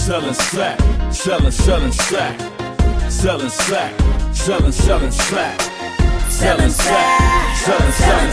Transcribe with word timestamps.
selling 0.00 0.32
slack, 0.32 0.80
selling, 1.12 1.50
selling 1.50 1.92
slack, 1.92 2.40
selling 3.10 3.50
slack, 3.50 4.00
selling, 4.34 4.72
selling 4.72 5.10
slack, 5.10 5.60
selling 6.30 6.70
slack, 6.70 7.54
selling, 7.54 7.92
selling 7.92 8.32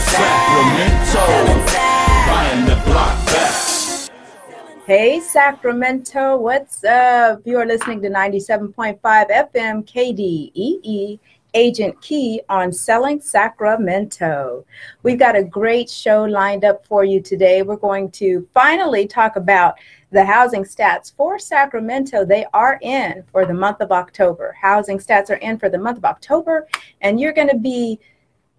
Sacramento, 1.10 1.26
buying 2.26 2.64
the 2.64 2.82
block 2.86 3.26
back. 3.26 4.10
Hey 4.86 5.20
Sacramento, 5.20 6.38
what's 6.38 6.82
up? 6.84 7.42
You 7.44 7.58
are 7.58 7.66
listening 7.66 8.00
to 8.00 8.08
97.5 8.08 8.98
FM 9.02 9.84
KDEE 9.84 11.20
Agent 11.54 12.00
Key 12.00 12.40
on 12.48 12.72
Selling 12.72 13.20
Sacramento. 13.20 14.64
We've 15.02 15.18
got 15.18 15.36
a 15.36 15.44
great 15.44 15.90
show 15.90 16.24
lined 16.24 16.64
up 16.64 16.86
for 16.86 17.04
you 17.04 17.20
today. 17.20 17.62
We're 17.62 17.76
going 17.76 18.10
to 18.12 18.48
finally 18.54 19.06
talk 19.06 19.36
about 19.36 19.74
the 20.10 20.24
housing 20.24 20.64
stats 20.64 21.14
for 21.14 21.38
Sacramento. 21.38 22.24
They 22.24 22.46
are 22.54 22.78
in 22.82 23.24
for 23.30 23.44
the 23.44 23.54
month 23.54 23.80
of 23.80 23.92
October. 23.92 24.56
Housing 24.60 24.98
stats 24.98 25.30
are 25.30 25.34
in 25.34 25.58
for 25.58 25.68
the 25.68 25.78
month 25.78 25.98
of 25.98 26.04
October, 26.04 26.66
and 27.00 27.20
you're 27.20 27.32
going 27.32 27.48
to 27.48 27.58
be 27.58 28.00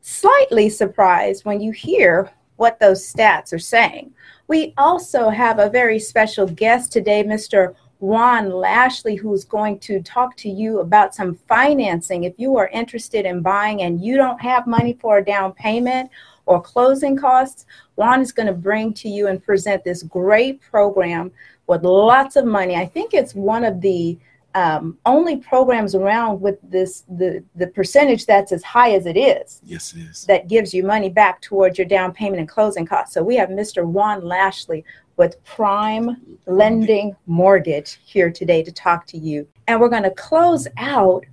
slightly 0.02 0.70
surprised 0.70 1.45
when 1.45 1.59
you 1.62 1.71
hear 1.71 2.31
what 2.57 2.80
those 2.80 3.02
stats 3.02 3.54
are 3.54 3.59
saying. 3.59 4.13
We 4.48 4.73
also 4.77 5.30
have 5.30 5.59
a 5.59 5.70
very 5.70 5.99
special 5.99 6.45
guest 6.45 6.91
today, 6.91 7.23
Mr. 7.23 7.76
Juan 7.99 8.49
Lashley, 8.49 9.16
who's 9.16 9.43
going 9.43 9.79
to 9.79 10.02
talk 10.02 10.35
to 10.38 10.49
you 10.49 10.79
about 10.79 11.13
some 11.13 11.35
financing. 11.48 12.23
If 12.23 12.34
you 12.38 12.57
are 12.57 12.70
interested 12.70 13.26
in 13.26 13.41
buying 13.41 13.81
and 13.81 14.04
you 14.04 14.16
don't 14.16 14.40
have 14.41 14.68
money 14.68 14.98
for 15.02 15.18
a 15.18 15.26
down 15.26 15.54
payment 15.54 16.09
or 16.49 16.59
closing 16.59 17.16
costs, 17.16 17.67
Juan 17.95 18.21
is 18.21 18.31
going 18.31 18.48
to 18.48 18.53
bring 18.53 18.91
to 18.95 19.07
you 19.07 19.27
and 19.27 19.41
present 19.41 19.84
this 19.84 20.02
great 20.02 20.59
program 20.62 21.31
with 21.67 21.84
lots 21.84 22.35
of 22.35 22.45
money. 22.45 22.76
I 22.76 22.88
think 22.88 23.13
it's 23.13 23.35
one 23.35 23.63
of 23.63 23.80
the 23.81 24.17
um, 24.55 24.98
only 25.05 25.38
programs 25.38 25.93
around 25.93 26.41
with 26.41 26.57
this 26.63 27.04
the 27.07 27.43
the 27.55 27.68
percentage 27.68 28.26
that's 28.26 28.51
as 28.51 28.63
high 28.63 28.93
as 28.93 29.05
it 29.05 29.15
is. 29.15 29.62
Yes, 29.63 29.93
it 29.93 29.99
is. 29.99 30.26
That 30.26 30.48
gives 30.48 30.74
you 30.74 30.84
money 30.84 31.09
back 31.09 31.40
towards 31.40 31.77
your 31.77 31.85
down 31.85 32.13
payment 32.13 32.40
and 32.40 32.49
closing 32.49 32.85
costs. 32.85 33.13
So 33.13 33.21
we 33.21 33.35
have 33.35 33.49
Mr. 33.49 33.85
Juan 33.85 34.26
Lashley 34.26 34.84
with 35.18 35.43
Prime 35.43 36.18
Lending 36.48 37.15
Mortgage 37.27 37.99
here 38.04 38.31
today 38.31 38.63
to 38.63 38.71
talk 38.71 39.05
to 39.07 39.18
you. 39.20 39.48
And 39.68 39.79
we're 39.79 39.90
going 39.90 40.04
to 40.04 40.12
close 40.12 40.68
out 40.77 41.26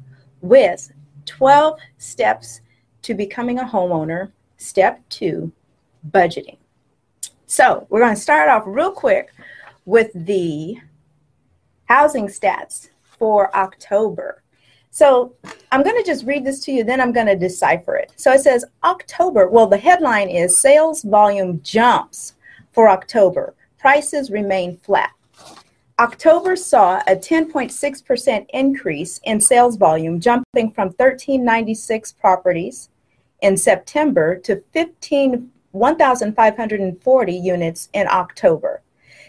with 0.42 0.92
12 1.24 1.78
steps 1.96 2.60
to 3.02 3.14
becoming 3.14 3.60
a 3.60 3.64
homeowner. 3.64 4.32
Step 4.56 5.02
two, 5.08 5.52
budgeting. 6.10 6.56
So 7.46 7.86
we're 7.90 8.00
going 8.00 8.14
to 8.14 8.20
start 8.20 8.48
off 8.48 8.64
real 8.66 8.90
quick 8.90 9.32
with 9.84 10.10
the 10.14 10.76
housing 11.84 12.26
stats 12.26 12.88
for 13.02 13.54
October. 13.56 14.42
So 14.90 15.34
I'm 15.70 15.82
going 15.82 15.96
to 15.96 16.06
just 16.06 16.24
read 16.24 16.44
this 16.44 16.60
to 16.60 16.72
you, 16.72 16.82
then 16.82 17.00
I'm 17.00 17.12
going 17.12 17.26
to 17.26 17.36
decipher 17.36 17.96
it. 17.96 18.12
So 18.16 18.32
it 18.32 18.40
says 18.40 18.64
October. 18.82 19.48
Well, 19.48 19.66
the 19.66 19.76
headline 19.76 20.28
is 20.30 20.60
Sales 20.60 21.02
Volume 21.02 21.60
Jumps 21.62 22.34
for 22.72 22.88
October 22.88 23.54
prices 23.86 24.32
remain 24.32 24.76
flat. 24.78 25.12
October 26.00 26.56
saw 26.56 27.00
a 27.06 27.14
10.6% 27.14 28.46
increase 28.48 29.20
in 29.22 29.41
sales 29.41 29.76
volume, 29.76 30.18
jumping 30.18 30.72
from 30.72 30.88
1,396 30.88 32.10
properties 32.14 32.91
in 33.42 33.56
September 33.56 34.36
to 34.38 34.62
15, 34.72 35.50
1,540 35.72 37.32
units 37.32 37.88
in 37.92 38.06
October. 38.08 38.82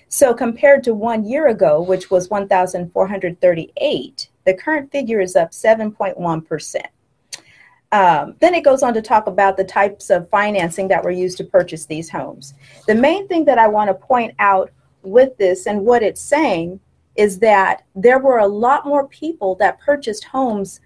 So, 0.09 0.33
compared 0.33 0.83
to 0.85 0.93
one 0.93 1.25
year 1.25 1.47
ago, 1.47 1.81
which 1.81 2.09
was 2.09 2.29
1,438, 2.29 4.29
the 4.45 4.53
current 4.53 4.91
figure 4.91 5.19
is 5.19 5.35
up 5.35 5.51
7.1%. 5.51 6.81
Um, 7.91 8.35
then 8.39 8.53
it 8.53 8.63
goes 8.63 8.83
on 8.83 8.93
to 8.93 9.01
talk 9.01 9.27
about 9.27 9.57
the 9.57 9.63
types 9.63 10.09
of 10.09 10.29
financing 10.29 10.87
that 10.89 11.03
were 11.03 11.11
used 11.11 11.37
to 11.37 11.43
purchase 11.43 11.85
these 11.85 12.09
homes. 12.09 12.53
The 12.85 12.95
main 12.95 13.27
thing 13.27 13.45
that 13.45 13.57
I 13.57 13.67
want 13.67 13.89
to 13.89 13.93
point 13.93 14.33
out 14.39 14.71
with 15.03 15.37
this 15.37 15.67
and 15.67 15.85
what 15.85 16.03
it's 16.03 16.21
saying 16.21 16.79
is 17.15 17.39
that 17.39 17.83
there 17.95 18.19
were 18.19 18.39
a 18.39 18.47
lot 18.47 18.85
more 18.85 19.07
people 19.07 19.55
that 19.55 19.79
purchased 19.79 20.25
homes 20.25 20.81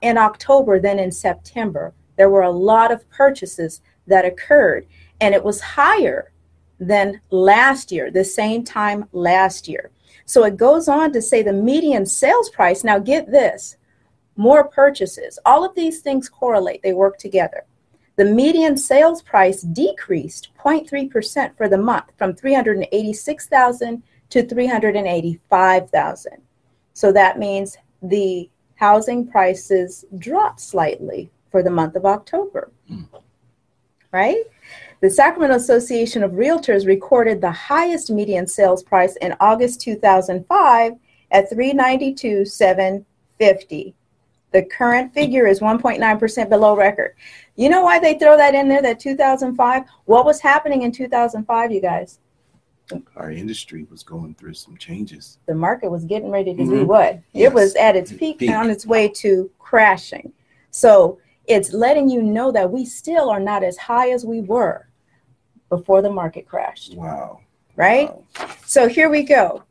in 0.00 0.16
October 0.16 0.80
than 0.80 0.98
in 0.98 1.12
September. 1.12 1.92
There 2.16 2.30
were 2.30 2.42
a 2.42 2.50
lot 2.50 2.92
of 2.92 3.08
purchases 3.10 3.80
that 4.06 4.24
occurred, 4.24 4.86
and 5.20 5.34
it 5.34 5.44
was 5.44 5.60
higher 5.60 6.32
than 6.80 7.20
last 7.30 7.92
year, 7.92 8.10
the 8.10 8.24
same 8.24 8.64
time 8.64 9.08
last 9.12 9.68
year. 9.68 9.90
So 10.26 10.44
it 10.44 10.56
goes 10.56 10.88
on 10.88 11.12
to 11.12 11.22
say 11.22 11.42
the 11.42 11.52
median 11.52 12.06
sales 12.06 12.48
price. 12.50 12.82
Now, 12.84 12.98
get 12.98 13.30
this 13.30 13.76
more 14.36 14.64
purchases. 14.64 15.38
All 15.44 15.64
of 15.64 15.74
these 15.74 16.00
things 16.00 16.28
correlate, 16.28 16.82
they 16.82 16.92
work 16.92 17.18
together. 17.18 17.64
The 18.16 18.24
median 18.24 18.76
sales 18.76 19.22
price 19.22 19.62
decreased 19.62 20.50
0.3% 20.62 21.56
for 21.56 21.68
the 21.68 21.78
month 21.78 22.12
from 22.16 22.34
386,000 22.34 24.02
to 24.30 24.46
385,000. 24.46 26.32
So 26.92 27.12
that 27.12 27.38
means 27.38 27.76
the 28.02 28.48
housing 28.76 29.26
prices 29.26 30.04
dropped 30.18 30.60
slightly 30.60 31.30
for 31.54 31.62
the 31.62 31.70
month 31.70 31.94
of 31.94 32.04
October. 32.04 32.72
Mm. 32.90 33.06
Right? 34.10 34.42
The 35.00 35.08
Sacramento 35.08 35.54
Association 35.54 36.24
of 36.24 36.32
Realtors 36.32 36.84
recorded 36.84 37.40
the 37.40 37.52
highest 37.52 38.10
median 38.10 38.48
sales 38.48 38.82
price 38.82 39.14
in 39.22 39.36
August 39.38 39.80
2005 39.80 40.94
at 41.30 41.48
392,750. 41.48 43.94
The 44.50 44.62
current 44.64 45.14
figure 45.14 45.46
is 45.46 45.60
1.9% 45.60 46.48
below 46.48 46.74
record. 46.74 47.14
You 47.54 47.68
know 47.68 47.82
why 47.82 48.00
they 48.00 48.18
throw 48.18 48.36
that 48.36 48.56
in 48.56 48.68
there, 48.68 48.82
that 48.82 48.98
2005? 48.98 49.84
What 50.06 50.24
was 50.24 50.40
happening 50.40 50.82
in 50.82 50.90
2005, 50.90 51.70
you 51.70 51.80
guys? 51.80 52.18
Our 53.14 53.30
industry 53.30 53.86
was 53.88 54.02
going 54.02 54.34
through 54.34 54.54
some 54.54 54.76
changes. 54.76 55.38
The 55.46 55.54
market 55.54 55.88
was 55.88 56.04
getting 56.04 56.32
ready 56.32 56.52
to 56.52 56.62
mm-hmm. 56.64 56.78
do 56.78 56.84
what? 56.84 57.20
Yes. 57.32 57.52
It 57.52 57.54
was 57.54 57.76
at 57.76 57.94
its 57.94 58.12
peak, 58.12 58.38
peak 58.38 58.50
on 58.50 58.70
its 58.70 58.84
way 58.84 59.06
to 59.06 59.48
crashing. 59.60 60.32
So 60.72 61.20
it's 61.46 61.72
letting 61.72 62.08
you 62.08 62.22
know 62.22 62.50
that 62.52 62.70
we 62.70 62.84
still 62.84 63.30
are 63.30 63.40
not 63.40 63.62
as 63.62 63.76
high 63.76 64.10
as 64.10 64.24
we 64.24 64.40
were 64.40 64.88
before 65.68 66.02
the 66.02 66.10
market 66.10 66.46
crashed. 66.46 66.94
Wow. 66.94 67.40
Right? 67.76 68.08
Wow. 68.08 68.50
So 68.64 68.88
here 68.88 69.10
we 69.10 69.22
go. 69.22 69.64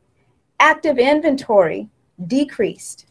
Active 0.60 0.98
inventory 0.98 1.90
decreased 2.28 3.08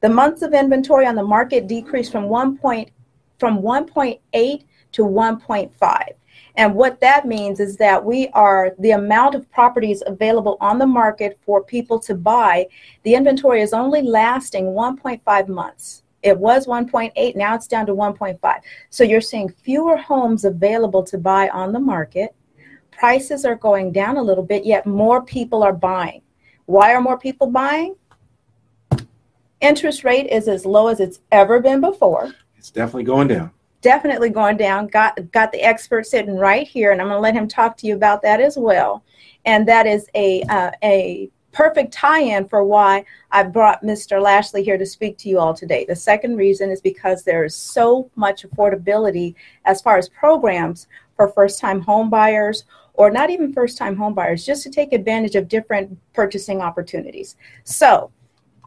the 0.00 0.08
months 0.08 0.42
of 0.42 0.54
inventory 0.54 1.06
on 1.06 1.16
the 1.16 1.24
market 1.24 1.66
decreased 1.66 2.12
from 2.12 2.28
1 2.28 2.58
point, 2.58 2.90
from 3.38 3.60
1.8 3.62 4.64
to 4.92 5.02
1.5. 5.02 6.08
And 6.54 6.74
what 6.74 7.00
that 7.00 7.26
means 7.26 7.60
is 7.60 7.76
that 7.76 8.04
we 8.04 8.28
are 8.28 8.74
the 8.78 8.92
amount 8.92 9.34
of 9.34 9.50
properties 9.50 10.02
available 10.06 10.56
on 10.60 10.78
the 10.78 10.86
market 10.86 11.38
for 11.44 11.62
people 11.62 11.98
to 12.00 12.14
buy, 12.14 12.66
the 13.02 13.14
inventory 13.14 13.60
is 13.60 13.72
only 13.72 14.02
lasting 14.02 14.66
1.5 14.66 15.48
months. 15.48 16.02
It 16.22 16.36
was 16.36 16.66
1.8, 16.66 17.36
now 17.36 17.54
it's 17.54 17.66
down 17.66 17.86
to 17.86 17.94
1.5. 17.94 18.60
So 18.90 19.04
you're 19.04 19.20
seeing 19.20 19.48
fewer 19.48 19.96
homes 19.96 20.44
available 20.44 21.02
to 21.04 21.18
buy 21.18 21.48
on 21.50 21.72
the 21.72 21.78
market. 21.78 22.34
Prices 22.90 23.44
are 23.44 23.54
going 23.54 23.92
down 23.92 24.16
a 24.16 24.22
little 24.22 24.44
bit, 24.44 24.64
yet 24.64 24.86
more 24.86 25.22
people 25.22 25.62
are 25.62 25.72
buying. 25.72 26.22
Why 26.66 26.92
are 26.92 27.00
more 27.00 27.18
people 27.18 27.46
buying? 27.46 27.94
Interest 29.60 30.04
rate 30.04 30.26
is 30.26 30.48
as 30.48 30.66
low 30.66 30.88
as 30.88 31.00
it's 31.00 31.20
ever 31.32 31.60
been 31.60 31.80
before. 31.80 32.32
It's 32.56 32.70
definitely 32.70 33.04
going 33.04 33.28
down. 33.28 33.50
Definitely 33.80 34.30
going 34.30 34.56
down. 34.56 34.88
Got 34.88 35.30
got 35.30 35.52
the 35.52 35.62
expert 35.62 36.06
sitting 36.06 36.36
right 36.36 36.66
here, 36.66 36.90
and 36.90 37.00
I'm 37.00 37.08
going 37.08 37.16
to 37.16 37.22
let 37.22 37.34
him 37.34 37.46
talk 37.46 37.76
to 37.78 37.86
you 37.86 37.94
about 37.94 38.22
that 38.22 38.40
as 38.40 38.56
well. 38.58 39.04
And 39.44 39.66
that 39.68 39.86
is 39.86 40.08
a 40.14 40.42
uh, 40.42 40.72
a 40.82 41.30
perfect 41.58 41.92
tie-in 41.92 42.46
for 42.46 42.62
why 42.62 43.04
I 43.32 43.42
brought 43.42 43.82
Mr. 43.82 44.22
Lashley 44.22 44.62
here 44.62 44.78
to 44.78 44.86
speak 44.86 45.18
to 45.18 45.28
you 45.28 45.40
all 45.40 45.52
today. 45.52 45.84
The 45.84 45.96
second 45.96 46.36
reason 46.36 46.70
is 46.70 46.80
because 46.80 47.24
there 47.24 47.44
is 47.44 47.56
so 47.56 48.08
much 48.14 48.46
affordability 48.46 49.34
as 49.64 49.82
far 49.82 49.98
as 49.98 50.08
programs 50.08 50.86
for 51.16 51.26
first-time 51.26 51.80
home 51.80 52.10
buyers 52.10 52.62
or 52.94 53.10
not 53.10 53.30
even 53.30 53.52
first-time 53.52 53.96
home 53.96 54.14
buyers, 54.14 54.46
just 54.46 54.62
to 54.62 54.70
take 54.70 54.92
advantage 54.92 55.34
of 55.34 55.48
different 55.48 55.98
purchasing 56.12 56.60
opportunities. 56.60 57.34
So 57.64 58.12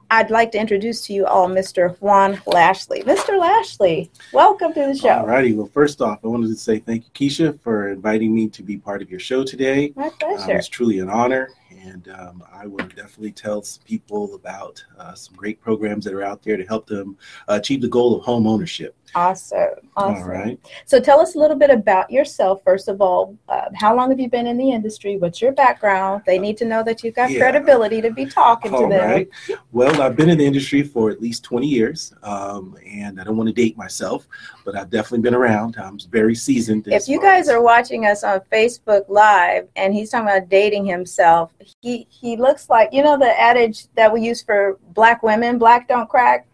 I'd 0.10 0.30
like 0.30 0.51
to 0.51 0.60
introduce 0.60 1.06
to 1.07 1.13
you 1.13 1.25
all 1.25 1.48
Mr. 1.48 1.95
Juan 2.01 2.42
Lashley. 2.45 3.04
Mr. 3.04 3.39
Lashley, 3.39 4.12
welcome 4.33 4.74
to 4.74 4.88
the 4.88 4.95
show. 4.98 5.19
All 5.19 5.27
righty. 5.27 5.54
Well, 5.54 5.68
first 5.74 6.01
off, 6.01 6.19
I 6.25 6.27
wanted 6.27 6.48
to 6.48 6.56
say 6.56 6.80
thank 6.80 7.06
you, 7.06 7.12
Keisha, 7.30 7.57
for 7.62 7.88
inviting 7.88 8.36
me 8.36 8.50
to 8.50 8.62
be 8.62 8.75
part 8.75 9.01
of 9.01 9.10
your 9.10 9.21
show 9.21 9.45
today. 9.45 9.94
My 9.95 10.10
pleasure. 10.10 10.51
Um, 10.51 10.57
it's 10.57 10.68
truly 10.68 11.00
an 11.00 11.10
honor. 11.10 11.51
And 11.71 12.09
um, 12.09 12.44
I 12.51 12.68
will 12.68 12.85
definitely 12.88 13.31
tell 13.31 13.62
some 13.62 13.83
people 13.83 14.35
about 14.35 14.83
uh, 14.97 15.13
some 15.13 15.35
great 15.35 15.62
programs 15.62 16.06
that 16.06 16.13
are 16.13 16.23
out 16.23 16.41
there 16.44 16.57
to 16.57 16.65
help 16.65 16.88
them 16.88 17.18
uh, 17.50 17.53
achieve 17.56 17.81
the 17.81 17.88
goal 17.88 18.15
of 18.18 18.23
home 18.23 18.47
ownership. 18.47 18.95
Awesome. 19.13 19.59
Awesome. 19.97 20.23
All 20.23 20.29
right. 20.29 20.57
So 20.85 21.00
tell 21.01 21.19
us 21.19 21.35
a 21.35 21.38
little 21.38 21.57
bit 21.57 21.69
about 21.69 22.09
yourself, 22.09 22.62
first 22.63 22.88
of 22.88 23.01
all. 23.01 23.38
Uh, 23.50 23.65
how 23.75 23.94
long 23.95 24.09
have 24.09 24.19
you 24.21 24.29
been 24.29 24.47
in 24.47 24.57
the 24.57 24.71
industry? 24.71 25.18
What's 25.18 25.41
your 25.41 25.51
background? 25.51 26.23
They 26.25 26.39
need 26.39 26.56
to 26.57 26.65
know 26.65 26.81
that 26.83 27.03
you've 27.03 27.15
got 27.15 27.29
Yeah. 27.29 27.39
credibility 27.39 28.01
to 28.01 28.12
be 28.12 28.25
talking 28.25 28.73
All 28.73 28.83
to 28.83 28.88
them. 28.89 29.09
right. 29.09 29.29
Well, 29.73 30.01
I've 30.01 30.15
been 30.15 30.29
in 30.29 30.38
the 30.38 30.45
industry 30.45 30.81
for 30.83 31.09
at 31.09 31.21
least 31.21 31.44
20 31.44 31.68
years, 31.68 32.13
um, 32.23 32.77
and 32.88 33.19
I 33.19 33.25
don't 33.25 33.35
want 33.35 33.47
to 33.47 33.53
date 33.53 33.77
myself, 33.77 34.27
but 34.63 34.77
I've 34.77 34.89
definitely 34.89 35.23
been 35.23 35.35
around. 35.35 35.75
I'm 35.77 36.00
very 36.09 36.35
seasoned. 36.35 36.88
If 36.88 37.09
you 37.09 37.19
guys 37.21 37.50
as- 37.50 37.56
are 37.56 37.62
watching 37.62 38.06
us 38.06 38.23
on 38.23 38.39
Facebook 38.51 39.03
Live 39.09 39.68
and 39.75 39.94
he's 39.94 40.09
talking 40.12 40.29
about 40.29 40.47
dating 40.47 40.85
himself, 40.85 41.51
he 41.81 42.08
he 42.10 42.38
looks 42.38 42.69
like 42.69 42.90
you 42.92 43.04
know 43.04 43.18
the 43.18 43.40
adage 43.40 43.88
that 43.96 44.12
we 44.12 44.22
use 44.22 44.42
for 44.42 44.78
black 44.94 45.24
women, 45.24 45.58
black 45.58 45.88
don't 45.88 46.10
crack. 46.10 46.48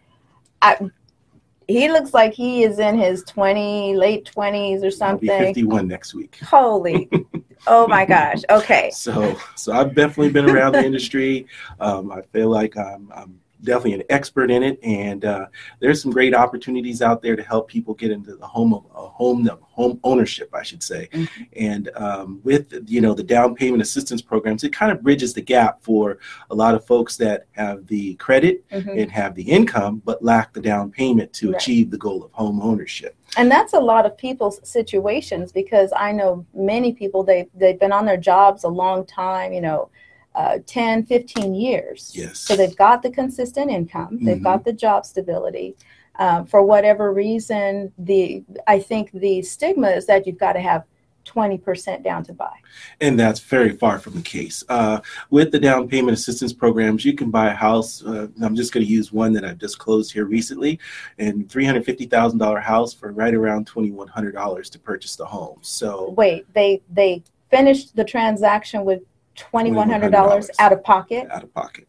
I, 0.62 0.90
he 1.68 1.88
looks 1.88 2.14
like 2.14 2.32
he 2.32 2.64
is 2.64 2.78
in 2.78 2.98
his 2.98 3.22
20, 3.24 3.94
late 3.94 4.30
20s 4.34 4.80
or 4.80 4.86
I'll 5.04 5.18
be 5.18 5.26
something. 5.26 5.28
51 5.28 5.86
next 5.86 6.14
week. 6.14 6.38
Holy, 6.42 7.10
oh 7.66 7.86
my 7.86 8.04
gosh. 8.06 8.42
Okay. 8.50 8.90
So, 8.98 9.36
so 9.54 9.72
I've 9.72 9.94
definitely 9.94 10.30
been 10.30 10.48
around 10.48 10.72
the 10.72 10.84
industry. 10.84 11.46
Um, 11.78 12.10
I 12.10 12.22
feel 12.22 12.48
like 12.48 12.76
I'm, 12.76 13.12
I'm 13.14 13.38
definitely 13.62 13.94
an 13.94 14.02
expert 14.10 14.50
in 14.50 14.62
it, 14.62 14.78
and 14.82 15.24
uh, 15.24 15.46
there's 15.80 16.02
some 16.02 16.12
great 16.12 16.34
opportunities 16.34 17.02
out 17.02 17.22
there 17.22 17.36
to 17.36 17.42
help 17.42 17.68
people 17.68 17.94
get 17.94 18.10
into 18.10 18.36
the 18.36 18.46
home 18.46 18.72
of 18.74 18.84
uh, 18.94 19.08
home 19.08 19.48
home 19.62 20.00
ownership, 20.04 20.50
I 20.54 20.62
should 20.62 20.82
say. 20.82 21.08
Mhm. 21.12 21.28
And 21.56 21.90
um, 21.96 22.40
with 22.44 22.72
you 22.86 23.00
know 23.00 23.14
the 23.14 23.22
down 23.22 23.54
payment 23.54 23.82
assistance 23.82 24.22
programs, 24.22 24.64
it 24.64 24.72
kind 24.72 24.92
of 24.92 25.02
bridges 25.02 25.34
the 25.34 25.40
gap 25.42 25.82
for 25.82 26.18
a 26.50 26.54
lot 26.54 26.74
of 26.74 26.84
folks 26.84 27.16
that 27.18 27.46
have 27.52 27.86
the 27.86 28.14
credit 28.14 28.68
Mhm. 28.70 29.02
and 29.02 29.10
have 29.10 29.34
the 29.34 29.42
income, 29.42 30.02
but 30.04 30.22
lack 30.24 30.52
the 30.52 30.60
down 30.60 30.90
payment 30.90 31.32
to 31.34 31.48
Right. 31.48 31.56
achieve 31.56 31.90
the 31.90 31.98
goal 31.98 32.24
of 32.24 32.32
home 32.32 32.60
ownership. 32.60 33.14
And 33.36 33.50
that's 33.50 33.72
a 33.74 33.80
lot 33.80 34.06
of 34.06 34.16
people's 34.16 34.60
situations 34.68 35.52
because 35.52 35.92
I 35.94 36.12
know 36.12 36.46
many 36.54 36.92
people 36.92 37.22
they 37.22 37.48
they've 37.54 37.78
been 37.78 37.92
on 37.92 38.04
their 38.04 38.16
jobs 38.16 38.64
a 38.64 38.68
long 38.68 39.04
time, 39.04 39.52
you 39.52 39.60
know, 39.60 39.90
uh, 40.38 40.58
10, 40.66 41.04
15 41.04 41.52
years. 41.52 42.12
Yes. 42.14 42.38
So 42.38 42.54
they've 42.54 42.76
got 42.76 43.02
the 43.02 43.10
consistent 43.10 43.72
income, 43.72 44.18
they've 44.22 44.36
Mhm. 44.38 44.42
got 44.44 44.64
the 44.64 44.72
job 44.72 45.04
stability. 45.04 45.76
Um, 46.20 46.46
for 46.46 46.62
whatever 46.62 47.12
reason, 47.12 47.92
the 47.98 48.44
I 48.66 48.78
think 48.78 49.10
the 49.12 49.42
stigma 49.42 49.88
is 49.90 50.06
that 50.06 50.26
you've 50.26 50.38
got 50.38 50.52
to 50.52 50.60
have 50.60 50.84
20% 51.24 52.02
down 52.02 52.22
to 52.24 52.32
buy. 52.32 52.54
And 53.00 53.18
that's 53.20 53.40
very 53.40 53.76
far 53.76 53.98
from 53.98 54.14
the 54.14 54.22
case. 54.22 54.64
Uh, 54.68 55.00
with 55.30 55.50
the 55.52 55.58
down 55.58 55.86
payment 55.88 56.16
assistance 56.16 56.52
programs, 56.52 57.04
you 57.04 57.14
can 57.14 57.30
buy 57.30 57.48
a 57.48 57.54
house. 57.54 58.02
Uh, 58.02 58.28
I'm 58.40 58.56
just 58.56 58.72
going 58.72 58.86
to 58.86 58.90
use 58.90 59.12
one 59.12 59.32
that 59.34 59.44
I've 59.44 59.58
just 59.58 59.78
closed 59.78 60.12
here 60.12 60.24
recently, 60.24 60.78
and 61.18 61.46
$350,000 61.48 62.62
house 62.62 62.94
for 62.94 63.12
right 63.12 63.34
around 63.34 63.66
$2,100 63.66 64.70
to 64.70 64.78
purchase 64.78 65.16
the 65.16 65.26
home. 65.26 65.58
So 65.62 66.14
Wait, 66.16 66.46
they 66.54 66.80
they 66.90 67.22
finished 67.50 67.94
the 67.96 68.04
transaction 68.04 68.84
with 68.84 69.02
$2,100 69.52 70.10
$2,100. 70.10 70.50
out 70.58 70.72
of 70.72 70.82
pocket. 70.82 71.28
out 71.30 71.44
of 71.44 71.52
pocket. 71.54 71.86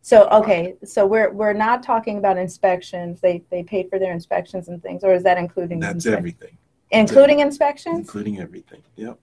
So 0.00 0.26
okay, 0.30 0.74
so 0.84 1.06
we're 1.06 1.30
we're 1.32 1.52
not 1.52 1.82
talking 1.82 2.16
about 2.16 2.38
inspections. 2.38 3.20
They 3.20 3.44
they 3.50 3.62
paid 3.62 3.90
for 3.90 3.98
their 3.98 4.12
inspections 4.12 4.68
and 4.68 4.82
things, 4.82 5.04
or 5.04 5.12
is 5.12 5.22
that 5.24 5.36
including 5.36 5.80
That's 5.80 6.06
inspe- 6.06 6.16
everything, 6.16 6.56
including 6.90 7.40
inspections? 7.40 7.98
including 7.98 8.40
everything. 8.40 8.82
Yep. 8.96 9.18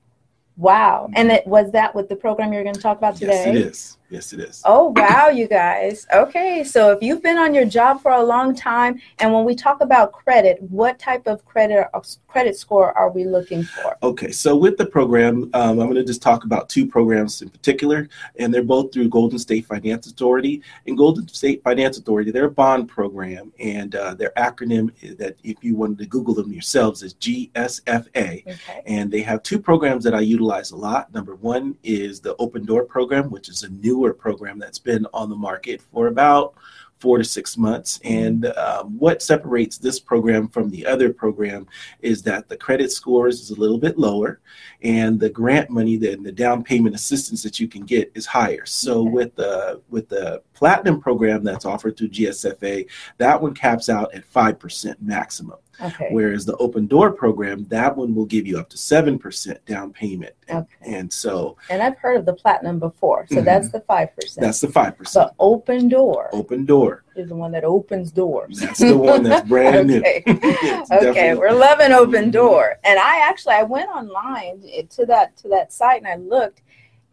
Wow! 0.57 1.09
And 1.15 1.31
it 1.31 1.45
was 1.47 1.71
that 1.71 1.95
with 1.95 2.07
the 2.07 2.15
program 2.15 2.53
you're 2.53 2.61
going 2.63 2.75
to 2.75 2.81
talk 2.81 2.99
about 2.99 3.15
today? 3.15 3.45
Yes, 3.45 3.47
it 3.47 3.55
is. 3.55 3.97
Yes, 4.09 4.33
it 4.33 4.39
is. 4.39 4.61
Oh 4.65 4.93
wow, 4.95 5.29
you 5.29 5.47
guys. 5.47 6.05
Okay, 6.13 6.63
so 6.63 6.91
if 6.91 7.01
you've 7.01 7.23
been 7.23 7.37
on 7.37 7.53
your 7.53 7.65
job 7.65 8.01
for 8.01 8.11
a 8.11 8.23
long 8.23 8.55
time, 8.55 9.01
and 9.19 9.33
when 9.33 9.45
we 9.45 9.55
talk 9.55 9.81
about 9.81 10.11
credit, 10.11 10.61
what 10.61 10.99
type 10.99 11.25
of 11.27 11.43
credit 11.45 11.87
credit 12.27 12.57
score 12.57 12.95
are 12.97 13.09
we 13.09 13.23
looking 13.23 13.63
for? 13.63 13.97
Okay, 14.03 14.31
so 14.31 14.55
with 14.55 14.77
the 14.77 14.85
program, 14.85 15.49
um, 15.53 15.79
I'm 15.79 15.87
going 15.87 15.95
to 15.95 16.03
just 16.03 16.21
talk 16.21 16.43
about 16.43 16.67
two 16.67 16.85
programs 16.85 17.41
in 17.41 17.49
particular, 17.49 18.09
and 18.37 18.53
they're 18.53 18.61
both 18.61 18.93
through 18.93 19.09
Golden 19.09 19.39
State 19.39 19.65
Finance 19.65 20.07
Authority. 20.07 20.61
And 20.85 20.97
Golden 20.97 21.27
State 21.29 21.63
Finance 21.63 21.97
Authority, 21.97 22.31
they're 22.31 22.45
a 22.45 22.51
bond 22.51 22.89
program, 22.89 23.53
and 23.59 23.95
uh, 23.95 24.13
their 24.13 24.33
acronym 24.37 24.91
that 25.17 25.37
if 25.43 25.63
you 25.63 25.75
wanted 25.75 25.97
to 25.99 26.05
Google 26.05 26.33
them 26.33 26.51
yourselves 26.51 27.03
is 27.03 27.13
GSFA. 27.15 28.45
Okay. 28.45 28.81
And 28.85 29.09
they 29.09 29.21
have 29.21 29.41
two 29.41 29.57
programs 29.57 30.03
that 30.03 30.13
I 30.13 30.19
utilize 30.19 30.71
a 30.71 30.75
lot. 30.75 31.13
Number 31.13 31.35
one 31.35 31.75
is 31.83 32.19
the 32.19 32.35
Open 32.37 32.65
Door 32.65 32.85
program, 32.85 33.29
which 33.29 33.47
is 33.47 33.63
a 33.63 33.69
newer 33.95 34.13
program 34.13 34.59
that's 34.59 34.79
been 34.79 35.07
on 35.13 35.29
the 35.29 35.35
market 35.35 35.81
for 35.81 36.07
about 36.07 36.53
four 36.97 37.17
to 37.17 37.23
six 37.23 37.57
months. 37.57 37.99
And 38.03 38.45
um, 38.57 38.97
what 38.97 39.21
separates 39.21 39.77
this 39.77 39.99
program 39.99 40.47
from 40.47 40.69
the 40.69 40.85
other 40.85 41.11
program 41.11 41.67
is 42.01 42.21
that 42.23 42.47
the 42.47 42.55
credit 42.57 42.91
scores 42.91 43.41
is 43.41 43.51
a 43.51 43.59
little 43.59 43.77
bit 43.77 43.97
lower, 43.97 44.39
and 44.81 45.19
the 45.19 45.29
grant 45.29 45.69
money, 45.69 45.97
the, 45.97 46.15
the 46.15 46.31
down 46.31 46.63
payment 46.63 46.95
assistance 46.95 47.43
that 47.43 47.59
you 47.59 47.67
can 47.67 47.83
get 47.83 48.11
is 48.15 48.25
higher. 48.25 48.65
So 48.65 49.01
Okay. 49.01 49.09
with 49.11 49.35
the 49.35 49.81
with 49.89 50.07
the 50.09 50.41
platinum 50.53 51.01
program 51.01 51.43
that's 51.43 51.65
offered 51.65 51.97
through 51.97 52.09
GSFA, 52.09 52.87
that 53.17 53.41
one 53.41 53.53
caps 53.53 53.89
out 53.89 54.13
at 54.13 54.23
five 54.23 54.57
percent 54.57 55.01
maximum. 55.01 55.57
Okay. 55.83 56.07
Whereas 56.11 56.45
the 56.45 56.55
open 56.57 56.87
door 56.87 57.11
program, 57.11 57.65
that 57.65 57.95
one 57.97 58.15
will 58.15 58.25
give 58.25 58.47
you 58.47 58.57
up 58.57 58.69
to 58.69 58.77
7% 58.77 59.65
down 59.65 59.91
payment. 59.91 60.33
And, 60.47 60.59
Okay. 60.59 60.95
and 60.97 61.11
so 61.11 61.57
And 61.69 61.81
I've 61.83 61.97
heard 61.97 62.17
of 62.17 62.25
the 62.25 62.33
platinum 62.33 62.79
before, 62.79 63.25
so 63.29 63.37
Mhm. 63.37 63.45
that's 63.45 63.69
the 63.71 63.81
five 63.81 64.15
percent. 64.15 64.45
that's 64.45 64.61
the 64.61 64.67
5%. 64.67 65.13
The 65.13 65.33
open 65.39 65.89
door 65.89 66.29
open 66.33 66.65
door. 66.65 67.03
is 67.15 67.29
the 67.29 67.35
one 67.35 67.51
that 67.51 67.63
opens 67.63 68.11
doors. 68.11 68.59
That's 68.59 68.79
the 68.79 68.97
one 68.97 69.23
that's 69.23 69.47
brand 69.55 69.87
new. 69.87 69.99
okay. 69.99 70.23
It's 70.27 70.91
okay, 70.91 71.03
definitely- 71.13 71.39
we're 71.39 71.51
loving 71.51 71.91
open 71.91 72.31
door. 72.31 72.75
And 72.83 72.99
I 72.99 73.27
actually 73.27 73.55
I 73.55 73.63
went 73.63 73.89
online 73.89 74.61
to 74.91 75.05
that 75.07 75.35
to 75.37 75.47
that 75.49 75.73
site 75.73 76.01
and 76.01 76.07
I 76.07 76.15
looked 76.15 76.61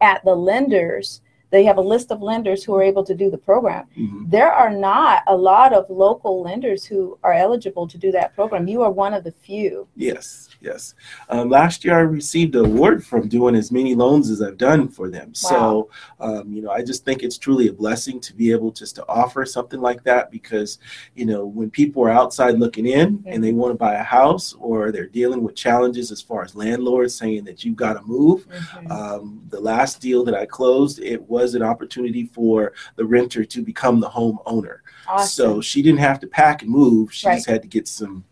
at 0.01 0.25
the 0.25 0.35
lenders. 0.35 1.21
They 1.53 1.65
have 1.65 1.77
a 1.77 1.83
list 1.83 2.11
of 2.11 2.23
lenders 2.23 2.65
who 2.65 2.75
are 2.75 2.83
able 2.83 3.05
to 3.05 3.15
do 3.15 3.31
the 3.31 3.37
program. 3.39 3.87
Mhm. 3.97 4.31
There 4.31 4.51
are 4.51 4.71
not 4.71 5.23
a 5.27 5.37
lot 5.37 5.75
of 5.75 5.89
local 5.91 6.41
lenders 6.43 6.87
who 6.87 7.19
are 7.23 7.35
eligible 7.35 7.87
to 7.87 7.99
do 7.99 8.11
that 8.13 8.35
program. 8.35 8.67
You 8.67 8.83
are 8.83 8.91
one 8.91 9.13
of 9.13 9.23
the 9.23 9.33
few. 9.33 9.87
Yes, 9.95 10.49
yes. 10.63 10.95
Um, 11.29 11.51
last 11.51 11.85
year, 11.85 11.95
I 11.95 12.01
received 12.01 12.55
an 12.55 12.65
award 12.65 13.05
from 13.05 13.29
doing 13.29 13.55
as 13.55 13.71
many 13.73 13.95
loans 13.95 14.31
as 14.31 14.41
I've 14.41 14.59
done 14.59 14.89
for 14.89 15.11
them. 15.11 15.35
So, 15.35 15.91
um, 16.21 16.53
you 16.53 16.63
know, 16.63 16.71
I 16.71 16.83
just 16.83 17.05
think 17.05 17.23
it's 17.23 17.39
truly 17.39 17.69
a 17.69 17.73
blessing 17.73 18.21
to 18.21 18.35
be 18.35 18.53
able 18.53 18.71
just 18.71 18.95
to 18.97 19.05
offer 19.09 19.45
something 19.45 19.81
like 19.81 20.03
that 20.05 20.31
because, 20.31 20.79
you 21.15 21.27
know, 21.27 21.45
when 21.45 21.71
people 21.71 22.03
are 22.05 22.11
outside 22.11 22.59
looking 22.59 22.87
in 22.87 23.23
and 23.27 23.43
they 23.43 23.53
want 23.53 23.73
to 23.73 23.79
buy 23.79 23.95
a 23.95 24.03
house 24.03 24.55
or 24.59 24.93
they're 24.93 25.07
dealing 25.07 25.43
with 25.43 25.55
challenges 25.55 26.13
as 26.13 26.23
far 26.23 26.43
as 26.43 26.55
landlords 26.55 27.15
saying 27.15 27.45
that 27.45 27.65
you've 27.65 27.77
got 27.77 27.95
to 27.95 28.03
move, 28.03 28.47
Um, 28.91 29.43
the 29.49 29.61
last 29.61 30.01
deal 30.01 30.25
that 30.25 30.35
I 30.35 30.47
closed, 30.47 31.01
it 31.01 31.21
was 31.29 31.55
an 31.55 31.63
opportunity 31.63 32.27
for 32.27 32.73
the 32.97 33.05
renter 33.05 33.45
to 33.45 33.63
become 33.63 34.01
the 34.01 34.09
home 34.09 34.39
owner. 34.47 34.83
Awesome. 35.09 35.29
So 35.29 35.61
she 35.61 35.83
didn't 35.83 36.01
have 36.01 36.21
to 36.21 36.27
pack 36.27 36.63
and 36.63 36.71
move. 36.71 37.13
She 37.13 37.27
just 37.27 37.47
had 37.47 37.63
to 37.63 37.69
get 37.69 37.89
some, 37.89 38.25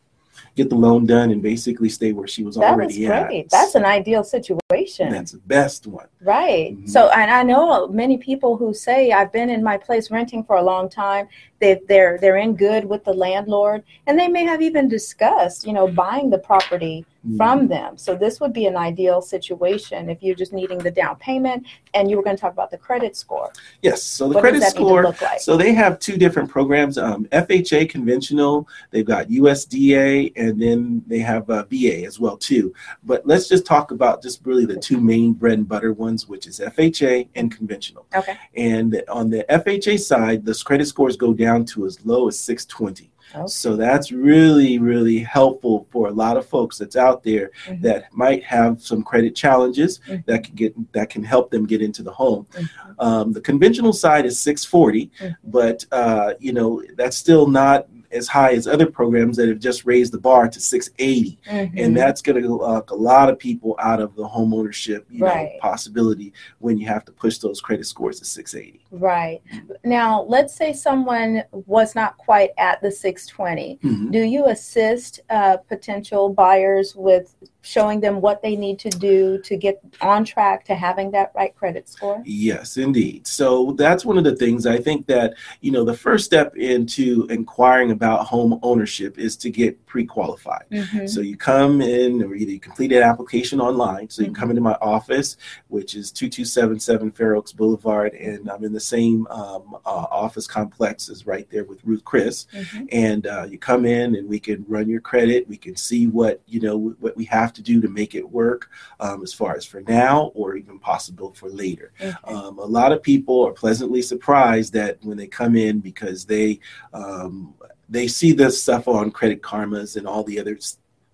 get 0.56 0.68
the 0.68 0.76
loan 0.76 1.06
done 1.06 1.30
and 1.30 1.42
basically 1.42 1.88
stay 1.88 2.12
where 2.12 2.26
she 2.26 2.42
was 2.42 2.56
that 2.56 2.76
was 2.76 2.84
already 2.98 3.06
great. 3.06 3.44
at. 3.44 3.50
That's 3.50 3.74
an 3.74 3.84
ideal 3.84 4.24
situation. 4.24 5.10
That's 5.10 5.32
the 5.32 5.38
best 5.38 5.86
one. 5.86 6.06
Right. 6.22 6.76
Mhm. 6.76 6.88
So, 6.88 7.08
and 7.10 7.30
I 7.30 7.42
know 7.42 7.88
many 7.88 8.18
people 8.18 8.56
who 8.56 8.74
say 8.74 9.12
I've 9.12 9.32
been 9.32 9.50
in 9.50 9.62
my 9.62 9.76
place 9.76 10.10
renting 10.10 10.44
for 10.44 10.56
a 10.56 10.62
long 10.62 10.88
time. 10.88 11.28
They 11.60 11.80
they're 11.88 12.18
they're 12.20 12.36
in 12.36 12.56
good 12.56 12.84
with 12.84 13.04
the 13.04 13.12
landlord, 13.12 13.82
and 14.06 14.18
they 14.18 14.28
may 14.28 14.44
have 14.44 14.62
even 14.62 14.88
discussed, 14.88 15.66
you 15.66 15.72
know, 15.72 15.86
buying 15.88 16.30
the 16.30 16.38
property 16.38 17.04
Mm-hmm. 17.26 17.36
from 17.36 17.68
them. 17.68 17.98
So 17.98 18.14
this 18.14 18.40
would 18.40 18.54
be 18.54 18.64
an 18.64 18.78
ideal 18.78 19.20
situation 19.20 20.08
if 20.08 20.22
you're 20.22 20.34
just 20.34 20.54
needing 20.54 20.78
the 20.78 20.90
down 20.90 21.16
payment, 21.16 21.66
and 21.92 22.08
you 22.08 22.16
were 22.16 22.22
going 22.22 22.34
to 22.34 22.40
talk 22.40 22.54
about 22.54 22.70
the 22.70 22.78
credit 22.78 23.14
score. 23.14 23.52
Yes. 23.82 24.02
So 24.02 24.26
the 24.26 24.36
what 24.36 24.40
credit 24.40 24.60
does 24.60 24.72
that 24.72 24.80
need 24.80 24.86
score. 24.86 25.02
like? 25.02 25.40
So 25.40 25.58
they 25.58 25.74
have 25.74 25.98
two 25.98 26.16
different 26.16 26.48
programs: 26.48 26.96
um, 26.96 27.26
FHA 27.26 27.90
conventional. 27.90 28.66
They've 28.90 29.04
got 29.04 29.28
USDA, 29.28 30.32
and 30.34 30.62
then 30.62 31.02
they 31.06 31.18
have 31.18 31.50
uh, 31.50 31.66
VA 31.70 32.06
as 32.06 32.18
well 32.18 32.38
too. 32.38 32.72
But 33.04 33.26
let's 33.26 33.48
just 33.48 33.66
talk 33.66 33.90
about 33.90 34.22
just 34.22 34.40
really 34.46 34.64
the 34.64 34.78
two 34.78 34.98
main 34.98 35.34
bread 35.34 35.58
and 35.58 35.68
butter 35.68 35.92
ones, 35.92 36.26
which 36.26 36.46
is 36.46 36.58
FHA 36.58 37.28
and 37.34 37.54
conventional. 37.54 38.06
okay. 38.14 38.38
And 38.56 39.02
on 39.10 39.28
the 39.28 39.44
FHA 39.50 40.00
side, 40.00 40.46
the 40.46 40.58
credit 40.64 40.86
scores 40.86 41.18
go 41.18 41.34
down 41.34 41.66
to 41.66 41.84
as 41.84 42.02
low 42.06 42.28
as 42.28 42.38
620. 42.38 43.10
Okay. 43.34 43.46
So 43.46 43.76
that's 43.76 44.10
really, 44.12 44.78
really 44.78 45.18
helpful 45.18 45.86
for 45.90 46.08
a 46.08 46.12
lot 46.12 46.36
of 46.36 46.46
folks 46.46 46.78
that's 46.78 46.96
out 46.96 47.22
there 47.22 47.50
Mhm. 47.68 47.82
that 47.82 48.04
might 48.12 48.42
have 48.44 48.82
some 48.82 49.02
credit 49.02 49.34
challenges 49.34 50.00
Mhm. 50.08 50.24
that 50.26 50.44
can 50.44 50.54
get 50.54 50.74
that 50.92 51.10
can 51.10 51.22
help 51.22 51.50
them 51.50 51.66
get 51.66 51.80
into 51.82 52.02
the 52.02 52.10
home. 52.12 52.46
Mhm. 52.52 52.68
Um, 52.98 53.32
the 53.32 53.40
conventional 53.40 53.92
side 53.92 54.26
is 54.26 54.38
640, 54.40 55.10
Mhm. 55.20 55.36
but 55.44 55.84
uh, 55.92 56.34
you 56.40 56.52
know 56.52 56.82
that's 56.96 57.16
still 57.16 57.46
not 57.46 57.86
as 58.12 58.26
high 58.28 58.52
as 58.52 58.66
other 58.66 58.86
programs 58.86 59.36
that 59.36 59.48
have 59.48 59.58
just 59.58 59.84
raised 59.84 60.12
the 60.12 60.18
bar 60.18 60.48
to 60.48 60.60
680 60.60 61.38
Mhm. 61.46 61.72
and 61.84 61.96
that's 61.96 62.20
going 62.22 62.42
to 62.42 62.54
lock 62.54 62.90
a 62.90 62.94
lot 62.94 63.28
of 63.30 63.38
people 63.38 63.76
out 63.78 64.00
of 64.00 64.14
the 64.16 64.26
home 64.26 64.52
ownership 64.52 65.06
you 65.10 65.24
Right. 65.24 65.52
know, 65.54 65.58
possibility 65.60 66.32
when 66.58 66.78
you 66.78 66.86
have 66.88 67.04
to 67.04 67.12
push 67.12 67.38
those 67.38 67.60
credit 67.60 67.86
scores 67.86 68.18
to 68.18 68.24
680 68.24 68.80
Right. 68.90 69.40
Now, 69.84 70.22
let's 70.22 70.54
say 70.54 70.72
someone 70.72 71.44
was 71.52 71.94
not 71.94 72.16
quite 72.18 72.50
at 72.58 72.82
the 72.82 72.90
620. 72.90 73.78
Mhm. 73.84 74.10
Do 74.10 74.18
you 74.20 74.46
assist 74.46 75.20
uh, 75.30 75.58
potential 75.58 76.28
buyers 76.30 76.96
with 76.96 77.34
showing 77.62 78.00
them 78.00 78.20
what 78.20 78.42
they 78.42 78.56
need 78.56 78.78
to 78.78 78.90
do 78.90 79.38
to 79.42 79.56
get 79.56 79.80
on 80.00 80.24
track 80.24 80.64
to 80.64 80.74
having 80.74 81.10
that 81.10 81.32
right 81.34 81.54
credit 81.54 81.88
score? 81.88 82.22
Yes, 82.24 82.76
indeed. 82.76 83.26
So 83.26 83.72
that's 83.72 84.04
one 84.04 84.18
of 84.18 84.24
the 84.24 84.36
things 84.36 84.66
I 84.66 84.78
think 84.78 85.06
that, 85.06 85.34
you 85.60 85.70
know, 85.70 85.84
the 85.84 85.96
first 85.96 86.24
step 86.24 86.56
into 86.56 87.26
inquiring 87.30 87.90
about 87.90 88.26
home 88.26 88.58
ownership 88.62 89.18
is 89.18 89.36
to 89.38 89.50
get 89.50 89.84
pre 89.86 90.04
qualified. 90.04 90.64
Mhm. 90.70 91.08
So 91.08 91.20
you 91.20 91.36
come 91.36 91.80
in, 91.80 92.22
or 92.22 92.34
either 92.34 92.52
you 92.52 92.60
complete 92.60 92.92
an 92.92 93.02
application 93.02 93.60
online. 93.60 94.08
So 94.08 94.22
you 94.22 94.26
can 94.26 94.34
Mhm. 94.34 94.38
come 94.38 94.50
into 94.50 94.62
my 94.62 94.76
office, 94.80 95.36
which 95.68 95.94
is 95.94 96.10
2277 96.10 97.10
Fair 97.10 97.36
Oaks 97.36 97.52
Boulevard, 97.52 98.14
and 98.14 98.50
I'm 98.50 98.64
in 98.64 98.72
the 98.72 98.80
same 98.80 99.26
um, 99.30 99.76
uh, 99.84 100.06
office 100.10 100.46
complex 100.46 101.08
as 101.08 101.26
right 101.26 101.48
there 101.50 101.64
with 101.64 101.78
Ruth 101.84 102.04
Chris. 102.04 102.46
Mhm. 102.54 102.88
And 102.92 103.26
uh, 103.26 103.46
you 103.48 103.58
come 103.58 103.84
in, 103.84 104.14
and 104.14 104.28
we 104.28 104.38
can 104.40 104.64
run 104.68 104.88
your 104.88 105.00
credit. 105.00 105.48
We 105.48 105.56
can 105.56 105.76
see 105.76 106.06
what 106.06 106.40
you 106.46 106.60
know 106.60 106.94
what 107.00 107.16
we 107.16 107.24
have 107.26 107.49
to 107.54 107.62
do 107.62 107.80
to 107.80 107.88
make 107.88 108.14
it 108.14 108.28
work, 108.28 108.70
um, 109.00 109.22
as 109.22 109.32
far 109.32 109.56
as 109.56 109.64
for 109.64 109.80
now, 109.82 110.32
or 110.34 110.56
even 110.56 110.78
possible 110.78 111.32
for 111.32 111.48
later. 111.48 111.92
Okay. 112.00 112.14
Um, 112.24 112.58
a 112.58 112.64
lot 112.64 112.92
of 112.92 113.02
people 113.02 113.46
are 113.46 113.52
pleasantly 113.52 114.02
surprised 114.02 114.72
that 114.74 114.98
when 115.02 115.16
they 115.16 115.26
come 115.26 115.56
in 115.56 115.80
because 115.80 116.24
they 116.24 116.60
um, 116.92 117.54
they 117.88 118.06
see 118.06 118.32
this 118.32 118.62
stuff 118.62 118.86
on 118.86 119.10
Credit 119.10 119.42
Karmas 119.42 119.96
and 119.96 120.06
all 120.06 120.22
the 120.22 120.38
other 120.38 120.58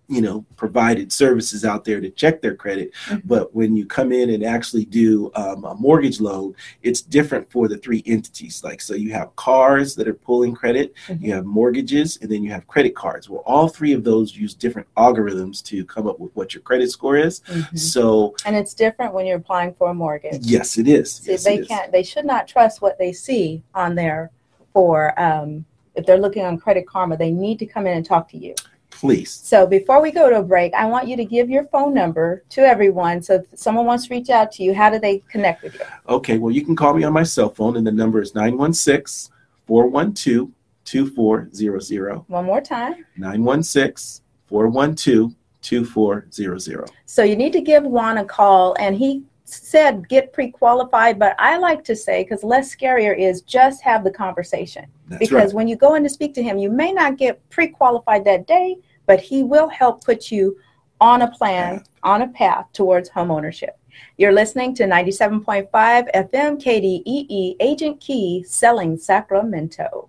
you 0.08 0.20
know 0.20 0.44
provided 0.56 1.10
services 1.12 1.64
out 1.64 1.84
there 1.84 2.00
to 2.00 2.10
check 2.10 2.40
their 2.40 2.54
credit 2.54 2.92
Mhm. 3.08 3.22
but 3.24 3.54
when 3.54 3.76
you 3.76 3.84
come 3.86 4.12
in 4.12 4.30
and 4.30 4.44
actually 4.44 4.84
do 4.84 5.32
um, 5.34 5.64
a 5.64 5.74
mortgage 5.74 6.20
loan 6.20 6.54
it's 6.82 7.00
different 7.00 7.50
for 7.50 7.66
the 7.66 7.76
three 7.78 8.02
entities 8.06 8.62
like 8.62 8.80
so 8.80 8.94
you 8.94 9.10
have 9.12 9.34
cars 9.36 9.96
that 9.96 10.06
are 10.06 10.14
pulling 10.14 10.54
credit 10.54 10.94
Mhm. 11.08 11.22
you 11.22 11.32
have 11.34 11.44
mortgages 11.44 12.18
and 12.22 12.30
then 12.30 12.44
you 12.44 12.50
have 12.52 12.66
credit 12.68 12.94
cards 12.94 13.28
well 13.28 13.42
all 13.46 13.66
three 13.68 13.92
of 13.92 14.04
those 14.04 14.36
use 14.36 14.54
different 14.54 14.86
algorithms 14.96 15.62
to 15.64 15.84
come 15.84 16.06
up 16.06 16.20
with 16.20 16.30
what 16.36 16.54
your 16.54 16.62
credit 16.62 16.90
score 16.90 17.16
is 17.16 17.40
Mhm. 17.48 17.76
so 17.78 18.34
And 18.44 18.54
it's 18.54 18.74
different 18.74 19.12
when 19.12 19.26
you're 19.26 19.38
applying 19.38 19.74
for 19.74 19.90
a 19.90 19.94
mortgage. 19.94 20.46
yes 20.46 20.78
it 20.78 20.86
is 20.86 21.10
See, 21.12 21.32
yes, 21.32 21.44
they 21.44 21.56
it 21.56 21.60
is. 21.62 21.68
can't. 21.68 21.90
They 21.90 22.02
should 22.04 22.24
not 22.26 22.46
trust 22.46 22.80
what 22.80 22.96
they 22.98 23.12
see 23.12 23.62
on 23.74 23.94
there. 23.96 24.30
For 24.72 25.18
um, 25.18 25.64
if 25.94 26.04
they're 26.04 26.18
looking 26.18 26.44
on 26.44 26.58
Credit 26.58 26.86
Karma, 26.86 27.16
they 27.16 27.30
need 27.30 27.58
to 27.60 27.66
come 27.66 27.86
in 27.86 27.96
and 27.96 28.04
talk 28.04 28.28
to 28.28 28.36
you. 28.36 28.54
Please 28.96 29.30
So 29.30 29.66
before 29.66 30.00
we 30.00 30.10
go 30.10 30.30
to 30.30 30.38
a 30.38 30.42
break, 30.42 30.72
I 30.74 30.86
want 30.86 31.06
you 31.06 31.16
to 31.16 31.24
give 31.24 31.50
your 31.50 31.64
phone 31.64 31.92
number 31.92 32.42
to 32.50 32.62
everyone. 32.62 33.22
So 33.22 33.34
if 33.34 33.58
someone 33.58 33.86
wants 33.86 34.06
to 34.06 34.14
reach 34.14 34.30
out 34.30 34.50
to 34.52 34.62
you, 34.62 34.74
how 34.74 34.90
do 34.90 34.98
they 34.98 35.18
connect 35.30 35.62
with 35.62 35.74
you? 35.74 35.80
Okay, 36.08 36.38
well, 36.38 36.50
you 36.50 36.64
can 36.64 36.74
call 36.74 36.94
me 36.94 37.04
on 37.04 37.12
my 37.12 37.22
cell 37.22 37.50
phone, 37.50 37.76
and 37.76 37.86
the 37.86 37.92
number 37.92 38.20
is 38.22 38.34
916 38.34 39.32
412 39.66 40.50
2400. 40.84 42.16
One 42.28 42.44
more 42.44 42.60
time. 42.60 43.04
916 43.16 44.24
412 44.46 45.34
2400. 45.60 46.90
So 47.04 47.22
you 47.22 47.36
need 47.36 47.52
to 47.52 47.60
give 47.60 47.82
Juan 47.84 48.18
a 48.18 48.24
call, 48.24 48.76
and 48.78 48.96
he 48.96 49.24
said 49.44 50.08
get 50.08 50.32
pre-qualified, 50.32 51.18
but 51.18 51.36
I 51.38 51.56
like 51.56 51.84
to 51.84 51.96
say 51.96 52.22
because 52.22 52.42
less 52.42 52.74
scarier 52.74 53.16
is 53.16 53.42
just 53.42 53.82
have 53.82 54.04
the 54.04 54.10
conversation. 54.10 54.86
That's 55.08 55.18
because 55.20 55.52
right. 55.52 55.54
when 55.54 55.68
you 55.68 55.76
go 55.76 55.94
in 55.94 56.02
to 56.02 56.08
speak 56.08 56.34
to 56.34 56.42
him, 56.42 56.58
you 56.58 56.70
may 56.70 56.92
not 56.92 57.16
get 57.16 57.48
pre-qualified 57.50 58.24
that 58.24 58.46
day, 58.46 58.76
but 59.06 59.20
he 59.20 59.42
will 59.42 59.68
help 59.68 60.04
put 60.04 60.30
you 60.30 60.56
on 61.00 61.22
a 61.22 61.30
plan, 61.30 61.84
on 62.02 62.22
a 62.22 62.28
path 62.28 62.66
towards 62.72 63.08
home 63.08 63.30
ownership. 63.30 63.78
You're 64.16 64.32
listening 64.32 64.74
to 64.76 64.84
97.5 64.84 65.70
FM 65.70 66.62
KDEE 66.62 67.56
Agent 67.60 68.00
Key 68.00 68.44
selling 68.46 68.96
Sacramento. 68.96 70.08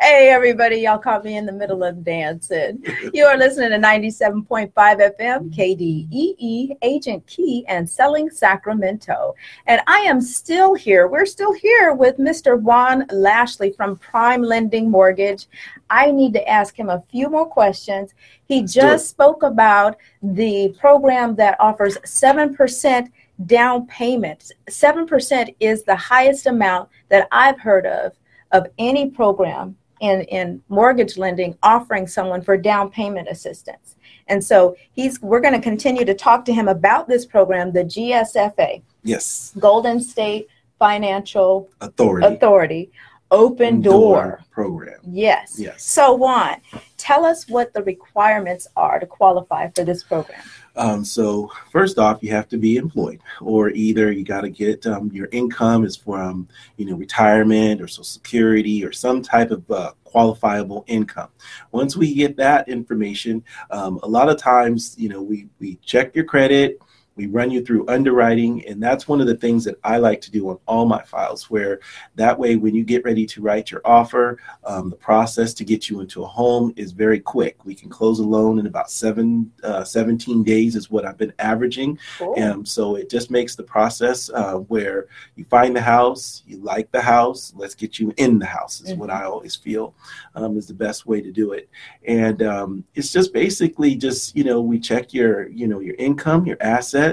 Hey 0.00 0.28
everybody, 0.30 0.78
y'all 0.78 0.98
caught 0.98 1.24
me 1.24 1.36
in 1.36 1.46
the 1.46 1.52
middle 1.52 1.84
of 1.84 2.02
dancing. 2.02 2.82
You 3.12 3.26
are 3.26 3.36
listening 3.36 3.70
to 3.70 3.78
97.5 3.78 4.72
FM 4.72 5.54
KDEE 5.54 6.76
Agent 6.82 7.24
Key 7.28 7.64
and 7.68 7.88
selling 7.88 8.28
Sacramento. 8.28 9.36
And 9.66 9.80
I 9.86 9.98
am 9.98 10.20
still 10.20 10.74
here. 10.74 11.06
We're 11.06 11.24
still 11.24 11.52
here 11.52 11.94
with 11.94 12.18
Mr. 12.18 12.60
Juan 12.60 13.06
Lashley 13.12 13.70
from 13.70 13.96
Prime 13.96 14.42
Lending 14.42 14.90
Mortgage. 14.90 15.46
I 15.88 16.10
need 16.10 16.32
to 16.32 16.48
ask 16.48 16.76
him 16.76 16.90
a 16.90 17.04
few 17.08 17.30
more 17.30 17.46
questions. 17.46 18.14
He 18.46 18.64
just 18.64 19.08
spoke 19.08 19.44
about 19.44 19.96
the 20.20 20.74
program 20.80 21.36
that 21.36 21.56
offers 21.60 21.98
7% 21.98 23.12
down 23.46 23.86
payment. 23.86 24.50
7% 24.68 25.54
is 25.60 25.84
the 25.84 25.96
highest 25.96 26.46
amount 26.46 26.88
that 27.10 27.28
I've 27.30 27.60
heard 27.60 27.86
of 27.86 28.12
of 28.50 28.66
any 28.76 29.08
program 29.10 29.76
in, 30.00 30.22
in 30.22 30.62
mortgage 30.68 31.16
lending 31.16 31.56
offering 31.62 32.06
someone 32.06 32.42
for 32.42 32.56
down 32.56 32.90
payment 32.90 33.28
assistance. 33.30 33.96
And 34.28 34.42
so 34.42 34.74
he's 34.92 35.20
we're 35.20 35.40
going 35.40 35.54
to 35.54 35.60
continue 35.60 36.04
to 36.04 36.14
talk 36.14 36.44
to 36.46 36.52
him 36.52 36.68
about 36.68 37.08
this 37.08 37.26
program, 37.26 37.72
the 37.72 37.84
GSFA, 37.84 38.82
Yes, 39.02 39.52
Golden 39.58 40.00
State 40.00 40.48
Financial 40.78 41.68
authority. 41.80 42.26
Authority, 42.26 42.92
open 43.30 43.80
door. 43.80 44.40
program. 44.50 44.98
Yes. 45.06 45.56
Yes. 45.58 45.84
So 45.84 46.14
Juan, 46.14 46.60
tell 46.96 47.24
us 47.24 47.48
what 47.48 47.72
the 47.74 47.82
requirements 47.82 48.66
are 48.76 48.98
to 48.98 49.06
qualify 49.06 49.68
for 49.74 49.84
this 49.84 50.02
program. 50.02 50.40
Um, 50.76 51.04
so 51.04 51.50
first 51.70 51.98
off, 51.98 52.22
you 52.22 52.30
have 52.30 52.48
to 52.48 52.56
be 52.56 52.76
employed, 52.76 53.20
or 53.40 53.70
either 53.70 54.10
you 54.10 54.24
got 54.24 54.40
to 54.42 54.50
get 54.50 54.86
um, 54.86 55.10
your 55.12 55.28
income 55.32 55.84
is 55.84 55.96
from 55.96 56.48
you 56.76 56.86
know 56.86 56.96
retirement 56.96 57.80
or 57.80 57.86
Social 57.86 58.04
Security 58.04 58.84
or 58.84 58.92
some 58.92 59.22
type 59.22 59.50
of 59.50 59.70
uh, 59.70 59.92
qualifiable 60.04 60.84
income. 60.86 61.28
Once 61.72 61.96
we 61.96 62.14
get 62.14 62.36
that 62.36 62.68
information, 62.68 63.44
um, 63.70 64.00
a 64.02 64.08
lot 64.08 64.28
of 64.28 64.36
times 64.36 64.94
you 64.98 65.08
know 65.08 65.22
we 65.22 65.48
we 65.60 65.76
check 65.84 66.14
your 66.14 66.24
credit. 66.24 66.80
We 67.16 67.26
run 67.26 67.50
you 67.50 67.64
through 67.64 67.88
underwriting, 67.88 68.66
and 68.66 68.82
that's 68.82 69.06
one 69.06 69.20
of 69.20 69.26
the 69.26 69.36
things 69.36 69.64
that 69.64 69.78
I 69.84 69.98
like 69.98 70.20
to 70.22 70.30
do 70.30 70.48
on 70.50 70.58
all 70.66 70.86
my 70.86 71.02
files. 71.02 71.50
Where 71.50 71.80
that 72.16 72.38
way, 72.38 72.56
when 72.56 72.74
you 72.74 72.84
get 72.84 73.04
ready 73.04 73.26
to 73.26 73.42
write 73.42 73.70
your 73.70 73.80
offer, 73.84 74.38
um, 74.64 74.90
the 74.90 74.96
process 74.96 75.54
to 75.54 75.64
get 75.64 75.88
you 75.88 76.00
into 76.00 76.22
a 76.22 76.26
home 76.26 76.72
is 76.76 76.92
very 76.92 77.20
quick. 77.20 77.64
We 77.64 77.74
can 77.74 77.88
close 77.88 78.18
a 78.18 78.24
loan 78.24 78.58
in 78.58 78.66
about 78.66 78.90
seven, 78.90 79.52
uh, 79.62 79.84
17 79.84 80.42
days, 80.42 80.76
is 80.76 80.90
what 80.90 81.04
I've 81.04 81.18
been 81.18 81.32
averaging. 81.38 81.98
Cool. 82.18 82.42
Um, 82.42 82.66
so 82.66 82.96
it 82.96 83.10
just 83.10 83.30
makes 83.30 83.54
the 83.54 83.62
process 83.62 84.30
uh, 84.30 84.54
where 84.54 85.06
you 85.36 85.44
find 85.44 85.74
the 85.76 85.82
house, 85.82 86.42
you 86.46 86.58
like 86.58 86.90
the 86.90 87.00
house, 87.00 87.52
let's 87.56 87.74
get 87.74 87.98
you 87.98 88.12
in 88.16 88.38
the 88.38 88.46
house, 88.46 88.80
is 88.80 88.94
what 88.94 89.10
I 89.10 89.24
always 89.24 89.56
feel 89.56 89.94
um, 90.34 90.56
is 90.56 90.66
the 90.66 90.74
best 90.74 91.06
way 91.06 91.20
to 91.20 91.30
do 91.30 91.52
it. 91.52 91.68
And 92.06 92.42
um, 92.42 92.84
it's 92.94 93.12
just 93.12 93.32
basically 93.32 93.94
just, 93.94 94.36
you 94.36 94.44
know, 94.44 94.60
we 94.60 94.78
check 94.78 95.12
your, 95.12 95.48
you 95.48 95.66
know, 95.66 95.80
your 95.80 95.94
income, 95.96 96.46
your 96.46 96.56
assets, 96.60 97.03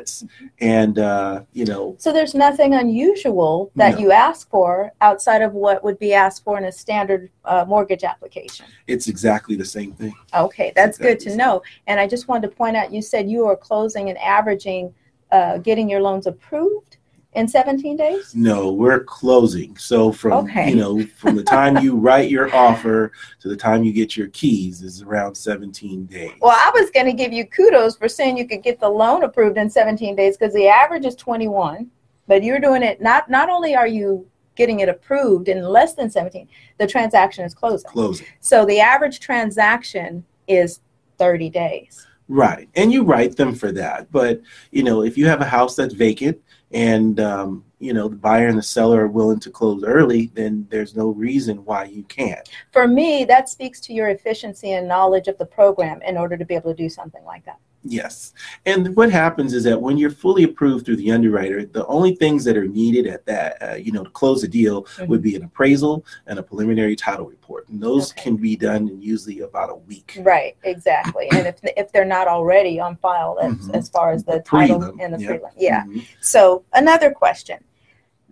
and, 0.60 1.00
uh, 1.00 1.42
you 1.54 1.66
know, 1.66 1.96
So 1.98 2.12
there's 2.12 2.36
nothing 2.36 2.74
unusual 2.74 3.72
that 3.76 3.94
No. 3.96 4.00
you 4.00 4.12
ask 4.12 4.50
for 4.50 4.92
outside 5.02 5.42
of 5.42 5.54
what 5.54 5.84
would 5.84 6.00
be 6.00 6.14
asked 6.14 6.44
for 6.44 6.58
in 6.58 6.66
a 6.66 6.72
standard 6.72 7.30
uh, 7.46 7.66
mortgage 7.68 8.04
application. 8.04 8.66
it's 8.88 9.08
exactly 9.08 9.56
the 9.56 9.66
same 9.78 9.92
thing. 9.94 10.14
Okay, 10.34 10.72
that's 10.76 10.98
good 10.98 11.20
to 11.22 11.36
know. 11.36 11.62
And 11.88 12.00
I 12.00 12.08
just 12.08 12.28
wanted 12.28 12.50
to 12.50 12.56
point 12.56 12.76
out, 12.78 12.92
you 12.92 13.02
said 13.02 13.30
you 13.30 13.46
are 13.48 13.56
closing 13.56 14.10
and 14.10 14.18
averaging, 14.20 14.94
uh, 15.32 15.58
getting 15.60 15.90
your 15.90 16.02
loans 16.02 16.28
approved 16.28 16.98
in 17.34 17.48
17 17.48 17.96
days? 17.96 18.36
No, 18.36 18.72
we're 18.72 19.04
closing. 19.04 19.78
So 19.78 20.12
from 20.12 20.34
Okay. 20.46 20.70
you 20.70 20.76
know 20.76 21.04
from 21.18 21.36
the 21.36 21.44
time 21.44 21.78
you 21.78 21.96
write 22.06 22.30
your 22.30 22.54
offer 22.56 23.12
to 23.40 23.48
the 23.48 23.56
time 23.56 23.84
you 23.84 23.94
get 23.94 24.18
your 24.18 24.28
keys 24.30 24.82
is 24.82 25.02
around 25.02 25.36
17 25.36 26.06
days. 26.06 26.32
Well, 26.42 26.52
I 26.52 26.72
was 26.74 26.90
going 26.92 27.06
to 27.06 27.14
give 27.14 27.32
you 27.32 27.46
kudos 27.46 27.96
for 27.96 28.10
saying 28.10 28.38
you 28.38 28.48
could 28.48 28.64
get 28.64 28.80
the 28.80 28.90
loan 28.90 29.24
approved 29.24 29.58
in 29.58 29.70
17 29.70 30.16
days 30.16 30.38
because 30.38 30.54
the 30.54 30.68
average 30.68 31.06
is 31.06 31.16
21, 31.16 31.90
but 32.28 32.44
you're 32.44 32.60
doing 32.60 32.84
it 32.84 33.02
not 33.02 33.30
not 33.30 33.50
only 33.50 33.76
are 33.76 33.88
you 33.88 34.28
getting 34.56 34.82
it 34.82 34.90
approved 34.90 35.48
in 35.48 35.64
less 35.64 35.94
than 35.96 36.10
17, 36.10 36.48
the 36.78 36.86
transaction 36.86 37.46
is 37.46 37.54
closing. 37.54 37.90
closing. 37.90 38.28
So 38.42 38.66
the 38.66 38.82
average 38.82 39.22
transaction 39.22 40.26
is 40.48 40.82
30 41.18 41.50
days. 41.50 42.06
Right. 42.28 42.70
And 42.76 42.92
you 42.92 43.04
write 43.04 43.38
them 43.38 43.56
for 43.56 43.72
that. 43.74 44.12
But, 44.12 44.42
you 44.72 44.84
know, 44.84 45.04
if 45.04 45.18
you 45.18 45.26
have 45.28 45.42
a 45.42 45.46
house 45.46 45.76
that's 45.76 45.94
vacant 45.94 46.38
and, 46.74 47.20
um, 47.20 47.66
you 47.80 47.94
know, 47.94 48.08
the 48.08 48.16
buyer 48.16 48.48
and 48.48 48.58
the 48.58 48.64
seller 48.64 49.06
are 49.06 49.08
willing 49.08 49.40
to 49.40 49.50
close 49.50 49.84
early, 49.84 50.32
then 50.34 50.68
there's 50.70 50.96
no 50.96 51.10
reason 51.10 51.66
why 51.66 51.86
you 51.86 52.04
can't. 52.04 52.50
For 52.72 52.88
me, 52.88 53.26
that 53.26 53.50
speaks 53.50 53.80
to 53.82 53.94
your 53.94 54.10
efficiency 54.10 54.74
and 54.74 54.88
knowledge 54.88 55.28
of 55.28 55.38
the 55.38 55.46
program 55.46 56.02
in 56.04 56.18
order 56.18 56.38
to 56.38 56.46
be 56.46 56.56
able 56.56 56.72
to 56.72 56.84
do 56.84 56.90
something 56.90 57.24
like 57.26 57.46
that. 57.46 57.60
Yes. 57.84 58.34
And 58.66 58.96
what 58.96 59.12
happens 59.12 59.54
is 59.54 59.64
that 59.64 59.82
when 59.82 59.98
you're 59.98 60.12
fully 60.12 60.44
approved 60.44 60.86
through 60.86 60.98
the 60.98 61.12
underwriter, 61.12 61.66
the 61.66 61.86
only 61.88 62.16
things 62.16 62.44
that 62.44 62.56
are 62.56 62.68
needed 62.68 63.08
at 63.08 63.26
that, 63.26 63.58
uh, 63.62 63.74
you 63.76 63.92
know, 63.92 64.04
to 64.04 64.10
close 64.12 64.44
a 64.44 64.48
deal 64.48 64.84
Mhm. 64.84 65.08
would 65.08 65.22
be 65.22 65.36
an 65.36 65.44
appraisal 65.44 66.06
and 66.28 66.38
a 66.38 66.44
preliminary 66.44 66.96
title 66.96 67.26
report. 67.26 67.68
And 67.70 67.82
those 67.82 68.12
Okay. 68.12 68.22
can 68.24 68.36
be 68.38 68.56
done 68.56 68.88
in 68.88 69.02
usually 69.02 69.40
about 69.40 69.72
a 69.72 69.76
week. 69.76 70.20
Right, 70.22 70.56
exactly. 70.64 71.28
And 71.32 71.48
if 71.48 71.56
if 71.76 71.92
they're 71.92 72.06
not 72.06 72.28
already 72.28 72.80
on 72.80 72.98
file 72.98 73.38
as, 73.42 73.54
Mhm. 73.54 73.74
as 73.76 73.90
far 73.90 74.12
as 74.12 74.24
the, 74.24 74.34
The 74.34 74.40
title 74.42 74.80
prelim, 74.80 75.04
and 75.04 75.14
the 75.16 75.20
yeah. 75.20 75.28
prelim. 75.32 75.52
Yeah. 75.58 75.84
Mhm. 75.86 76.06
So 76.22 76.64
another 76.74 77.12
question. 77.12 77.58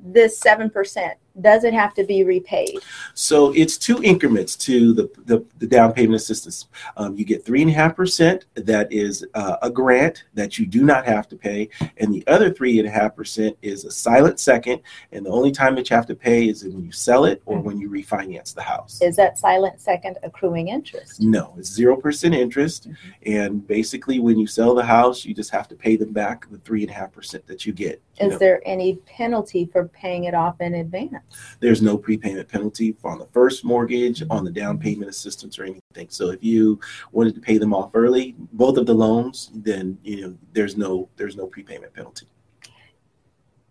This 0.01 0.37
seven 0.37 0.69
percent, 0.69 1.17
does 1.41 1.63
it 1.63 1.73
have 1.73 1.93
to 1.95 2.03
be 2.03 2.23
repaid? 2.23 2.79
So 3.13 3.51
it's 3.53 3.77
two 3.77 4.01
increments 4.03 4.55
to 4.57 4.93
the, 4.93 5.09
the, 5.25 5.45
the 5.57 5.67
down 5.67 5.93
payment 5.93 6.15
assistance. 6.15 6.67
Um, 6.97 7.15
you 7.15 7.25
get 7.25 7.45
three 7.45 7.61
and 7.61 7.69
a 7.71 7.73
half 7.73 7.95
percent 7.95 8.45
that 8.55 8.91
is 8.91 9.25
uh, 9.33 9.57
a 9.61 9.69
grant 9.69 10.23
that 10.33 10.57
you 10.57 10.65
do 10.65 10.83
not 10.83 11.05
have 11.05 11.27
to 11.29 11.35
pay, 11.35 11.69
and 11.97 12.13
the 12.13 12.23
other 12.27 12.51
three 12.51 12.79
and 12.79 12.87
a 12.87 12.91
half 12.91 13.15
percent 13.15 13.57
is 13.61 13.85
a 13.85 13.91
silent 13.91 14.39
second, 14.39 14.81
and 15.11 15.25
the 15.25 15.29
only 15.29 15.51
time 15.51 15.75
that 15.75 15.89
you 15.89 15.95
have 15.95 16.05
to 16.07 16.15
pay 16.15 16.47
is 16.47 16.63
when 16.63 16.83
you 16.83 16.91
sell 16.91 17.25
it 17.25 17.41
or 17.45 17.59
when 17.59 17.79
you 17.79 17.89
refinance 17.89 18.53
the 18.53 18.61
house. 18.61 19.01
Is 19.01 19.15
that 19.15 19.37
silent 19.37 19.79
second 19.81 20.17
accruing 20.23 20.69
interest? 20.69 21.21
No, 21.21 21.53
it's 21.57 21.71
zero 21.71 21.95
percent 21.95 22.33
interest, 22.33 22.89
Mhm. 22.89 22.95
and 23.25 23.67
basically 23.67 24.19
when 24.19 24.37
you 24.39 24.47
sell 24.47 24.73
the 24.75 24.83
house, 24.83 25.25
you 25.25 25.33
just 25.33 25.51
have 25.51 25.67
to 25.69 25.75
pay 25.75 25.95
them 25.95 26.11
back 26.11 26.49
the 26.49 26.57
three 26.59 26.81
and 26.81 26.91
a 26.91 26.93
half 26.93 27.11
percent 27.11 27.45
that 27.47 27.65
you 27.65 27.73
get. 27.73 28.01
you 28.19 28.27
Is 28.27 28.33
know. 28.33 28.37
there 28.39 28.61
any 28.65 28.95
penalty 29.05 29.65
for 29.71 29.87
paying 29.87 30.25
it 30.25 30.33
off 30.33 30.59
in 30.61 30.75
advance? 30.75 31.23
There's 31.59 31.81
no 31.81 31.97
prepayment 31.97 32.47
penalty 32.47 32.95
on 33.03 33.19
the 33.19 33.25
first 33.27 33.63
mortgage, 33.63 34.23
on 34.29 34.43
the 34.43 34.51
down 34.51 34.77
payment 34.77 35.09
assistance, 35.09 35.57
or 35.59 35.63
anything. 35.63 36.07
So 36.09 36.29
if 36.29 36.43
you 36.43 36.79
wanted 37.11 37.35
to 37.35 37.41
pay 37.41 37.57
them 37.57 37.73
off 37.73 37.91
early, 37.93 38.35
both 38.53 38.77
of 38.77 38.85
the 38.85 38.93
loans, 38.93 39.51
then 39.53 39.97
you 40.03 40.21
know 40.21 40.37
there's 40.53 40.77
no 40.77 41.09
there's 41.17 41.35
no 41.35 41.47
prepayment 41.47 41.93
penalty. 41.93 42.27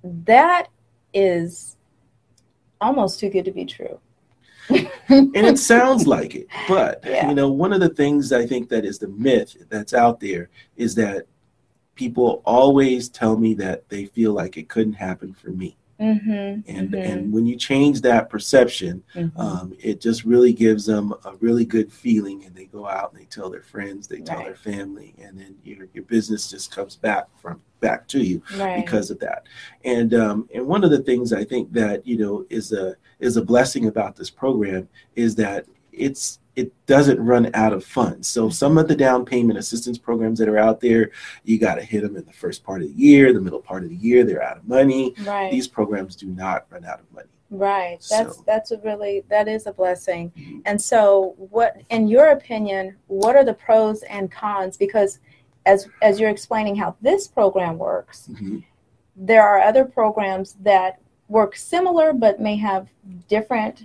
That 0.04 0.68
is 1.12 1.76
almost 2.80 3.18
too 3.18 3.30
good 3.30 3.44
to 3.44 3.50
be 3.50 3.64
true. 3.64 3.98
And 4.70 5.34
it 5.34 5.58
sounds 5.58 6.06
like 6.06 6.34
it, 6.34 6.46
but 6.68 7.02
Yeah. 7.06 7.28
you 7.28 7.34
know 7.34 7.50
one 7.50 7.72
of 7.72 7.80
the 7.80 7.88
things 7.88 8.32
I 8.32 8.46
think 8.46 8.68
that 8.68 8.84
is 8.84 8.98
the 8.98 9.08
myth 9.08 9.56
that's 9.70 9.94
out 9.94 10.20
there 10.20 10.50
is 10.76 10.94
that 10.96 11.26
people 11.94 12.42
always 12.44 13.08
tell 13.08 13.36
me 13.36 13.54
that 13.54 13.88
they 13.88 14.04
feel 14.04 14.32
like 14.32 14.56
it 14.56 14.68
couldn't 14.68 14.92
happen 14.92 15.32
for 15.32 15.50
me. 15.50 15.76
Mm-hmm. 16.00 16.70
And 16.70 16.94
and 16.94 17.32
when 17.32 17.44
you 17.46 17.56
change 17.56 18.00
that 18.02 18.30
perception, 18.30 19.02
Mm-hmm. 19.14 19.40
um, 19.40 19.74
it 19.80 20.00
just 20.00 20.24
really 20.24 20.52
gives 20.52 20.86
them 20.86 21.12
a 21.24 21.34
really 21.40 21.64
good 21.64 21.92
feeling 21.92 22.44
and 22.44 22.54
they 22.54 22.66
go 22.66 22.86
out 22.86 23.12
and 23.12 23.20
they 23.20 23.24
tell 23.26 23.50
their 23.50 23.62
friends 23.62 24.06
they 24.06 24.20
tell 24.20 24.36
Right. 24.36 24.46
their 24.46 24.54
family 24.74 25.14
and 25.18 25.38
then 25.38 25.54
your, 25.64 25.88
your 25.94 26.04
business 26.04 26.50
just 26.50 26.70
comes 26.70 26.94
back 26.96 27.26
from 27.40 27.60
back 27.80 28.06
to 28.08 28.22
you 28.22 28.42
right. 28.56 28.84
because 28.84 29.10
of 29.10 29.18
that 29.20 29.44
and 29.84 30.14
um, 30.14 30.48
and 30.54 30.66
one 30.66 30.84
of 30.84 30.90
the 30.90 31.02
things 31.02 31.32
i 31.32 31.44
think 31.44 31.72
that 31.72 32.06
you 32.06 32.16
know 32.16 32.44
is 32.50 32.72
a 32.72 32.94
is 33.18 33.36
a 33.36 33.42
blessing 33.42 33.86
about 33.86 34.14
this 34.16 34.30
program 34.30 34.88
is 35.16 35.34
that 35.36 35.64
it's 35.92 36.38
it 36.58 36.72
doesn't 36.86 37.24
run 37.24 37.50
out 37.54 37.72
of 37.72 37.84
funds 37.84 38.26
so 38.26 38.48
some 38.48 38.76
of 38.78 38.88
the 38.88 38.96
down 38.96 39.24
payment 39.24 39.58
assistance 39.58 39.96
programs 39.96 40.38
that 40.40 40.48
are 40.48 40.58
out 40.58 40.80
there 40.80 41.10
you 41.44 41.56
got 41.58 41.76
to 41.76 41.82
hit 41.82 42.02
them 42.02 42.16
in 42.16 42.24
the 42.24 42.32
first 42.32 42.64
part 42.64 42.82
of 42.82 42.88
the 42.88 42.94
year 42.94 43.32
the 43.32 43.40
middle 43.40 43.60
part 43.60 43.84
of 43.84 43.88
the 43.90 43.96
year 43.96 44.24
they're 44.24 44.42
out 44.42 44.56
of 44.56 44.66
money 44.66 45.14
right. 45.24 45.50
these 45.52 45.68
programs 45.68 46.16
do 46.16 46.26
not 46.26 46.66
run 46.70 46.84
out 46.84 46.98
of 47.00 47.10
money 47.14 47.28
Right. 47.50 47.96
That's 48.10 48.36
So- 48.36 48.44
that's 48.46 48.70
a 48.72 48.78
really 48.80 49.24
that 49.30 49.48
is 49.48 49.66
a 49.66 49.72
blessing. 49.72 50.30
Mhm. 50.36 50.60
And 50.66 50.78
so 50.78 51.34
what 51.38 51.80
in 51.88 52.06
your 52.06 52.26
opinion, 52.38 52.96
what 53.06 53.36
are 53.36 53.44
the 53.44 53.54
pros 53.54 54.02
and 54.02 54.30
cons 54.30 54.76
because 54.76 55.18
as 55.64 55.88
as 56.02 56.20
you're 56.20 56.28
explaining 56.28 56.76
how 56.76 56.96
this 57.00 57.26
program 57.26 57.78
works, 57.78 58.28
Mhm. 58.30 58.64
there 59.16 59.42
are 59.42 59.60
other 59.60 59.86
programs 59.86 60.56
that 60.60 61.00
work 61.28 61.56
similar 61.56 62.12
but 62.12 62.40
may 62.40 62.56
have 62.56 62.88
different 63.28 63.78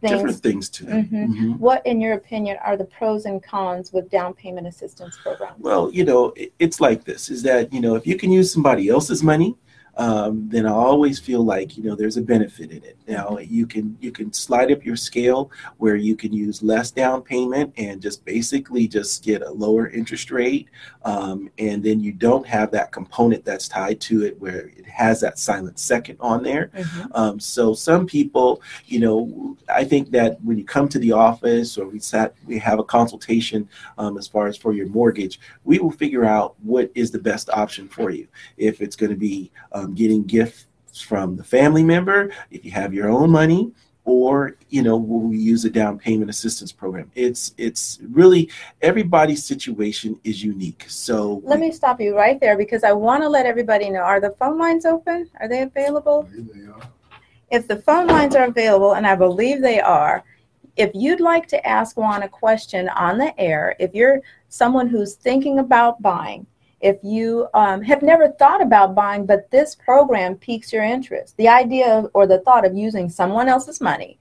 things. 0.00 0.12
different 0.12 0.36
things 0.36 0.68
to 0.68 0.84
them 0.84 1.04
Mhm. 1.04 1.28
Mhm. 1.28 1.58
What 1.58 1.84
in 1.86 2.00
your 2.00 2.14
opinion 2.14 2.56
are 2.64 2.76
the 2.76 2.84
pros 2.84 3.24
and 3.26 3.42
cons 3.42 3.92
with 3.92 4.08
down 4.10 4.34
payment 4.34 4.66
assistance 4.66 5.16
programs? 5.22 5.60
Well, 5.60 5.90
you 5.92 6.04
know, 6.04 6.32
it, 6.36 6.52
it's 6.58 6.80
like 6.80 7.04
this: 7.04 7.30
is 7.30 7.42
that 7.42 7.72
you 7.72 7.80
know, 7.80 7.94
if 7.96 8.06
you 8.06 8.16
can 8.16 8.30
use 8.30 8.52
somebody 8.52 8.88
else's 8.88 9.22
money, 9.22 9.56
um, 9.96 10.48
then 10.48 10.66
I 10.66 10.70
always 10.70 11.18
feel 11.18 11.44
like 11.44 11.76
you 11.76 11.84
know 11.84 11.94
there's 11.94 12.16
a 12.16 12.22
benefit 12.22 12.70
in 12.70 12.82
it. 12.82 12.96
Now 13.06 13.38
you 13.38 13.66
can 13.66 13.96
you 14.00 14.10
can 14.10 14.32
slide 14.32 14.72
up 14.72 14.84
your 14.84 14.96
scale 14.96 15.50
where 15.78 15.96
you 15.96 16.16
can 16.16 16.32
use 16.32 16.62
less 16.62 16.90
down 16.90 17.22
payment 17.22 17.72
and 17.76 18.00
just 18.00 18.24
basically 18.24 18.88
just 18.88 19.24
get 19.24 19.42
a 19.42 19.50
lower 19.50 19.88
interest 19.88 20.30
rate, 20.30 20.68
um, 21.04 21.50
and 21.58 21.82
then 21.82 22.00
you 22.00 22.12
don't 22.12 22.46
have 22.46 22.70
that 22.72 22.92
component 22.92 23.44
that's 23.44 23.68
tied 23.68 24.00
to 24.00 24.24
it 24.24 24.40
where 24.40 24.68
it 24.76 24.86
has 24.86 25.20
that 25.20 25.38
silent 25.38 25.78
second 25.78 26.16
on 26.20 26.42
there. 26.42 26.70
Mhm. 26.74 27.10
Um, 27.14 27.40
so 27.40 27.74
some 27.74 28.06
people, 28.06 28.62
you 28.86 29.00
know, 29.00 29.56
I 29.68 29.84
think 29.84 30.10
that 30.10 30.42
when 30.42 30.58
you 30.58 30.64
come 30.64 30.88
to 30.88 30.98
the 30.98 31.12
office 31.12 31.78
or 31.78 31.86
we 31.86 31.98
sat, 31.98 32.34
we 32.46 32.58
have 32.58 32.78
a 32.78 32.84
consultation 32.84 33.68
um, 33.98 34.18
as 34.18 34.26
far 34.26 34.46
as 34.46 34.56
for 34.56 34.72
your 34.72 34.86
mortgage, 34.88 35.40
we 35.64 35.78
will 35.78 35.90
figure 35.90 36.24
out 36.24 36.54
what 36.62 36.90
is 36.94 37.10
the 37.10 37.18
best 37.18 37.50
option 37.50 37.88
for 37.88 38.10
you. 38.10 38.26
If 38.56 38.80
it's 38.80 38.96
going 38.96 39.10
to 39.10 39.16
be 39.16 39.50
um, 39.84 39.94
getting 39.94 40.24
gifts 40.24 40.66
from 41.00 41.36
the 41.36 41.44
family 41.44 41.82
member, 41.82 42.30
if 42.50 42.64
you 42.64 42.70
have 42.70 42.94
your 42.94 43.08
own 43.08 43.30
money, 43.30 43.72
or 44.04 44.56
you 44.68 44.82
know, 44.82 44.96
will 44.96 45.20
we 45.20 45.38
use 45.38 45.64
a 45.64 45.70
down 45.70 45.98
payment 45.98 46.28
assistance 46.28 46.72
program? 46.72 47.10
It's 47.14 47.54
it's 47.56 47.98
really 48.10 48.50
everybody's 48.82 49.44
situation 49.44 50.20
is 50.24 50.42
unique. 50.42 50.84
So 50.88 51.40
Let 51.44 51.58
me 51.58 51.72
stop 51.72 52.00
you 52.00 52.14
right 52.14 52.38
there 52.38 52.56
because 52.56 52.84
I 52.84 52.92
want 52.92 53.22
to 53.22 53.28
let 53.28 53.46
everybody 53.46 53.88
know 53.90 54.00
are 54.00 54.20
the 54.20 54.34
phone 54.38 54.58
lines 54.58 54.84
open? 54.84 55.30
Are 55.40 55.48
they 55.48 55.62
available? 55.62 56.28
if 57.50 57.68
the 57.68 57.76
phone 57.76 58.08
lines 58.08 58.34
are 58.34 58.46
available, 58.46 58.94
and 58.94 59.06
I 59.06 59.14
believe 59.14 59.60
they 59.60 59.80
are, 59.80 60.24
if 60.76 60.90
you'd 60.92 61.20
like 61.20 61.46
to 61.48 61.66
ask 61.66 61.96
Juan 61.96 62.24
a 62.24 62.28
question 62.28 62.88
on 62.88 63.16
the 63.16 63.38
air, 63.38 63.76
if 63.78 63.94
you're 63.94 64.20
someone 64.48 64.88
who's 64.88 65.14
thinking 65.14 65.60
about 65.60 66.02
buying, 66.02 66.46
if 66.84 66.98
you 67.02 67.48
um, 67.54 67.80
have 67.80 68.02
never 68.02 68.28
thought 68.28 68.60
about 68.60 68.94
buying, 68.94 69.24
but 69.24 69.50
this 69.50 69.74
program 69.74 70.36
piques 70.36 70.70
your 70.70 70.84
interest, 70.84 71.34
the 71.38 71.48
idea 71.48 71.88
of, 71.88 72.10
or 72.12 72.26
the 72.26 72.40
thought 72.40 72.66
of 72.66 72.76
using 72.76 73.08
someone 73.08 73.48
else's 73.48 73.80
money, 73.80 74.18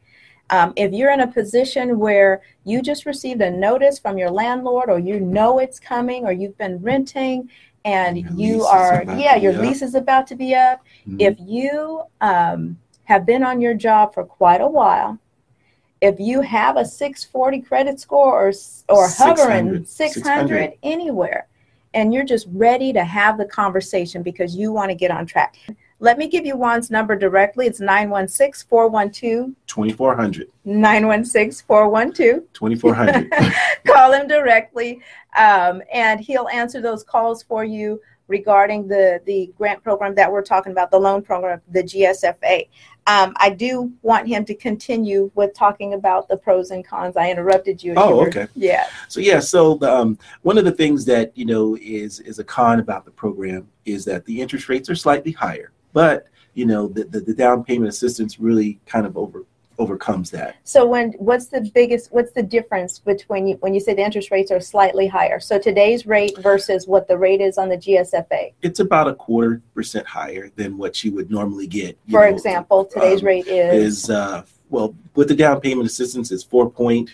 um, 0.50 0.72
if 0.78 0.94
you're 0.94 1.12
in 1.12 1.20
a 1.20 1.28
position 1.28 2.00
where 2.00 2.42
you 2.64 2.82
just 2.82 3.06
received 3.06 3.42
a 3.42 3.52
notice 3.52 4.00
from 4.00 4.18
your 4.18 4.32
landlord, 4.32 4.90
or 4.90 4.98
you 4.98 5.20
know 5.20 5.60
it's 5.60 5.78
coming, 5.78 6.24
or 6.26 6.32
you've 6.32 6.58
been 6.58 6.82
renting, 6.82 7.50
and 7.84 8.20
Your 8.20 8.32
you 8.34 8.64
are, 8.64 9.04
yeah, 9.18 9.36
your 9.36 9.54
up. 9.56 9.62
lease 9.62 9.82
is 9.82 9.94
about 9.94 10.26
to 10.28 10.36
be 10.36 10.56
up. 10.56 10.82
Mhm. 11.06 11.22
if 11.22 11.36
you 11.42 12.04
um, 12.22 12.78
have 13.04 13.26
been 13.26 13.44
on 13.44 13.60
your 13.60 13.74
job 13.74 14.14
for 14.14 14.24
quite 14.24 14.62
a 14.62 14.68
while, 14.68 15.20
if 16.00 16.18
you 16.18 16.40
have 16.40 16.78
a 16.78 16.86
640 16.86 17.60
credit 17.60 18.00
score 18.00 18.48
or 18.48 18.54
or 18.88 19.10
hovering 19.10 19.84
600, 19.84 19.88
600 19.88 20.74
anywhere, 20.82 21.48
and 21.94 22.14
you're 22.14 22.26
just 22.26 22.48
ready 22.52 22.94
to 22.94 23.04
have 23.04 23.38
the 23.38 23.46
conversation 23.46 24.24
because 24.24 24.56
you 24.56 24.72
want 24.72 24.90
to 24.90 24.96
get 24.96 25.12
on 25.12 25.26
track. 25.26 25.56
Let 26.00 26.18
me 26.18 26.28
give 26.28 26.46
you 26.46 26.56
Juan's 26.58 26.92
number 26.92 27.16
directly. 27.16 27.66
It's 27.66 27.80
916 27.80 28.68
412 28.68 29.52
2400 29.68 30.50
916 30.66 31.66
412 31.66 32.44
2400 32.54 33.32
call 33.88 34.12
him 34.12 34.28
directly 34.28 35.02
um, 35.38 35.82
and 35.94 36.20
he'll 36.20 36.50
answer 36.50 36.82
those 36.82 37.04
calls 37.04 37.44
for 37.44 37.64
you 37.64 38.02
regarding 38.28 38.88
the 38.88 39.22
the 39.26 39.52
grant 39.58 39.84
program 39.84 40.16
that 40.16 40.32
we're 40.32 40.42
talking 40.42 40.72
about 40.72 40.92
the 40.92 41.00
loan 41.00 41.22
program 41.22 41.62
the 41.72 41.84
gsfa 41.84 42.68
um, 43.08 43.34
i 43.38 43.50
do 43.50 43.92
want 44.02 44.28
him 44.28 44.46
to 44.46 44.56
continue 44.56 45.30
with 45.36 45.54
talking 45.54 45.94
about 45.94 46.28
the 46.28 46.38
pros 46.38 46.72
and 46.72 46.86
cons. 46.86 47.18
I 47.18 47.30
interrupted 47.30 47.84
you. 47.84 47.94
Oh, 47.98 48.10
you 48.10 48.16
were- 48.16 48.28
okay. 48.28 48.48
yeah. 48.56 48.86
So 49.08 49.20
yeah, 49.20 49.40
so 49.40 49.76
the, 49.76 49.92
um, 49.94 50.18
one 50.42 50.58
of 50.58 50.66
the 50.66 50.72
things 50.72 51.06
that 51.06 51.36
you 51.38 51.46
know 51.46 51.78
is 51.82 52.20
is 52.22 52.40
a 52.40 52.44
con 52.44 52.80
about 52.80 53.06
the 53.06 53.12
program 53.12 53.68
is 53.86 54.06
that 54.06 54.26
the 54.26 54.42
interest 54.42 54.70
rates 54.70 54.90
are 54.90 54.96
slightly 54.96 55.32
higher, 55.32 55.72
but 55.92 56.28
you 56.54 56.66
know 56.66 56.88
the, 56.88 57.04
the, 57.06 57.20
the 57.20 57.34
down 57.34 57.64
payment 57.64 57.90
assistance 57.90 58.40
really 58.40 58.80
kind 58.86 59.06
of 59.06 59.18
over 59.18 59.44
overcomes 59.80 60.30
that. 60.32 60.56
so 60.64 60.86
when 60.86 61.12
what's 61.14 61.48
the 61.48 61.62
biggest 61.74 62.12
what's 62.12 62.32
the 62.34 62.44
difference 62.44 63.00
between 63.00 63.48
you 63.48 63.56
when 63.58 63.74
you 63.74 63.80
say 63.80 63.94
the 63.94 64.02
interest 64.02 64.32
rates 64.32 64.52
are 64.52 64.60
slightly 64.60 65.08
higher 65.08 65.40
so 65.40 65.58
today's 65.58 66.06
rate 66.06 66.38
versus 66.40 66.88
what 66.88 67.08
the 67.08 67.18
rate 67.18 67.42
is 67.42 67.58
on 67.58 67.70
the 67.70 67.78
gsfa 67.78 68.54
It's 68.62 68.80
about 68.80 69.08
a 69.08 69.16
quarter 69.16 69.62
percent 69.74 70.06
higher 70.06 70.50
than 70.56 70.78
what 70.78 71.04
you 71.04 71.14
would 71.16 71.32
normally 71.32 71.68
get. 71.68 71.98
for 72.10 72.22
know, 72.22 72.36
example 72.36 72.86
today's 72.86 73.22
um, 73.22 73.28
rate 73.28 73.48
is, 73.48 74.04
is 74.04 74.10
uh, 74.10 74.44
well 74.70 74.96
with 75.16 75.28
the 75.28 75.36
down 75.36 75.60
payment 75.62 75.88
assistance 75.88 76.32
is 76.32 76.44
four 76.44 76.70
point 76.70 77.10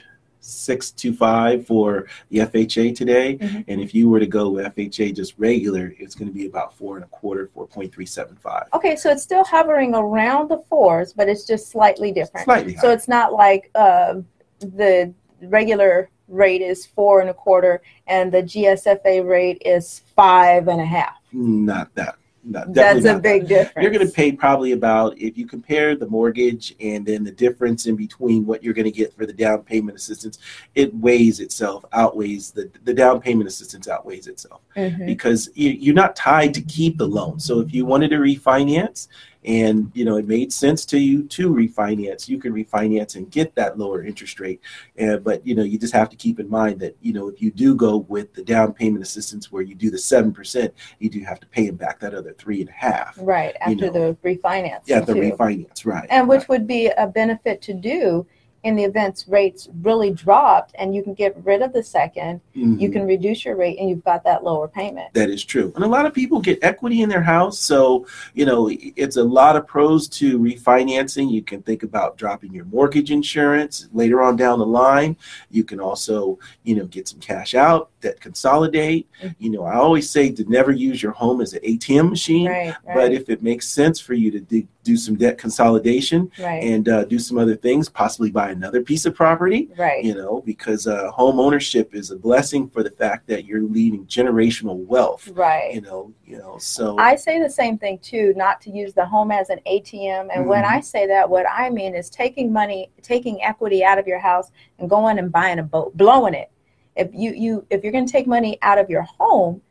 six 0.49 0.91
two 0.91 1.13
five 1.13 1.65
for 1.65 2.07
the 2.29 2.39
FHA 2.39 2.91
today, 2.95 3.38
Mhm. 3.38 3.65
and 3.67 3.81
if 3.81 3.93
you 3.93 4.09
were 4.09 4.19
to 4.19 4.27
go 4.27 4.49
with 4.49 4.65
FHA 4.65 5.12
just 5.12 5.33
regular, 5.38 5.93
it's 5.99 6.15
going 6.15 6.27
to 6.27 6.33
be 6.33 6.45
about 6.47 6.73
four 6.73 6.95
and 6.95 7.05
a 7.05 7.07
quarter, 7.07 7.49
four 7.53 7.67
point 7.67 7.93
three 7.93 8.05
seven 8.05 8.35
five. 8.35 8.63
Okay, 8.73 8.95
so 8.95 9.09
it's 9.12 9.23
still 9.23 9.43
hovering 9.43 9.93
around 9.95 10.49
the 10.49 10.57
fours, 10.69 11.13
but 11.13 11.29
it's 11.29 11.45
just 11.45 11.69
slightly 11.69 12.12
different. 12.12 12.45
Slightly 12.45 12.75
So 12.77 12.91
it's 12.91 13.07
not 13.07 13.33
like 13.33 13.69
uh, 13.75 14.15
the 14.59 15.13
regular 15.43 16.09
rate 16.27 16.62
is 16.62 16.85
four 16.85 17.21
and 17.21 17.29
a 17.29 17.33
quarter 17.33 17.81
and 18.05 18.31
the 18.31 18.43
GSFA 18.43 19.21
rate 19.27 19.62
is 19.65 20.01
five 20.15 20.67
and 20.67 20.79
a 20.79 20.85
half. 20.85 21.15
Not 21.31 21.93
that. 21.95 22.15
That's 22.43 23.06
a 23.06 23.19
big 23.19 23.43
that. 23.43 23.47
difference. 23.47 23.84
You're 23.84 23.91
going 23.91 24.08
to 24.08 24.13
pay 24.13 24.32
probably 24.32 24.71
about 24.71 25.17
if 25.17 25.38
you 25.38 25.45
compare 25.45 25.95
the 25.95 26.08
mortgage 26.08 26.73
and 26.80 27.06
then 27.06 27.23
the 27.23 27.32
difference 27.32 27.86
in 27.86 27.95
between 27.95 28.45
what 28.45 28.63
you're 28.63 28.73
going 28.73 28.86
to 28.86 28.91
get 28.91 29.13
for 29.13 29.25
the 29.25 29.34
down 29.34 29.63
payment 29.63 29.97
assistance, 29.97 30.39
it 30.75 30.93
weighs 30.95 31.39
itself, 31.39 31.84
outweighs 31.93 32.52
the 32.52 32.69
the 32.86 32.93
down 32.93 33.19
payment 33.19 33.47
assistance 33.47 33.88
outweighs 33.88 34.28
itself 34.28 34.62
Mhm. 34.75 35.06
because 35.06 35.49
you, 35.54 35.71
you're 35.71 35.95
not 35.95 36.15
tied 36.15 36.54
to 36.54 36.62
keep 36.62 36.97
the 36.97 37.08
loan. 37.08 37.39
So 37.39 37.60
if 37.60 37.73
you 37.73 37.86
wanted 37.86 38.10
to 38.12 38.17
refinance 38.17 39.08
and 39.45 39.91
you 39.93 40.04
know 40.04 40.17
it 40.17 40.28
made 40.28 40.52
sense 40.52 40.86
to 40.86 40.99
you 40.99 41.23
to 41.23 41.54
refinance, 41.54 42.28
you 42.28 42.38
can 42.38 42.54
refinance 42.54 43.15
and 43.15 43.32
get 43.32 43.56
that 43.56 43.78
lower 43.78 44.04
interest 44.04 44.39
rate. 44.39 44.62
Uh, 45.02 45.17
but 45.17 45.45
you 45.45 45.56
know 45.56 45.63
you 45.63 45.78
just 45.78 45.93
have 45.93 46.10
to 46.10 46.15
keep 46.15 46.39
in 46.39 46.49
mind 46.49 46.80
that 46.80 46.95
you 47.02 47.13
know 47.13 47.28
if 47.28 47.41
you 47.41 47.52
do 47.52 47.75
go 47.75 47.97
with 47.97 48.34
the 48.34 48.43
down 48.43 48.73
payment 48.73 49.04
assistance 49.04 49.52
where 49.52 49.63
you 49.63 49.75
do 49.75 49.89
the 49.89 49.97
seven 49.97 50.32
percent, 50.32 50.73
you 50.99 51.10
do 51.10 51.21
have 51.21 51.39
to 51.39 51.47
pay 51.47 51.67
them 51.67 51.75
back 51.75 51.99
that 51.99 52.13
other 52.13 52.34
three 52.34 52.62
and 52.62 52.69
a 52.69 52.73
half. 52.73 53.17
Right 53.21 53.56
after 53.62 53.91
know. 53.91 53.91
the 53.91 54.17
refinance. 54.23 54.82
Yeah, 54.86 54.99
the 54.99 55.13
too. 55.13 55.21
refinance, 55.21 55.86
right? 55.86 56.08
and 56.10 56.28
which 56.28 56.41
right. 56.41 56.49
would 56.49 56.67
be 56.67 56.88
a 56.88 57.08
benefit 57.08 57.62
to 57.63 57.73
do 57.73 58.25
in 58.63 58.76
the 58.76 58.84
events 58.84 59.26
rates 59.28 59.69
really 59.82 60.12
dropped 60.12 60.76
and 60.78 60.93
you 60.93 61.02
can 61.02 61.13
get 61.13 61.36
rid 61.45 61.62
of 61.62 61.72
the 61.72 61.82
second 61.82 62.41
you 62.54 62.65
Mhm. 62.89 62.91
can 62.93 63.06
reduce 63.08 63.45
your 63.45 63.56
rate 63.56 63.78
and 63.80 63.89
you've 63.89 64.04
got 64.04 64.24
that 64.26 64.43
lower 64.43 64.67
payment 64.67 65.13
That 65.13 65.30
is 65.30 65.45
true. 65.45 65.72
And 65.76 65.84
a 65.84 65.88
lot 65.88 66.06
of 66.06 66.13
people 66.13 66.41
get 66.41 66.60
equity 66.62 67.02
in 67.02 67.08
their 67.10 67.22
house. 67.22 67.58
So, 67.60 68.06
you 68.34 68.45
know, 68.45 68.69
it's 68.72 69.15
a 69.17 69.24
lot 69.24 69.56
of 69.56 69.65
pros 69.65 70.08
to 70.10 70.38
refinancing. 70.38 71.32
You 71.32 71.41
can 71.41 71.62
think 71.62 71.84
about 71.84 72.17
dropping 72.17 72.54
your 72.54 72.65
mortgage 72.65 73.12
insurance 73.12 73.88
later 73.93 74.22
on 74.22 74.36
down 74.36 74.60
the 74.60 74.65
line. 74.65 75.15
You 75.50 75.63
can 75.63 75.80
also, 75.80 76.38
you 76.63 76.76
know, 76.76 76.86
get 76.86 77.08
some 77.08 77.19
cash 77.19 77.56
out, 77.56 77.89
that 78.02 78.19
consolidate. 78.19 79.08
Mhm. 79.24 79.36
You 79.39 79.50
know, 79.52 79.63
I 79.63 79.76
always 79.76 80.10
say 80.10 80.32
to 80.32 80.43
never 80.50 80.72
use 80.72 81.02
your 81.02 81.13
home 81.13 81.39
as 81.41 81.54
an 81.54 81.60
ATM 81.63 82.10
machine. 82.10 82.48
right 82.48 82.76
right 82.86 82.95
But 82.95 83.13
if 83.13 83.30
it 83.30 83.41
makes 83.41 83.67
sense 83.69 84.00
for 84.00 84.13
you 84.13 84.32
to 84.32 84.39
do, 84.39 84.63
do 84.84 84.98
some 84.98 85.15
debt 85.15 85.38
consolidation 85.38 86.32
right 86.41 86.63
and 86.63 86.88
uh, 86.89 87.04
do 87.06 87.19
some 87.19 87.38
other 87.38 87.56
things, 87.56 87.89
possibly 87.89 88.32
buy 88.32 88.48
another 88.49 88.81
piece 88.81 89.05
of 89.05 89.15
property, 89.15 89.69
right 89.77 90.03
you 90.03 90.13
know, 90.15 90.41
because 90.45 90.88
uh, 90.88 91.09
home 91.12 91.39
ownership 91.39 91.93
is 91.95 92.12
a 92.12 92.15
blessing 92.17 92.69
for 92.69 92.83
the 92.83 92.91
fact 92.91 93.27
that 93.27 93.45
you're 93.45 93.62
leaving 93.63 94.05
generational 94.05 94.77
wealth, 94.85 95.27
right 95.33 95.73
you 95.73 95.81
know, 95.81 96.13
you 96.25 96.38
know. 96.38 96.57
So 96.59 96.97
I 96.99 97.15
say 97.15 97.41
the 97.41 97.49
same 97.49 97.77
thing 97.77 97.99
too, 97.99 98.33
not 98.35 98.62
to 98.62 98.69
use 98.71 98.93
the 98.93 99.05
home 99.05 99.31
as 99.31 99.49
an 99.49 99.59
ATM. 99.65 100.29
And 100.33 100.47
when 100.47 100.63
Mhm. 100.63 100.71
I 100.71 100.79
say 100.81 101.07
that, 101.07 101.29
what 101.29 101.45
I 101.49 101.69
mean 101.69 101.95
is 101.95 102.09
taking 102.09 102.51
money, 102.51 102.89
taking 103.01 103.41
equity 103.43 103.83
out 103.83 103.97
of 103.97 104.07
your 104.07 104.19
house 104.19 104.51
and 104.79 104.89
going 104.89 105.19
and 105.19 105.31
buying 105.31 105.59
a 105.59 105.63
boat, 105.63 105.95
blowing 105.95 106.33
it. 106.33 106.49
If 106.95 107.09
you, 107.13 107.31
you 107.31 107.65
if 107.69 107.83
you're 107.83 107.91
going 107.93 108.05
to 108.05 108.12
take 108.12 108.27
money 108.27 108.57
out 108.62 108.77
of 108.77 108.89
your 108.89 109.03
home, 109.03 109.62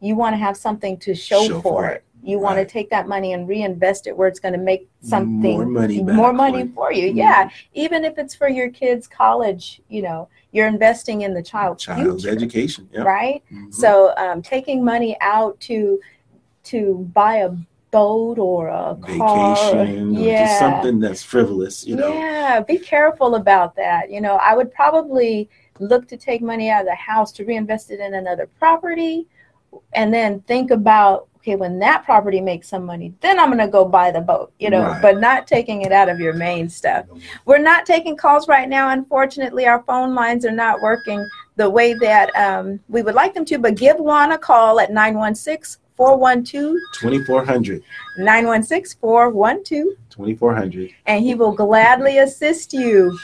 you 0.00 0.14
want 0.14 0.34
to 0.34 0.38
have 0.38 0.56
something 0.56 0.96
to 0.98 1.14
show, 1.14 1.42
Show 1.48 1.60
for 1.60 1.82
for 1.82 1.86
it. 1.88 1.94
it. 1.96 2.04
You 2.26 2.40
want 2.40 2.58
to 2.58 2.64
take 2.64 2.90
that 2.90 3.06
money 3.06 3.34
and 3.34 3.46
reinvest 3.46 4.08
it 4.08 4.16
where 4.16 4.26
it's 4.26 4.40
going 4.40 4.54
to 4.54 4.58
make 4.58 4.88
something 5.00 5.58
more 5.58 5.66
money, 5.66 6.02
more 6.02 6.32
money 6.32 6.64
for 6.74 6.90
you. 6.92 7.02
for 7.02 7.06
you. 7.06 7.12
Mhm. 7.12 7.16
Yeah, 7.16 7.50
even 7.74 8.04
if 8.04 8.18
it's 8.18 8.34
for 8.34 8.48
your 8.48 8.68
kids' 8.68 9.06
college, 9.06 9.80
you 9.88 10.02
know, 10.02 10.28
you're 10.50 10.66
investing 10.66 11.20
in 11.22 11.34
the 11.34 11.42
child's, 11.42 11.84
child's 11.84 12.24
future, 12.24 12.36
education, 12.36 12.88
yeah. 12.92 13.02
right? 13.02 13.44
Mhm. 13.52 13.72
So 13.72 14.12
um, 14.16 14.42
taking 14.42 14.84
money 14.84 15.16
out 15.20 15.60
to 15.60 16.00
to 16.64 17.08
buy 17.14 17.36
a 17.36 17.50
boat 17.92 18.38
or 18.38 18.66
a 18.66 18.98
car, 19.00 19.76
vacation, 19.76 20.16
or 20.16 20.20
yeah, 20.20 20.46
just 20.46 20.58
something 20.58 20.98
that's 20.98 21.22
frivolous, 21.22 21.86
you 21.86 21.94
know. 21.94 22.12
yeah. 22.12 22.58
Be 22.60 22.76
careful 22.76 23.36
about 23.36 23.76
that. 23.76 24.10
You 24.10 24.20
know, 24.20 24.34
I 24.36 24.56
would 24.56 24.72
probably 24.74 25.48
look 25.78 26.08
to 26.08 26.16
take 26.16 26.42
money 26.42 26.70
out 26.70 26.80
of 26.80 26.86
the 26.86 26.96
house 26.96 27.30
to 27.32 27.44
reinvest 27.44 27.92
it 27.92 28.00
in 28.00 28.14
another 28.14 28.48
property, 28.58 29.28
and 29.92 30.12
then 30.12 30.40
think 30.40 30.72
about 30.72 31.28
okay, 31.46 31.56
when 31.56 31.78
that 31.78 32.04
property 32.04 32.40
makes 32.40 32.68
some 32.68 32.84
money, 32.84 33.14
then 33.20 33.38
I'm 33.38 33.50
gonna 33.50 33.68
go 33.68 33.84
buy 33.84 34.10
the 34.10 34.20
boat. 34.20 34.52
You 34.58 34.70
know, 34.70 34.82
Right. 34.82 35.00
but 35.02 35.18
not 35.20 35.46
taking 35.46 35.82
it 35.82 35.92
out 35.92 36.08
of 36.08 36.18
your 36.18 36.32
main 36.32 36.68
stuff. 36.68 37.06
We're 37.44 37.58
not 37.58 37.86
taking 37.86 38.16
calls 38.16 38.48
right 38.48 38.68
now. 38.68 38.88
Unfortunately, 38.90 39.66
our 39.66 39.82
phone 39.84 40.14
lines 40.14 40.44
are 40.44 40.50
not 40.50 40.80
working 40.80 41.24
the 41.54 41.70
way 41.70 41.94
that 41.94 42.34
um, 42.36 42.80
we 42.88 43.02
would 43.02 43.14
like 43.14 43.32
them 43.34 43.44
to. 43.46 43.58
But 43.58 43.76
give 43.76 43.96
Juan 43.98 44.32
a 44.32 44.38
call 44.38 44.80
at 44.80 44.92
916 44.92 45.80
412 45.96 46.74
2400, 47.00 47.82
916 48.18 48.98
412, 49.00 49.94
2400. 50.10 50.90
and 51.06 51.24
he 51.24 51.34
will 51.34 51.52
gladly 51.52 52.18
assist 52.18 52.72
you 52.72 53.16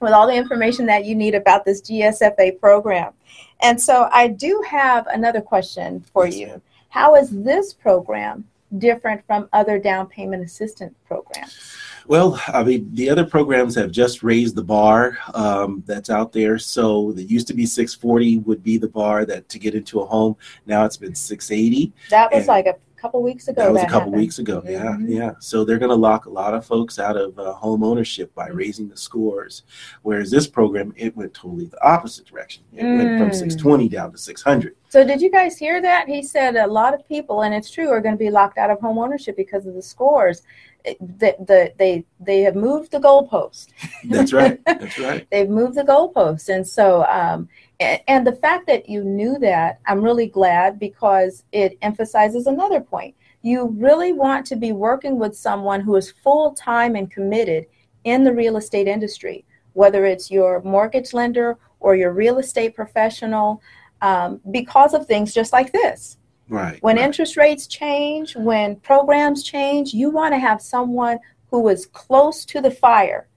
with 0.00 0.12
all 0.12 0.26
the 0.26 0.34
information 0.34 0.86
that 0.86 1.04
you 1.04 1.14
need 1.14 1.34
about 1.34 1.64
this 1.64 1.80
GSFA 1.82 2.58
program. 2.60 3.12
And 3.60 3.80
so 3.80 4.08
I 4.12 4.28
do 4.28 4.64
have 4.68 5.06
another 5.08 5.40
question 5.40 6.04
for 6.12 6.26
you. 6.26 6.60
How 6.88 7.14
is 7.14 7.30
this 7.30 7.72
program 7.72 8.44
different 8.76 9.24
from 9.26 9.48
other 9.52 9.78
down 9.78 10.06
payment 10.06 10.42
assistance 10.42 10.94
programs? 11.06 11.76
Well, 12.06 12.40
I 12.48 12.64
mean, 12.64 12.94
the 12.94 13.10
other 13.10 13.24
programs 13.24 13.74
have 13.74 13.90
just 13.90 14.22
raised 14.22 14.54
the 14.56 14.62
bar 14.62 15.18
um, 15.34 15.82
that's 15.86 16.08
out 16.08 16.32
there. 16.32 16.58
So 16.58 17.10
it 17.10 17.28
used 17.28 17.46
to 17.48 17.54
be 17.54 17.66
640 17.66 18.38
would 18.38 18.62
be 18.62 18.78
the 18.78 18.88
bar 18.88 19.26
that 19.26 19.48
to 19.50 19.58
get 19.58 19.74
into 19.74 20.00
a 20.00 20.06
home. 20.06 20.36
Now 20.66 20.84
it's 20.86 20.96
been 20.96 21.14
680. 21.14 21.92
That 22.08 22.32
was 22.32 22.40
And 22.40 22.48
like 22.48 22.66
a 22.66 22.76
couple 23.00 23.22
weeks 23.22 23.48
ago. 23.48 23.62
That 23.62 23.72
was 23.72 23.82
a 23.82 23.86
couple 23.86 24.00
happened. 24.00 24.16
weeks 24.16 24.38
ago. 24.38 24.62
Yeah, 24.66 24.84
Mhm. 24.98 25.04
yeah. 25.08 25.32
So 25.38 25.64
they're 25.64 25.78
going 25.78 25.90
to 25.90 25.94
lock 25.96 26.26
a 26.26 26.30
lot 26.30 26.54
of 26.54 26.64
folks 26.64 26.98
out 26.98 27.16
of 27.16 27.38
uh, 27.38 27.52
home 27.54 27.82
ownership 27.84 28.34
by 28.34 28.48
raising 28.48 28.88
the 28.88 28.96
scores. 28.96 29.62
Whereas 30.02 30.30
this 30.30 30.46
program, 30.46 30.92
it 30.96 31.16
went 31.16 31.32
totally 31.34 31.66
the 31.66 31.82
opposite 31.86 32.26
direction. 32.26 32.64
It 32.74 32.84
went 32.84 33.18
from 33.18 33.30
Mm. 33.30 33.34
620 33.34 33.88
down 33.88 34.12
to 34.12 34.18
600. 34.18 34.74
So 34.88 35.04
did 35.04 35.20
you 35.20 35.30
guys 35.30 35.56
hear 35.58 35.80
that? 35.82 36.08
He 36.08 36.22
said 36.22 36.56
a 36.56 36.66
lot 36.66 36.94
of 36.94 37.06
people, 37.08 37.42
and 37.42 37.54
it's 37.54 37.70
true, 37.70 37.88
are 37.90 38.00
going 38.00 38.14
to 38.14 38.18
be 38.18 38.30
locked 38.30 38.58
out 38.58 38.70
of 38.70 38.80
home 38.80 38.98
ownership 38.98 39.36
because 39.36 39.66
of 39.66 39.74
the 39.74 39.82
scores. 39.82 40.42
The, 40.84 41.34
the, 41.40 41.72
they 41.76 42.04
they 42.20 42.40
have 42.42 42.54
moved 42.54 42.92
the 42.92 42.98
goalpost. 43.00 43.66
That's 44.04 44.32
right. 44.32 44.58
That's 44.66 44.98
right. 44.98 45.26
They've 45.30 45.48
moved 45.48 45.74
the 45.74 45.82
goalpost, 45.82 46.48
and 46.48 46.66
so 46.66 47.04
um, 47.06 47.48
and, 47.80 48.26
the 48.26 48.36
fact 48.36 48.66
that 48.66 48.88
you 48.88 49.04
knew 49.04 49.38
that, 49.38 49.80
I'm 49.86 50.02
really 50.02 50.26
glad 50.26 50.78
because 50.78 51.44
it 51.52 51.78
emphasizes 51.82 52.46
another 52.46 52.80
point. 52.80 53.14
You 53.42 53.68
really 53.78 54.12
want 54.12 54.46
to 54.46 54.56
be 54.56 54.72
working 54.72 55.18
with 55.18 55.36
someone 55.36 55.80
who 55.80 55.94
is 55.94 56.10
full 56.10 56.54
time 56.54 56.96
and 56.96 57.10
committed 57.10 57.66
in 58.04 58.24
the 58.24 58.32
real 58.32 58.56
estate 58.56 58.88
industry, 58.88 59.44
whether 59.74 60.04
it's 60.06 60.30
your 60.30 60.60
mortgage 60.62 61.14
lender 61.14 61.56
or 61.78 61.94
your 61.94 62.12
real 62.12 62.38
estate 62.38 62.74
professional, 62.74 63.62
um, 64.02 64.40
because 64.50 64.92
of 64.92 65.06
things 65.06 65.32
just 65.32 65.52
like 65.52 65.72
this. 65.72 66.18
Right. 66.48 66.82
When 66.82 66.96
right. 66.96 67.04
interest 67.04 67.36
rates 67.36 67.66
change, 67.66 68.34
when 68.34 68.76
programs 68.76 69.44
change, 69.44 69.94
you 69.94 70.10
want 70.10 70.34
to 70.34 70.38
have 70.38 70.60
someone 70.60 71.18
who 71.50 71.68
is 71.68 71.86
close 71.86 72.44
to 72.46 72.60
the 72.60 72.70
fire, 72.70 73.27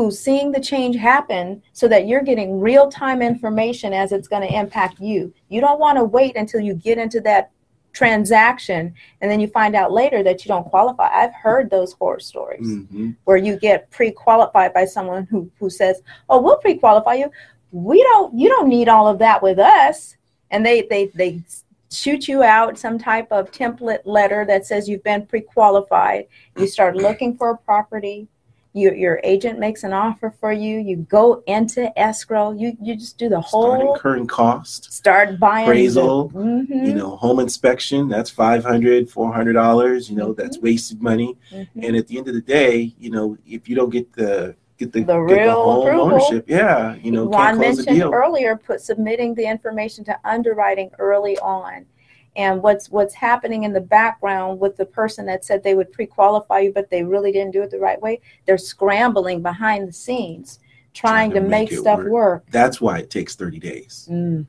who's 0.00 0.18
seeing 0.18 0.50
the 0.50 0.58
change 0.58 0.96
happen 0.96 1.62
so 1.74 1.86
that 1.86 2.06
you're 2.06 2.22
getting 2.22 2.58
real 2.58 2.88
time 2.88 3.20
information 3.20 3.92
as 3.92 4.12
it's 4.12 4.28
going 4.28 4.40
to 4.40 4.58
impact 4.58 4.98
you. 4.98 5.30
You 5.50 5.60
don't 5.60 5.78
want 5.78 5.98
to 5.98 6.04
wait 6.04 6.36
until 6.36 6.60
you 6.60 6.72
get 6.72 6.96
into 6.96 7.20
that 7.20 7.50
transaction 7.92 8.94
and 9.20 9.30
then 9.30 9.40
you 9.40 9.48
find 9.48 9.76
out 9.76 9.92
later 9.92 10.22
that 10.22 10.42
you 10.42 10.48
don't 10.48 10.64
qualify. 10.64 11.10
I've 11.12 11.34
heard 11.34 11.68
those 11.68 11.92
horror 11.92 12.18
stories 12.18 12.66
Mhm. 12.66 13.14
where 13.24 13.36
you 13.36 13.58
get 13.58 13.90
pre-qualified 13.90 14.72
by 14.72 14.86
someone 14.86 15.26
who 15.30 15.50
who 15.58 15.68
says, 15.68 16.00
"Oh, 16.30 16.40
we'll 16.40 16.56
pre-qualify 16.56 17.14
you. 17.16 17.30
We 17.70 18.02
don't. 18.02 18.32
You 18.32 18.48
don't 18.48 18.68
need 18.68 18.88
all 18.88 19.06
of 19.06 19.18
that 19.18 19.42
with 19.42 19.58
us." 19.58 20.16
And 20.50 20.64
they 20.64 20.80
they 20.88 21.06
they 21.14 21.42
shoot 21.90 22.26
you 22.26 22.42
out 22.42 22.78
some 22.78 22.96
type 22.98 23.30
of 23.30 23.50
template 23.50 24.06
letter 24.06 24.46
that 24.46 24.64
says 24.64 24.88
you've 24.88 25.02
been 25.02 25.26
pre-qualified. 25.26 26.26
You 26.56 26.66
start 26.68 26.96
looking 26.96 27.36
for 27.36 27.50
a 27.50 27.58
property. 27.58 28.28
You, 28.72 28.92
your 28.92 29.20
agent 29.24 29.58
makes 29.58 29.82
an 29.82 29.92
offer 29.92 30.32
for 30.38 30.52
you. 30.52 30.78
You 30.78 30.96
go 30.98 31.42
into 31.48 31.96
escrow. 31.98 32.52
You 32.52 32.76
you 32.80 32.94
just 32.94 33.18
do 33.18 33.28
the 33.28 33.42
Start 33.42 33.80
whole 33.80 33.94
incurring 33.94 34.28
cost. 34.28 34.92
start 34.92 35.40
buying 35.40 35.66
the- 35.66 35.72
Appraisal, 35.72 36.30
Mhm, 36.30 36.86
You 36.86 36.94
know, 36.94 37.16
home 37.16 37.40
inspection, 37.40 38.08
that's 38.08 38.30
500 38.30 39.08
$400. 39.10 40.08
You 40.08 40.16
know, 40.16 40.32
that's 40.32 40.58
Mhm. 40.58 40.62
wasted 40.62 41.02
money. 41.02 41.36
mhm. 41.52 41.66
And 41.82 41.96
at 41.96 42.06
the 42.06 42.18
end 42.18 42.28
of 42.28 42.34
the 42.34 42.40
day, 42.40 42.94
you 42.98 43.10
know, 43.10 43.36
if 43.46 43.68
you 43.68 43.74
don't 43.74 43.90
get 43.90 44.12
the 44.12 44.54
get 44.78 44.92
the, 44.92 45.00
The 45.00 45.24
get 45.26 45.42
real 45.44 45.52
home 45.62 45.82
approval. 45.88 46.04
ownership, 46.06 46.44
yeah, 46.48 46.94
you 47.02 47.10
know, 47.12 47.24
Juan 47.26 47.32
can't 47.32 47.56
close 47.58 47.76
the 47.76 47.82
mentioned 47.82 47.96
deal. 47.98 48.14
earlier, 48.14 48.56
put 48.56 48.80
submitting 48.80 49.34
the 49.34 49.44
information 49.44 50.04
to 50.04 50.16
underwriting 50.24 50.90
early 50.98 51.36
on. 51.40 51.84
And 52.36 52.62
what's 52.62 52.88
what's 52.90 53.14
happening 53.14 53.64
in 53.64 53.72
the 53.72 53.80
background 53.80 54.60
with 54.60 54.76
the 54.76 54.86
person 54.86 55.26
that 55.26 55.44
said 55.44 55.62
they 55.62 55.74
would 55.74 55.92
pre-qualify 55.92 56.60
you, 56.60 56.72
but 56.72 56.88
they 56.88 57.02
really 57.02 57.32
didn't 57.32 57.52
do 57.52 57.62
it 57.62 57.70
the 57.70 57.78
right 57.80 58.00
way? 58.00 58.20
They're 58.46 58.56
scrambling 58.58 59.42
behind 59.42 59.88
the 59.88 59.92
scenes, 59.92 60.60
trying, 60.94 61.32
to, 61.32 61.40
make, 61.40 61.72
it 61.72 61.80
stuff 61.80 61.98
work. 61.98 62.08
work. 62.08 62.44
That's 62.50 62.80
why 62.80 62.98
it 62.98 63.10
takes 63.10 63.34
30 63.34 63.58
days. 63.58 64.08
Mm. 64.10 64.46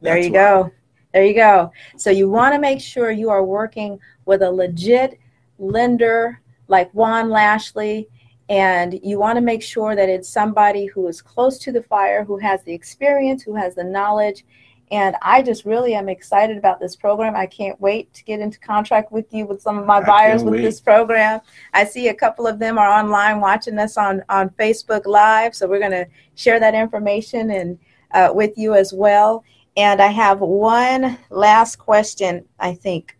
There 0.00 0.18
you 0.18 0.30
why. 0.30 0.38
go. 0.38 0.70
There 1.12 1.24
you 1.24 1.34
go. 1.34 1.72
So 1.96 2.10
you 2.10 2.28
want 2.30 2.54
to 2.54 2.60
make 2.60 2.80
sure 2.80 3.10
you 3.10 3.30
are 3.30 3.44
working 3.44 3.98
with 4.26 4.42
a 4.42 4.50
legit 4.50 5.18
lender 5.58 6.40
like 6.68 6.90
Juan 6.92 7.30
Lashley 7.30 8.08
And 8.48 8.98
you 9.02 9.18
want 9.18 9.36
to 9.36 9.42
make 9.42 9.62
sure 9.62 9.94
that 9.94 10.08
it's 10.08 10.28
somebody 10.28 10.86
who 10.86 11.06
is 11.08 11.20
close 11.20 11.58
to 11.58 11.72
the 11.72 11.82
fire, 11.82 12.24
who 12.24 12.38
has 12.38 12.62
the 12.62 12.72
experience, 12.72 13.42
who 13.42 13.54
has 13.54 13.74
the 13.74 13.84
knowledge. 13.84 14.44
And 14.90 15.16
I 15.22 15.42
just 15.42 15.64
really 15.64 15.94
am 15.94 16.08
excited 16.08 16.56
about 16.56 16.80
this 16.80 16.96
program. 16.96 17.36
I 17.36 17.46
can't 17.46 17.78
wait 17.80 18.12
to 18.14 18.24
get 18.24 18.40
into 18.40 18.58
contract 18.58 19.12
with 19.12 19.32
you 19.32 19.46
with 19.46 19.60
some 19.60 19.78
of 19.78 19.86
my 19.86 19.98
I 19.98 20.04
buyers 20.04 20.42
with 20.42 20.54
wait. 20.54 20.62
this 20.62 20.80
program. 20.80 21.40
I 21.74 21.84
see 21.84 22.08
a 22.08 22.14
couple 22.14 22.46
of 22.46 22.58
them 22.58 22.78
are 22.78 22.88
online 22.88 23.40
watching 23.40 23.78
us 23.78 23.96
on, 23.96 24.22
on 24.28 24.50
Facebook 24.50 25.06
Live. 25.06 25.54
So 25.54 25.68
we're 25.68 25.78
going 25.78 25.92
to 25.92 26.06
share 26.36 26.58
that 26.60 26.74
information 26.74 27.50
and 27.50 27.78
uh, 28.12 28.30
with 28.32 28.56
you 28.56 28.74
as 28.74 28.92
well. 28.92 29.44
And 29.76 30.00
I 30.00 30.08
have 30.08 30.40
one 30.40 31.18
last 31.30 31.76
question, 31.76 32.44
I 32.58 32.74
think. 32.74 33.16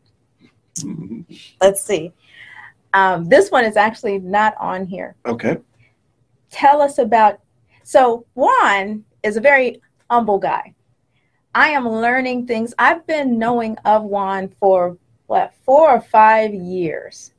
Let's 1.61 1.85
see. 1.85 2.13
Um, 2.95 3.29
this 3.29 3.51
one 3.51 3.65
is 3.65 3.77
actually 3.77 4.19
not 4.19 4.55
on 4.59 4.87
here. 4.87 5.15
Okay. 5.27 5.59
Tell 6.51 6.81
us 6.81 6.99
about. 6.99 7.41
So, 7.85 8.27
Juan 8.35 9.05
is 9.23 9.37
a 9.37 9.41
very 9.41 9.81
humble 10.11 10.39
guy. 10.39 10.75
I 11.59 11.71
am 11.71 11.89
learning 11.89 12.47
things. 12.47 12.73
I've 12.79 13.05
been 13.09 13.37
knowing 13.37 13.77
of 13.85 14.05
Juan 14.05 14.49
for 14.61 14.97
what, 15.27 15.53
four 15.65 15.91
or 15.91 16.01
five 16.01 16.55
years. 16.55 17.33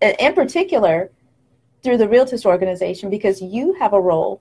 In 0.00 0.32
particular, 0.32 1.10
through 1.82 1.98
the 1.98 2.08
Realtist 2.08 2.46
organization, 2.46 3.10
because 3.10 3.42
you 3.42 3.74
have 3.74 3.92
a 3.92 4.00
role 4.00 4.40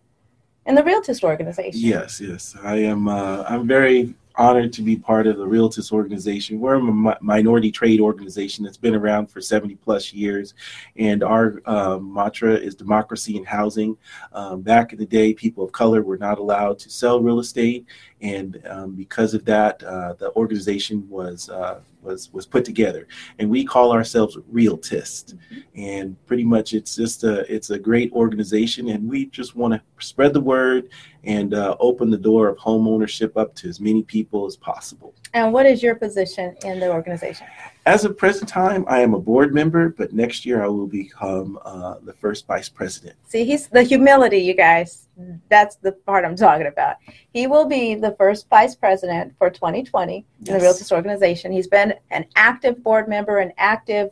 in 0.66 0.74
the 0.74 0.86
Realtist 0.86 1.22
organization. 1.26 1.82
Yes, 1.82 2.22
yes. 2.22 2.56
I 2.64 2.78
am. 2.78 3.10
Uh, 3.10 3.44
I'm 3.50 3.68
very 3.68 4.14
honored 4.38 4.74
to 4.74 4.82
be 4.82 4.96
part 4.96 5.28
of 5.28 5.38
the 5.38 5.48
Realtist 5.48 5.92
organization. 5.92 6.60
We're 6.60 6.76
a 6.76 6.82
mi- 6.82 7.14
minority 7.22 7.72
trade 7.72 8.00
organization 8.00 8.64
that's 8.64 8.78
been 8.78 8.96
around 8.96 9.28
for 9.28 9.42
70 9.42 9.76
plus 9.76 10.14
years, 10.14 10.54
and 10.96 11.24
our 11.24 11.62
uh, 11.66 11.98
mantra 12.00 12.54
is 12.54 12.76
democracy 12.76 13.38
in 13.38 13.46
housing. 13.46 13.98
Um, 14.34 14.62
back 14.62 14.94
in 14.94 15.00
the 15.00 15.06
day, 15.06 15.34
people 15.34 15.64
of 15.64 15.72
color 15.72 16.02
were 16.02 16.18
not 16.18 16.40
allowed 16.40 16.80
to 16.80 16.90
sell 16.90 17.22
real 17.22 17.40
estate, 17.40 17.86
and 18.22 18.62
um, 18.68 18.92
because 18.92 19.34
of 19.34 19.46
that, 19.46 19.84
uh, 19.84 20.14
the 20.14 20.32
organization 20.36 21.08
was 21.10 21.50
uh, 21.50 21.80
was 22.06 22.32
was 22.32 22.46
put 22.46 22.64
together, 22.64 23.08
and 23.40 23.50
we 23.50 23.66
call 23.66 23.92
ourselves 23.92 24.38
Realtist. 24.50 25.36
And 25.76 26.16
pretty 26.26 26.44
much, 26.44 26.74
it's 26.74 26.96
just 26.96 27.24
a 27.24 27.52
it's 27.54 27.72
a 27.72 27.80
great 27.80 28.12
organization, 28.14 28.90
and 28.90 29.10
we 29.10 29.26
just 29.28 29.56
want 29.56 29.74
to 29.74 29.82
spread 30.00 30.34
the 30.34 30.42
word 30.42 30.90
and 31.24 31.54
uh, 31.54 31.76
open 31.80 32.10
the 32.10 32.18
door 32.18 32.48
of 32.48 32.58
home 32.58 32.88
ownership 32.88 33.36
up 33.36 33.56
to 33.56 33.68
as 33.68 33.80
many 33.80 34.04
people 34.04 34.46
as 34.46 34.56
possible. 34.56 35.14
And 35.34 35.52
what 35.52 35.66
is 35.66 35.82
your 35.82 35.96
position 35.96 36.56
in 36.64 36.80
the 36.80 36.92
organization? 36.92 37.48
As 37.86 38.04
of 38.04 38.18
present 38.18 38.50
time, 38.50 38.84
I 38.88 39.02
am 39.02 39.14
a 39.14 39.20
board 39.20 39.54
member, 39.54 39.90
but 39.90 40.12
next 40.12 40.44
year 40.44 40.64
I 40.64 40.68
will 40.68 40.88
become 40.88 41.60
uh, 41.64 41.96
the 42.04 42.14
first 42.14 42.48
vice 42.48 42.68
president. 42.68 43.16
See, 43.28 43.46
he's 43.46 43.68
the 43.68 43.84
humility, 43.84 44.40
you 44.40 44.56
guys. 44.56 45.08
That's 45.50 45.76
the 45.76 45.92
part 45.92 46.26
I'm 46.26 46.36
talking 46.36 46.66
about. 46.66 46.96
He 47.32 47.46
will 47.46 47.66
be 47.66 47.94
the 47.94 48.16
first 48.18 48.50
vice 48.50 48.76
president 48.76 49.36
for 49.38 49.52
2020 49.52 50.26
in 50.48 50.54
the 50.54 50.60
Realtist 50.60 50.92
organization. 50.92 51.52
He's 51.52 51.68
been 51.68 51.94
an 52.10 52.26
active 52.36 52.84
board 52.84 53.08
member, 53.08 53.38
an 53.38 53.54
active 53.60 54.10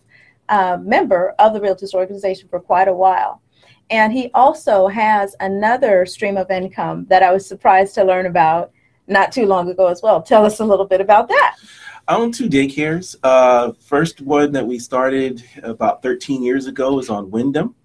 uh, 0.49 0.77
member 0.79 1.33
of 1.39 1.53
the 1.53 1.59
Realtist 1.59 1.95
organization 1.95 2.47
for 2.49 2.59
quite 2.59 2.87
a 2.87 2.93
while. 2.93 3.41
And 3.89 4.13
he 4.13 4.29
also 4.35 4.87
has 4.87 5.35
another 5.39 6.05
stream 6.05 6.37
of 6.37 6.51
income 6.51 7.07
that 7.09 7.23
I 7.23 7.31
was 7.31 7.47
surprised 7.47 7.95
to 7.95 8.03
learn 8.03 8.27
about 8.27 8.71
not 9.07 9.31
too 9.31 9.47
long 9.47 9.67
ago 9.69 9.87
as 9.87 10.03
well. 10.03 10.21
Tell 10.21 10.45
us 10.45 10.59
a 10.59 10.65
little 10.65 10.85
bit 10.85 11.01
about 11.01 11.27
that. 11.27 11.57
I 12.05 12.15
own 12.17 12.33
two 12.33 12.49
daycares. 12.49 13.15
Uh, 13.23 13.71
first 13.79 14.19
one 14.19 14.51
that 14.51 14.67
we 14.67 14.77
started 14.77 15.41
about 15.63 16.01
13 16.03 16.43
years 16.43 16.67
ago 16.67 16.99
is 16.99 17.09
on 17.09 17.31
Wyndham, 17.31 17.75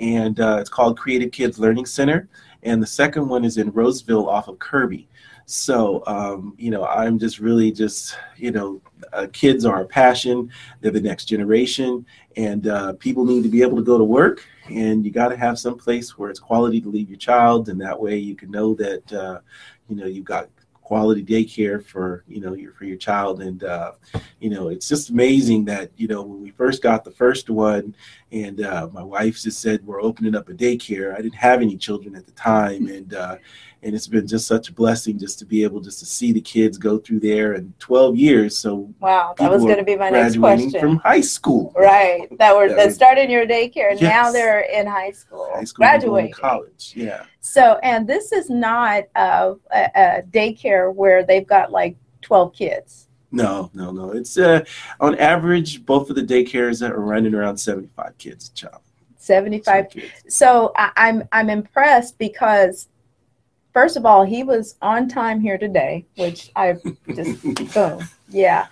and 0.00 0.40
uh, 0.40 0.58
it's 0.60 0.68
called 0.68 0.98
Creative 0.98 1.30
Kids 1.30 1.58
Learning 1.60 1.86
Center. 1.86 2.28
And 2.64 2.82
the 2.82 2.86
second 2.86 3.28
one 3.28 3.44
is 3.44 3.58
in 3.58 3.70
Roseville 3.70 4.28
off 4.28 4.48
of 4.48 4.58
Cirby. 4.58 5.06
So, 5.46 6.02
um, 6.08 6.54
you 6.58 6.70
know, 6.70 6.84
I'm 6.84 7.18
just 7.18 7.38
really 7.38 7.70
just, 7.70 8.16
you 8.36 8.50
know, 8.50 8.80
uh, 9.12 9.28
kids 9.32 9.64
are 9.64 9.82
a 9.82 9.86
passion. 9.86 10.50
They're 10.80 10.90
the 10.90 11.00
next 11.00 11.26
generation, 11.26 12.04
and 12.36 12.66
uh, 12.66 12.94
people 12.94 13.24
need 13.24 13.44
to 13.44 13.48
be 13.48 13.62
able 13.62 13.76
to 13.76 13.84
go 13.84 13.98
to 13.98 14.04
work. 14.04 14.44
And 14.68 15.04
you 15.04 15.12
got 15.12 15.28
to 15.28 15.36
have 15.36 15.60
some 15.60 15.78
place 15.78 16.18
where 16.18 16.28
it's 16.28 16.40
quality 16.40 16.80
to 16.80 16.88
leave 16.88 17.08
your 17.08 17.18
child, 17.18 17.68
and 17.68 17.80
that 17.80 18.00
way 18.00 18.16
you 18.16 18.34
can 18.34 18.50
know 18.50 18.74
that, 18.74 19.12
uh, 19.12 19.40
you 19.88 19.94
know, 19.94 20.06
you've 20.06 20.24
got 20.24 20.48
quality 20.90 21.22
daycare 21.22 21.80
for 21.80 22.24
you 22.26 22.40
know 22.40 22.54
your 22.54 22.72
for 22.72 22.84
your 22.84 22.96
child. 22.96 23.40
And 23.42 23.62
uh, 23.62 23.92
you 24.40 24.50
know 24.50 24.70
it's 24.70 24.88
just 24.88 25.10
amazing 25.10 25.64
that 25.66 25.92
you 25.96 26.08
know 26.08 26.22
when 26.22 26.42
we 26.42 26.50
first 26.50 26.82
got 26.82 27.04
the 27.04 27.12
first 27.12 27.48
one 27.48 27.94
and 28.32 28.60
uh, 28.62 28.88
my 28.92 29.02
wife 29.02 29.40
just 29.40 29.60
said 29.60 29.84
we're 29.84 30.00
opening 30.02 30.34
up 30.36 30.48
a 30.48 30.52
daycare 30.52 31.14
i 31.14 31.20
didn't 31.20 31.34
have 31.34 31.60
any 31.62 31.76
children 31.76 32.14
at 32.14 32.26
the 32.26 32.32
time 32.32 32.86
and 32.88 33.14
uh, 33.14 33.36
and 33.82 33.94
it's 33.94 34.06
been 34.06 34.26
just 34.26 34.46
such 34.46 34.68
a 34.68 34.72
blessing 34.72 35.18
just 35.18 35.38
to 35.38 35.44
be 35.46 35.64
able 35.64 35.80
just 35.80 35.98
to 36.00 36.06
see 36.06 36.32
the 36.32 36.40
kids 36.40 36.76
go 36.78 36.98
through 36.98 37.18
there 37.20 37.54
in 37.54 37.72
12 37.78 38.16
years 38.16 38.56
so 38.58 38.92
Wow, 39.00 39.34
that 39.38 39.50
was 39.50 39.62
going 39.64 39.78
to 39.78 39.84
be 39.84 39.96
my 39.96 40.10
next 40.10 40.36
question. 40.38 40.80
from 40.80 40.96
high 40.98 41.20
school 41.22 41.72
Right, 41.76 42.28
that 42.38 42.54
were 42.56 42.68
That 42.68 42.76
that 42.76 42.92
started 42.92 43.24
in 43.24 43.30
your 43.30 43.46
daycare. 43.46 43.92
and 43.92 44.00
Now 44.02 44.30
they're 44.30 44.60
in 44.60 44.86
high 44.86 45.10
school, 45.12 45.48
high 45.54 45.64
school 45.64 45.84
graduating. 45.84 46.32
college 46.32 46.92
yeah 46.94 47.24
So, 47.40 47.78
and 47.82 48.06
this 48.06 48.32
is 48.32 48.48
not 48.50 49.04
a, 49.16 49.54
a, 49.72 49.90
a 49.96 50.22
daycare 50.30 50.94
where 50.94 51.24
they've 51.24 51.46
got 51.46 51.72
like 51.72 51.96
12 52.22 52.52
kids. 52.52 53.08
No 53.32 53.70
no 53.74 53.90
no 53.90 54.10
it's 54.10 54.36
uh 54.38 54.64
on 55.00 55.16
average 55.18 55.84
both 55.86 56.10
of 56.10 56.16
the 56.16 56.22
daycares 56.22 56.80
that 56.80 56.92
are 56.92 57.00
running 57.00 57.34
around 57.34 57.56
75 57.56 58.18
kids 58.18 58.48
a 58.48 58.54
child 58.54 58.82
75 59.16 59.90
kids. 59.90 60.06
so 60.28 60.72
I, 60.76 60.90
I'm 60.96 61.28
I'm 61.30 61.50
impressed 61.50 62.18
because 62.18 62.88
first 63.72 63.96
of 63.96 64.04
all 64.06 64.24
he 64.24 64.42
was 64.42 64.76
on 64.82 65.08
time 65.08 65.40
here 65.40 65.58
today, 65.58 66.06
which 66.16 66.50
I 66.56 66.76
just 67.14 67.42
boom 67.74 68.02
yeah. 68.28 68.66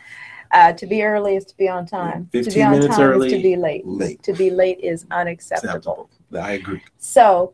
Uh, 0.51 0.73
to 0.73 0.87
be 0.87 1.03
early 1.03 1.37
is 1.37 1.45
to 1.45 1.55
be 1.59 1.69
on 1.69 1.85
time. 1.87 2.27
to 2.33 2.39
be 2.39 2.45
15 2.45 2.63
on 2.63 2.89
time 2.89 3.01
early, 3.03 3.27
is 3.27 3.33
to 3.35 3.43
be 3.43 3.55
late. 3.55 3.87
late. 3.87 4.23
To 4.23 4.33
be 4.33 4.51
late 4.51 4.81
is 4.81 5.05
unacceptable. 5.11 5.75
acceptable 5.77 6.11
i 6.43 6.53
agree 6.53 6.83
So 6.97 7.53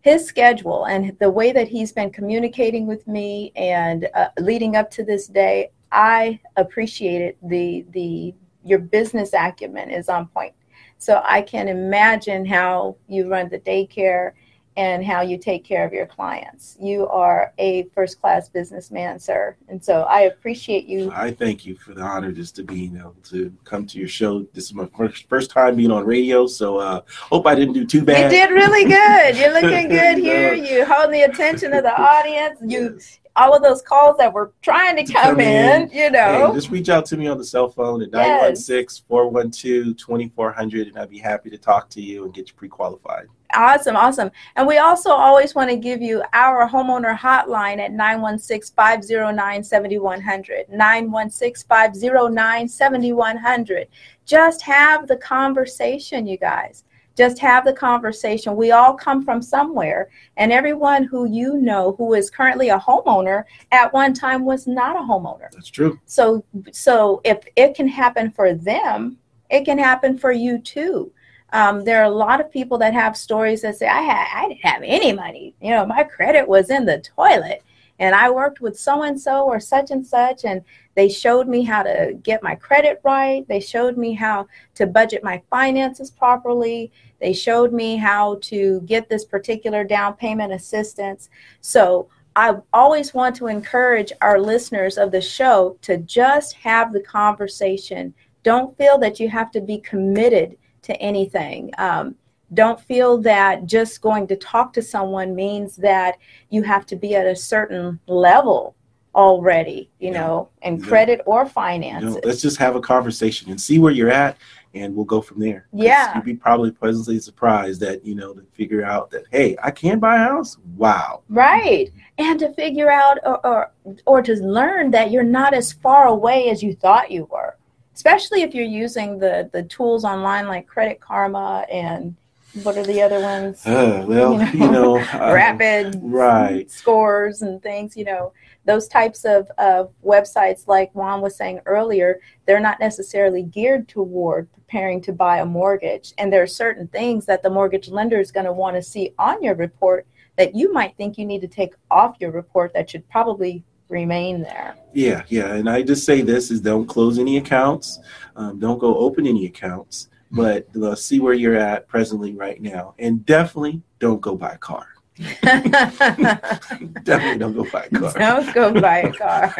his 0.00 0.24
schedule 0.24 0.86
and 0.86 1.18
the 1.18 1.30
way 1.30 1.52
that 1.52 1.68
he's 1.68 1.92
been 1.92 2.10
communicating 2.10 2.86
with 2.86 3.06
me 3.06 3.52
and 3.56 4.08
uh, 4.14 4.28
leading 4.38 4.74
up 4.76 4.90
to 4.92 5.04
this 5.04 5.26
day, 5.26 5.70
I 5.92 6.40
appreciate 6.56 7.22
it. 7.22 7.38
The 7.42 7.84
the 7.90 8.34
your 8.64 8.78
business 8.78 9.32
acumen 9.32 9.90
is 9.90 10.08
on 10.08 10.26
point. 10.28 10.54
So 10.98 11.22
I 11.24 11.42
can 11.42 11.68
imagine 11.68 12.44
how 12.44 12.96
you 13.08 13.28
run 13.28 13.48
the 13.48 13.58
daycare 13.58 14.32
and 14.76 15.04
how 15.04 15.20
you 15.20 15.36
take 15.36 15.64
care 15.64 15.84
of 15.84 15.92
your 15.92 16.06
clients. 16.06 16.76
You 16.80 17.08
are 17.08 17.52
a 17.58 17.84
first 17.94 18.20
class 18.20 18.48
businessman, 18.48 19.18
sir. 19.18 19.56
And 19.68 19.82
so 19.84 20.02
I 20.02 20.22
appreciate 20.22 20.86
you. 20.86 21.10
I 21.12 21.32
thank 21.32 21.66
you 21.66 21.74
for 21.76 21.92
the 21.92 22.02
honor 22.02 22.32
just 22.32 22.54
to 22.56 22.62
be 22.62 22.84
able 22.84 23.16
to 23.24 23.52
come 23.64 23.86
to 23.86 23.98
your 23.98 24.08
show. 24.08 24.42
This 24.52 24.64
is 24.64 24.74
my 24.74 24.86
first 24.96 25.28
first 25.28 25.50
time 25.50 25.76
being 25.76 25.90
on 25.90 26.04
radio, 26.04 26.46
so 26.46 26.78
uh, 26.78 27.00
hope 27.08 27.46
I 27.46 27.54
didn't 27.54 27.74
do 27.74 27.84
too 27.84 28.02
bad. 28.02 28.32
You 28.32 28.38
did 28.38 28.50
really 28.52 28.84
good. 28.84 29.36
You're 29.36 29.52
looking 29.52 29.88
good 29.98 30.18
here. 30.18 30.54
You 30.54 30.84
hold 30.86 31.12
the 31.12 31.22
attention 31.22 31.72
of 31.72 31.82
the 31.82 31.98
audience. 32.00 32.60
You 32.64 32.94
Yes. 32.94 33.19
All 33.36 33.54
of 33.54 33.62
those 33.62 33.82
calls 33.82 34.16
that 34.18 34.32
were 34.32 34.52
trying 34.62 34.96
to 34.96 35.04
To 35.04 35.12
come, 35.12 35.22
come 35.22 35.40
in, 35.40 35.82
in. 35.82 35.88
you 35.90 35.94
Hey, 36.04 36.10
know. 36.10 36.52
just 36.54 36.70
reach 36.70 36.88
out 36.88 37.04
to 37.06 37.16
me 37.16 37.26
on 37.28 37.38
the 37.38 37.44
cell 37.44 37.68
phone 37.68 38.02
at 38.02 38.08
Yes. 38.12 38.68
916-412-2400 38.68 40.88
and 40.88 40.98
I'd 40.98 41.10
be 41.10 41.18
happy 41.18 41.50
to 41.50 41.58
talk 41.58 41.88
to 41.90 42.00
you 42.00 42.24
and 42.24 42.32
get 42.34 42.48
you 42.48 42.54
pre-qualified. 42.54 43.26
Awesome, 43.54 43.96
awesome. 43.96 44.30
And 44.56 44.66
we 44.68 44.78
also 44.78 45.10
always 45.10 45.54
want 45.56 45.70
to 45.70 45.76
give 45.76 46.00
you 46.00 46.22
our 46.32 46.68
homeowner 46.68 47.16
hotline 47.18 47.78
at 47.80 47.90
916 47.92 48.72
509 48.76 49.64
7100. 49.64 50.68
916 50.68 51.66
509 51.68 52.68
7100. 52.68 53.88
Just 54.24 54.62
have 54.62 55.08
the 55.08 55.16
conversation, 55.16 56.28
you 56.28 56.36
guys. 56.36 56.84
Just 57.16 57.38
have 57.38 57.64
the 57.64 57.72
conversation. 57.72 58.56
We 58.56 58.70
all 58.70 58.94
come 58.94 59.24
from 59.24 59.42
somewhere, 59.42 60.10
and 60.36 60.52
everyone 60.52 61.04
who 61.04 61.26
you 61.26 61.58
know 61.58 61.94
who 61.98 62.14
is 62.14 62.30
currently 62.30 62.68
a 62.70 62.78
homeowner 62.78 63.44
at 63.72 63.92
one 63.92 64.14
time 64.14 64.44
was 64.44 64.66
not 64.66 64.96
a 64.96 65.00
homeowner. 65.00 65.50
That's 65.52 65.68
true. 65.68 65.98
So 66.06 66.44
so 66.72 67.20
if 67.24 67.38
it 67.56 67.74
can 67.74 67.88
happen 67.88 68.30
for 68.30 68.54
them, 68.54 69.18
it 69.50 69.64
can 69.64 69.78
happen 69.78 70.16
for 70.16 70.32
you 70.32 70.58
too. 70.58 71.12
Um, 71.52 71.84
there 71.84 72.00
are 72.00 72.04
a 72.04 72.10
lot 72.10 72.40
of 72.40 72.50
people 72.50 72.78
that 72.78 72.94
have 72.94 73.16
stories 73.16 73.62
that 73.62 73.76
say, 73.76 73.88
I 73.88 74.02
had 74.02 74.26
I 74.32 74.48
didn't 74.48 74.64
have 74.64 74.82
any 74.84 75.12
money. 75.12 75.54
You 75.60 75.70
know, 75.70 75.84
my 75.84 76.04
credit 76.04 76.46
was 76.46 76.70
in 76.70 76.86
the 76.86 77.00
toilet. 77.00 77.62
And 77.98 78.14
I 78.14 78.30
worked 78.30 78.62
with 78.62 78.80
so 78.80 79.02
and 79.02 79.20
so 79.20 79.44
or 79.44 79.60
such 79.60 79.90
and 79.90 80.06
such, 80.06 80.46
and 80.46 80.62
they 80.94 81.08
showed 81.08 81.48
me 81.48 81.62
how 81.62 81.82
to 81.82 82.18
get 82.22 82.42
my 82.42 82.54
credit 82.54 83.00
right. 83.04 83.46
They 83.48 83.60
showed 83.60 83.96
me 83.96 84.12
how 84.12 84.46
to 84.74 84.86
budget 84.86 85.22
my 85.22 85.40
finances 85.48 86.10
properly. 86.10 86.92
They 87.20 87.32
showed 87.32 87.72
me 87.72 87.96
how 87.96 88.38
to 88.42 88.80
get 88.82 89.08
this 89.08 89.24
particular 89.24 89.84
down 89.84 90.14
payment 90.14 90.52
assistance. 90.52 91.30
So 91.60 92.08
I 92.36 92.56
always 92.72 93.14
want 93.14 93.36
to 93.36 93.46
encourage 93.46 94.12
our 94.20 94.40
listeners 94.40 94.98
of 94.98 95.10
the 95.12 95.20
show 95.20 95.78
to 95.82 95.98
just 95.98 96.54
have 96.54 96.92
the 96.92 97.02
conversation. 97.02 98.14
Don't 98.42 98.76
feel 98.76 98.98
that 98.98 99.20
you 99.20 99.28
have 99.28 99.50
to 99.52 99.60
be 99.60 99.78
committed 99.78 100.56
to 100.82 100.94
anything. 101.00 101.70
Um, 101.78 102.16
Don't 102.54 102.80
feel 102.80 103.18
that 103.18 103.66
just 103.66 104.00
going 104.00 104.26
to 104.26 104.36
talk 104.36 104.72
to 104.72 104.82
someone 104.82 105.36
means 105.36 105.76
that 105.76 106.16
you 106.48 106.62
have 106.64 106.84
to 106.86 106.96
be 106.96 107.14
at 107.14 107.26
a 107.26 107.36
certain 107.36 108.00
level 108.08 108.74
already, 109.14 109.90
you 109.98 110.12
Yeah. 110.12 110.20
know, 110.20 110.48
and 110.62 110.80
Yeah. 110.80 110.86
credit 110.86 111.20
or 111.26 111.44
You 111.44 111.90
know, 112.00 112.20
let's 112.24 112.40
just 112.40 112.58
have 112.58 112.76
a 112.76 112.80
conversation 112.80 113.50
and 113.50 113.60
see 113.60 113.78
where 113.78 113.92
you're 113.92 114.10
at, 114.10 114.36
and 114.74 114.94
we'll 114.94 115.04
go 115.04 115.20
from 115.20 115.40
there. 115.40 115.66
Yeah. 115.72 116.14
you'd 116.14 116.24
be 116.24 116.34
probably 116.34 116.70
pleasantly 116.70 117.18
surprised 117.18 117.80
that 117.80 118.04
you 118.04 118.14
know 118.14 118.32
to 118.34 118.42
figure 118.52 118.84
out 118.84 119.10
that 119.10 119.24
hey, 119.30 119.56
I 119.62 119.70
can 119.72 119.98
buy 119.98 120.14
a 120.16 120.18
house. 120.18 120.58
Wow. 120.76 121.22
Right. 121.28 121.90
And 122.18 122.38
to 122.40 122.52
figure 122.52 122.90
out 122.90 123.18
or, 123.24 123.44
or 123.46 123.70
or 124.06 124.22
to 124.22 124.34
learn 124.34 124.90
that 124.92 125.10
you're 125.10 125.22
not 125.24 125.54
as 125.54 125.72
far 125.72 126.06
away 126.06 126.50
as 126.50 126.62
you 126.62 126.74
thought 126.74 127.10
you 127.10 127.24
were. 127.30 127.56
Especially 127.94 128.42
if 128.42 128.54
you're 128.54 128.64
using 128.64 129.18
the 129.18 129.50
the 129.52 129.64
tools 129.64 130.04
online 130.04 130.46
like 130.46 130.66
Credit 130.66 131.00
Karma 131.00 131.66
and 131.70 132.14
what 132.62 132.76
are 132.76 132.82
the 132.82 133.00
other 133.02 133.20
ones? 133.20 133.64
Uh, 133.66 134.04
well, 134.06 134.34
You 134.34 134.64
you 134.64 134.70
know, 134.70 134.96
know, 134.96 134.98
uh, 135.14 135.32
Rapid 135.32 135.98
right. 136.02 136.70
scores 136.70 137.42
and 137.42 137.62
things, 137.62 137.96
you 137.96 138.04
know, 138.04 138.32
those 138.64 138.88
types 138.88 139.24
of, 139.24 139.50
of 139.58 139.92
websites 140.04 140.66
like 140.68 140.94
Juan 140.94 141.20
was 141.20 141.36
saying 141.36 141.60
earlier, 141.66 142.20
they're 142.46 142.60
not 142.60 142.80
necessarily 142.80 143.42
geared 143.42 143.88
toward 143.88 144.52
preparing 144.52 145.00
to 145.02 145.12
buy 145.12 145.38
a 145.38 145.46
mortgage. 145.46 146.12
And 146.18 146.32
there 146.32 146.42
are 146.42 146.46
certain 146.46 146.86
things 146.88 147.26
that 147.26 147.42
the 147.42 147.50
mortgage 147.50 147.88
lender 147.88 148.20
is 148.20 148.30
going 148.30 148.46
to 148.46 148.52
want 148.52 148.76
to 148.76 148.82
see 148.82 149.14
on 149.18 149.42
your 149.42 149.54
report 149.54 150.06
that 150.36 150.54
you 150.54 150.72
might 150.72 150.96
think 150.96 151.18
you 151.18 151.26
need 151.26 151.40
to 151.40 151.48
take 151.48 151.74
off 151.90 152.16
your 152.20 152.30
report 152.30 152.72
that 152.74 152.90
should 152.90 153.08
probably 153.08 153.64
remain 153.88 154.42
there. 154.42 154.76
Yeah, 154.94 155.24
yeah, 155.28 155.54
and 155.54 155.68
I 155.68 155.82
just 155.82 156.04
say 156.04 156.20
this 156.20 156.50
is 156.50 156.60
don't 156.60 156.86
close 156.86 157.18
any 157.18 157.36
accounts, 157.36 157.98
um, 158.36 158.58
don't 158.58 158.78
go 158.78 158.96
open 158.96 159.26
any 159.26 159.46
accounts, 159.46 160.08
but 160.30 160.66
uh, 160.76 160.94
see 160.94 161.20
where 161.20 161.34
you're 161.34 161.56
at 161.56 161.88
presently 161.88 162.34
right 162.34 162.60
now, 162.60 162.94
and 162.98 163.24
definitely 163.26 163.82
don't 163.98 164.20
go 164.20 164.36
buy 164.36 164.52
a 164.52 164.58
car. 164.58 164.86
Definitely 165.42 167.38
don't 167.38 167.54
go 167.54 167.66
buy 167.70 167.84
a 167.84 167.90
car. 167.90 168.12
Don't 168.14 168.54
go 168.54 168.80
buy 168.80 168.98
a 169.00 169.12
car. 169.12 169.54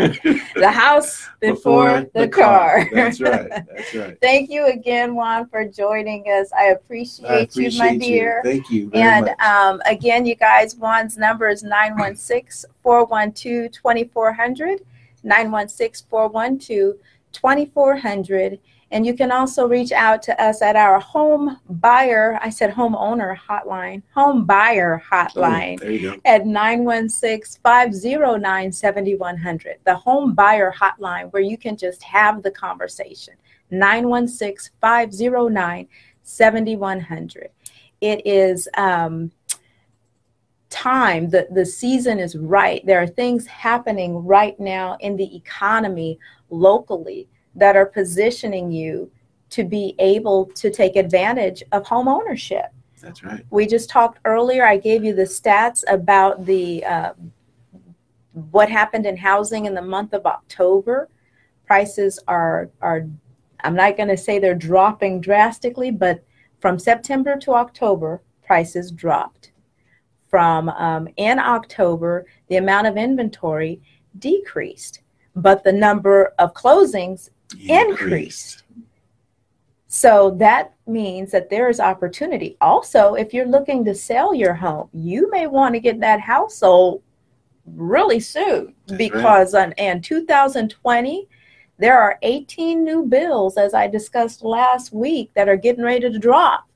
The 0.55 0.71
house 0.71 1.29
before, 1.41 2.07
the, 2.15 2.29
car. 2.29 2.89
That's 2.93 3.21
right. 3.21 3.49
That's 3.75 3.95
right. 3.95 4.19
Thank 4.23 4.49
you 4.49 4.69
again, 4.69 5.15
Juan, 5.15 5.49
for 5.49 5.67
joining 5.67 6.25
us. 6.27 6.51
I 6.59 6.67
appreciate, 6.69 7.29
I 7.29 7.39
appreciate 7.41 7.73
you, 7.73 7.79
my 7.79 7.97
dear. 7.99 8.41
Thank 8.43 8.71
you 8.71 8.89
very 8.89 9.03
And 9.03 9.29
um, 9.41 9.83
again, 9.85 10.25
you 10.25 10.35
guys, 10.35 10.75
Juan's 10.75 11.19
number 11.19 11.49
is 11.49 11.63
916 11.63 12.71
412 12.83 13.71
2400. 13.71 14.81
916 15.23 16.07
412 16.09 16.95
2400. 17.33 18.59
And 18.93 19.07
you 19.07 19.15
can 19.15 19.31
also 19.31 19.69
reach 19.69 19.93
out 19.93 20.21
to 20.23 20.43
us 20.43 20.63
at 20.63 20.75
our 20.75 20.99
home 20.99 21.59
buyer, 21.69 22.39
I 22.43 22.51
said 22.51 22.73
homeowner 22.73 23.37
hotline, 23.37 24.03
home 24.13 24.45
buyer 24.45 25.01
hotline 25.09 26.21
at 26.25 26.45
916 26.45 27.61
509 27.63 28.73
7100. 28.73 29.77
The 29.85 29.95
home 29.95 30.35
buyer 30.35 30.73
hotline 30.77 31.33
where 31.33 31.43
you 31.43 31.57
can 31.57 31.77
just 31.77 32.03
have 32.03 32.43
the 32.43 32.51
conversation. 32.51 33.35
916 33.71 34.73
509 34.81 35.89
7100. 36.23 37.51
It 38.01 38.27
is 38.27 38.69
um, 38.77 39.31
time, 40.71 41.29
the, 41.29 41.47
the 41.51 41.67
season 41.67 42.19
is 42.19 42.35
right. 42.37 42.85
There 42.87 43.01
are 43.01 43.07
things 43.07 43.47
happening 43.47 44.25
right 44.25 44.59
now 44.59 44.97
in 45.01 45.17
the 45.17 45.37
economy 45.37 46.19
locally 46.49 47.29
that 47.55 47.77
are 47.77 47.87
positioning 47.87 48.71
you 48.71 49.11
to 49.51 49.65
be 49.65 49.95
able 49.99 50.47
to 50.47 50.71
take 50.71 50.97
advantage 50.97 51.63
of 51.73 51.87
home 51.87 52.09
ownership. 52.09 52.67
That's 53.03 53.25
right. 53.25 53.45
we 53.51 53.67
just 53.67 53.89
talked 53.89 54.19
earlier 54.27 54.63
i 54.67 54.77
gave 54.77 55.03
you 55.03 55.15
the 55.15 55.23
stats 55.23 55.83
about 55.89 56.45
the 56.45 56.85
uh, 56.85 57.13
what 58.51 58.69
happened 58.69 59.07
in 59.07 59.17
housing 59.17 59.65
in 59.65 59.75
the 59.75 59.83
month 59.83 60.13
of 60.13 60.27
october. 60.27 61.09
Prices 61.67 62.19
are 62.29 62.69
are 62.83 63.07
i'm 63.65 63.75
not 63.75 63.97
going 63.97 64.09
to 64.11 64.17
say 64.17 64.39
they're 64.39 64.55
dropping 64.55 65.21
drastically 65.21 65.91
but 65.91 66.23
from 66.61 66.79
september 66.79 67.37
to 67.39 67.55
october 67.55 68.21
prices 68.45 68.91
dropped. 68.91 69.53
From 70.29 70.69
um, 70.69 71.09
in 71.17 71.39
october 71.39 72.27
the 72.49 72.57
amount 72.57 72.87
of 72.87 72.97
inventory 72.97 73.81
decreased 74.19 75.01
but 75.35 75.65
the 75.65 75.73
number 75.73 76.35
of 76.39 76.53
closings 76.53 77.31
increased. 77.59 78.65
So 79.93 80.31
that 80.39 80.75
means 80.87 81.33
that 81.33 81.51
there 81.51 81.69
is 81.69 81.81
opportunity. 81.81 82.57
Also, 82.61 83.15
if 83.15 83.35
you're 83.35 83.47
looking 83.47 83.85
to 83.85 83.95
sell 83.95 84.33
your 84.33 84.55
home, 84.55 84.89
you 84.93 85.29
may 85.31 85.49
want 85.49 85.75
to 85.75 85.81
get 85.81 85.99
that 86.01 86.21
house 86.21 86.59
sold 86.59 87.03
really 87.67 88.21
soon 88.21 88.75
That's 88.87 88.99
because 88.99 89.55
on, 89.55 89.73
in 89.73 90.01
2020, 90.01 91.29
there 91.79 91.99
are 91.99 92.19
18 92.23 92.85
new 92.85 93.05
bills, 93.05 93.57
as 93.57 93.75
I 93.75 93.89
discussed 93.89 94.45
last 94.45 94.93
week, 94.93 95.33
that 95.35 95.49
are 95.49 95.57
getting 95.57 95.83
ready 95.83 96.09
to 96.09 96.19
drop, 96.19 96.69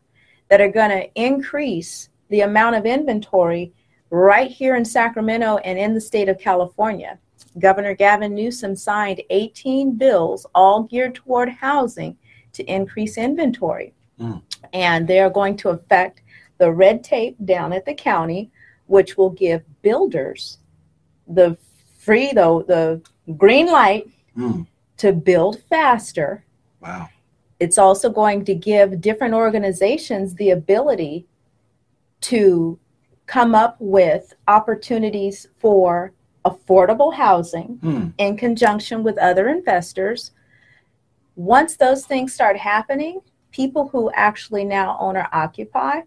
that 0.49 0.61
are 0.61 0.71
going 0.71 0.91
to 0.91 1.09
increase 1.15 2.09
the 2.31 2.41
amount 2.41 2.77
of 2.77 2.87
inventory 2.87 3.73
right 4.11 4.51
here 4.51 4.77
in 4.77 4.85
Sacramento 4.85 5.59
and 5.59 5.79
in 5.79 5.95
the 5.95 6.01
state 6.01 6.29
of 6.29 6.39
California. 6.39 7.19
Governor 7.59 7.95
Gavin 7.95 8.35
Newsom 8.35 8.75
signed 8.77 9.23
18 9.31 9.97
bills, 9.97 10.47
all 10.55 10.83
geared 10.83 11.15
toward 11.15 11.49
housing, 11.49 12.17
to 12.53 12.65
increase 12.65 13.17
inventory. 13.19 13.95
Mm. 14.19 14.43
And 14.73 15.07
they 15.07 15.21
are 15.21 15.31
going 15.31 15.57
to 15.59 15.71
affect 15.71 16.23
the 16.59 16.71
red 16.73 17.03
tape 17.03 17.37
down 17.45 17.73
at 17.73 17.85
the 17.85 17.95
county, 17.95 18.51
which 18.87 19.17
will 19.17 19.31
give 19.31 19.63
builders 19.83 20.59
the 21.27 21.57
free, 21.99 22.33
though, 22.33 22.63
the 22.63 23.01
green 23.37 23.67
light 23.67 24.09
Mm, 24.37 24.67
to 24.97 25.13
build 25.13 25.63
faster. 25.71 26.45
wow. 26.81 27.09
It's 27.61 27.79
also 27.79 28.11
going 28.11 28.45
to 28.47 28.55
give 28.55 29.01
different 29.01 29.33
organizations 29.33 30.35
the 30.35 30.51
ability 30.51 31.29
to 32.23 32.79
come 33.27 33.55
up 33.55 33.77
with 33.79 34.35
opportunities 34.49 35.47
for 35.61 36.13
affordable 36.45 37.15
housing 37.15 37.79
Mm, 37.83 38.13
in 38.19 38.37
conjunction 38.37 39.03
with 39.03 39.19
other 39.19 39.49
investors. 39.49 40.33
Once 41.37 41.77
those 41.77 42.07
things 42.07 42.33
start 42.33 42.57
happening, 42.57 43.21
people 43.51 43.89
who 43.89 44.11
actually 44.15 44.65
now 44.65 44.97
own 45.01 45.17
or 45.17 45.29
occupy 45.33 46.01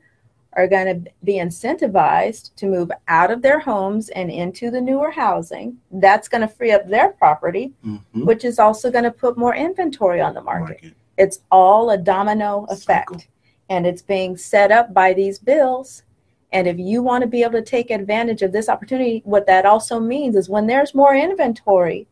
are 0.54 0.68
going 0.68 1.04
to 1.04 1.12
be 1.24 1.34
incentivized 1.36 2.54
to 2.56 2.66
move 2.66 2.92
out 3.08 3.30
of 3.30 3.42
their 3.42 3.60
homes 3.60 4.10
and 4.10 4.32
into 4.32 4.72
the 4.72 4.82
newer 4.82 5.12
housing. 5.12 5.78
That's 5.92 6.28
going 6.28 6.42
to 6.42 6.48
free 6.48 6.72
up 6.72 6.88
their 6.88 7.10
property, 7.10 7.74
mhm. 7.86 8.02
which 8.26 8.44
is 8.44 8.58
also 8.58 8.90
going 8.90 9.04
to 9.04 9.12
put 9.12 9.38
more 9.38 9.56
inventory 9.56 10.20
on 10.20 10.34
the 10.34 10.42
market. 10.42 10.82
Market. 10.82 10.94
It's 11.18 11.42
all 11.52 11.92
a 11.92 11.98
domino 11.98 12.66
effect. 12.70 13.12
Cycle. 13.12 13.24
And 13.70 13.86
it's 13.86 14.02
being 14.02 14.38
set 14.38 14.72
up 14.72 14.94
by 14.94 15.14
these 15.14 15.38
bills. 15.40 16.04
And 16.52 16.68
if 16.68 16.80
you 16.80 17.04
want 17.04 17.24
to 17.24 17.28
be 17.28 17.44
able 17.44 17.54
to 17.54 17.62
take 17.62 17.92
advantage 17.92 18.42
of 18.42 18.52
this 18.52 18.70
opportunity, 18.70 19.22
what 19.26 19.48
that 19.48 19.66
also 19.66 20.00
means 20.00 20.36
is 20.36 20.50
when 20.50 20.68
there's 20.68 20.96
more 20.96 21.16
inventory, 21.16 22.08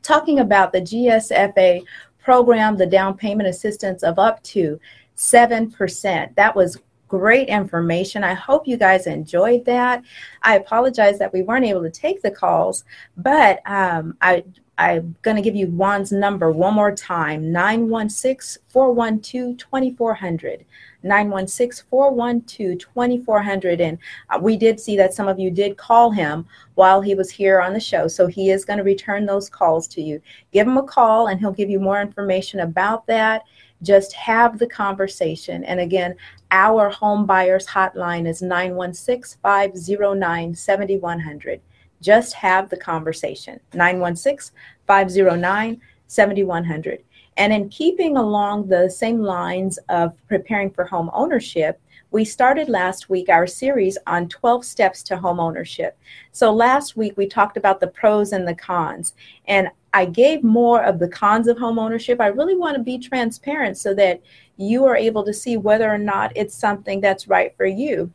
talking 0.08 0.40
about 0.40 0.72
the 0.72 0.82
GSFA 0.82 1.84
program, 2.20 2.78
the 2.78 2.86
down 2.86 3.18
payment 3.18 3.50
assistance 3.50 4.04
of 4.04 4.18
up 4.18 4.42
to 4.44 4.80
7%. 5.18 6.36
That 6.36 6.56
was 6.56 6.82
great 7.08 7.48
information. 7.50 8.24
I 8.24 8.34
hope 8.34 8.68
you 8.68 8.78
guys 8.78 9.08
enjoyed 9.08 9.66
that. 9.66 10.04
I 10.44 10.56
apologize 10.56 11.20
that 11.20 11.34
we 11.34 11.42
weren't 11.42 11.66
able 11.66 11.84
to 11.84 11.90
take 11.90 12.22
the 12.22 12.32
calls, 12.32 12.84
but 13.18 13.62
um, 13.66 14.18
I 14.22 14.44
I'm 14.80 15.16
going 15.24 15.36
to 15.36 15.42
give 15.42 15.56
you 15.56 15.68
Juan's 15.68 16.12
number 16.12 16.52
one 16.52 16.76
more 16.76 16.94
time 16.94 17.52
916 17.52 18.62
412 18.68 19.58
2400. 19.58 20.66
916 21.04 21.86
412 21.90 22.80
2400. 22.80 23.82
And 23.82 23.98
uh, 24.30 24.40
we 24.42 24.58
did 24.58 24.80
see 24.80 24.98
that 24.98 25.14
some 25.14 25.28
of 25.28 25.40
you 25.40 25.52
did 25.52 25.78
call 25.78 26.12
him 26.12 26.46
while 26.76 27.02
he 27.02 27.16
was 27.16 27.30
here 27.30 27.62
on 27.62 27.74
the 27.74 27.80
show. 27.80 28.08
So 28.08 28.28
he 28.28 28.52
is 28.52 28.66
going 28.66 28.78
to 28.78 28.84
return 28.84 29.26
those 29.26 29.50
calls 29.50 29.88
to 29.90 30.02
you. 30.02 30.22
Give 30.52 30.68
him 30.68 30.78
a 30.78 30.84
call 30.84 31.28
and 31.28 31.40
he'll 31.40 31.52
give 31.52 31.70
you 31.70 31.80
more 31.80 32.02
information 32.02 32.62
about 32.62 33.06
that. 33.08 33.44
Just 33.84 34.14
have 34.14 34.58
the 34.58 34.68
conversation. 34.68 35.64
And 35.64 35.80
again, 35.80 36.16
our 36.52 36.90
home 36.90 37.26
buyers 37.26 37.68
hotline 37.68 38.28
is 38.28 38.42
916 38.42 39.40
509 39.42 40.56
7100 40.56 41.62
just 42.02 42.34
have 42.34 42.70
the 42.70 42.78
conversation 42.78 43.60
916 43.74 44.56
509 44.86 45.82
7100 46.08 47.04
and 47.38 47.54
in 47.54 47.70
keeping 47.70 48.18
along 48.18 48.68
the 48.68 48.90
same 48.90 49.22
lines 49.22 49.78
of 49.90 50.14
preparing 50.28 50.72
for 50.72 50.86
home 50.86 51.10
ownership, 51.14 51.80
we 52.12 52.26
started 52.26 52.70
last 52.70 53.10
week 53.10 53.30
our 53.30 53.46
series 53.46 53.98
on 54.08 54.30
12 54.30 54.66
steps 54.66 55.04
to 55.04 55.18
home 55.18 55.40
ownership. 55.40 55.98
So 56.32 56.52
last 56.52 56.98
week 56.98 57.16
we 57.16 57.28
talked 57.28 57.58
about 57.58 57.80
the 57.80 57.88
pros 57.88 58.32
and 58.32 58.48
the 58.48 58.56
cons, 58.56 59.14
and 59.48 59.70
I 59.94 60.06
gave 60.06 60.44
more 60.44 60.84
of 60.84 61.00
the 61.00 61.10
cons 61.10 61.48
of 61.48 61.58
home 61.58 61.78
ownership. 61.78 62.20
I 62.22 62.28
really 62.28 62.56
want 62.56 62.76
to 62.78 62.84
be 62.84 62.98
transparent 62.98 63.78
so 63.78 63.94
that 63.96 64.22
you 64.58 64.86
are 64.86 64.96
able 64.96 65.24
to 65.26 65.34
see 65.34 65.58
whether 65.58 65.90
or 65.90 65.98
not 65.98 66.32
it's 66.36 66.56
something 66.56 67.02
that's 67.02 67.28
right 67.28 67.56
for 67.56 67.66
you. 67.66 68.12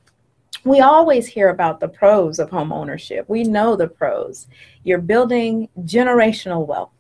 We 0.65 0.81
always 0.81 1.27
hear 1.27 1.49
about 1.49 1.81
the 1.81 1.89
pros 1.89 2.39
of 2.39 2.51
home 2.51 2.73
ownership. 2.73 3.29
We 3.29 3.45
know 3.45 3.75
the 3.75 3.89
pros. 3.89 4.47
You're 4.85 4.99
building 4.99 5.69
generational 5.81 6.67
wealth. 6.67 6.93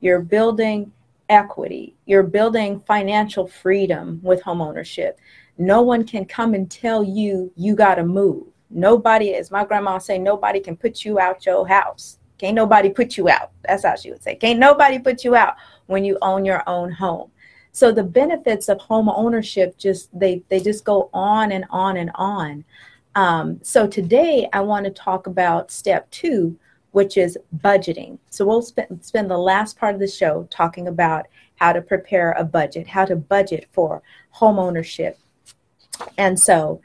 You're 0.00 0.20
building 0.20 0.92
equity. 1.28 1.94
You're 2.06 2.22
building 2.22 2.80
financial 2.80 3.46
freedom 3.46 4.20
with 4.22 4.42
homeownership. 4.42 5.12
No 5.58 5.82
one 5.82 6.04
can 6.04 6.24
come 6.24 6.54
and 6.54 6.70
tell 6.70 7.02
you 7.02 7.52
you 7.56 7.74
got 7.74 7.96
to 7.96 8.04
move. 8.04 8.46
Nobody, 8.70 9.34
as 9.34 9.50
my 9.50 9.64
grandma 9.64 9.98
say, 9.98 10.18
nobody 10.18 10.60
can 10.60 10.76
put 10.76 11.04
you 11.04 11.18
out 11.18 11.46
your 11.46 11.66
house. 11.66 12.18
Can't 12.38 12.54
nobody 12.54 12.90
put 12.90 13.16
you 13.16 13.28
out. 13.28 13.50
That's 13.64 13.84
how 13.84 13.96
she 13.96 14.10
would 14.10 14.22
say. 14.22 14.36
Can't 14.36 14.58
nobody 14.58 14.98
put 14.98 15.24
you 15.24 15.34
out 15.34 15.56
when 15.86 16.04
you 16.04 16.18
own 16.22 16.44
your 16.44 16.62
own 16.68 16.92
home. 16.92 17.30
So 17.72 17.92
the 17.92 18.04
benefits 18.04 18.68
of 18.68 18.80
home 18.80 19.08
ownership 19.08 19.76
just 19.76 20.08
they 20.18 20.42
they 20.48 20.60
just 20.60 20.84
go 20.84 21.10
on 21.12 21.52
and 21.52 21.64
on 21.70 21.96
and 21.96 22.10
on. 22.14 22.64
Um, 23.14 23.58
so 23.62 23.86
today 23.86 24.48
I 24.52 24.60
want 24.60 24.84
to 24.84 24.90
talk 24.90 25.26
about 25.26 25.70
step 25.70 26.10
two, 26.10 26.58
which 26.92 27.16
is 27.16 27.38
budgeting. 27.58 28.18
So 28.30 28.46
we'll 28.46 28.62
spend, 28.62 29.04
spend 29.04 29.30
the 29.30 29.38
last 29.38 29.78
part 29.78 29.94
of 29.94 30.00
the 30.00 30.08
show 30.08 30.46
talking 30.50 30.88
about 30.88 31.26
how 31.56 31.72
to 31.72 31.82
prepare 31.82 32.32
a 32.32 32.44
budget, 32.44 32.86
how 32.86 33.04
to 33.04 33.16
budget 33.16 33.68
for 33.72 34.02
home 34.30 34.58
ownership. 34.58 35.18
And 36.16 36.38
so 36.38 36.80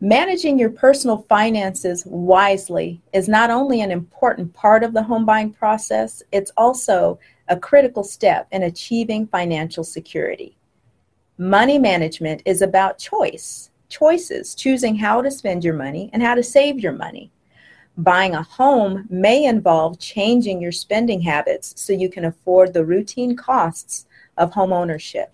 managing 0.00 0.58
your 0.58 0.70
personal 0.70 1.18
finances 1.28 2.04
wisely 2.06 3.00
is 3.12 3.28
not 3.28 3.50
only 3.50 3.80
an 3.80 3.90
important 3.90 4.52
part 4.52 4.84
of 4.84 4.92
the 4.92 5.02
home 5.02 5.24
buying 5.24 5.50
process, 5.50 6.22
it's 6.30 6.52
also 6.56 7.18
a 7.48 7.56
critical 7.56 8.04
step 8.04 8.46
in 8.52 8.62
achieving 8.64 9.26
financial 9.26 9.84
security. 9.84 10.56
Money 11.38 11.78
management 11.78 12.42
is 12.44 12.62
about 12.62 12.98
choice, 12.98 13.70
choices, 13.88 14.54
choosing 14.54 14.94
how 14.94 15.20
to 15.20 15.30
spend 15.30 15.64
your 15.64 15.74
money 15.74 16.10
and 16.12 16.22
how 16.22 16.34
to 16.34 16.42
save 16.42 16.80
your 16.80 16.92
money. 16.92 17.30
Buying 17.96 18.34
a 18.34 18.42
home 18.42 19.06
may 19.08 19.44
involve 19.44 20.00
changing 20.00 20.60
your 20.60 20.72
spending 20.72 21.20
habits 21.20 21.74
so 21.76 21.92
you 21.92 22.10
can 22.10 22.24
afford 22.24 22.72
the 22.72 22.84
routine 22.84 23.36
costs 23.36 24.06
of 24.36 24.52
home 24.52 24.72
ownership. 24.72 25.32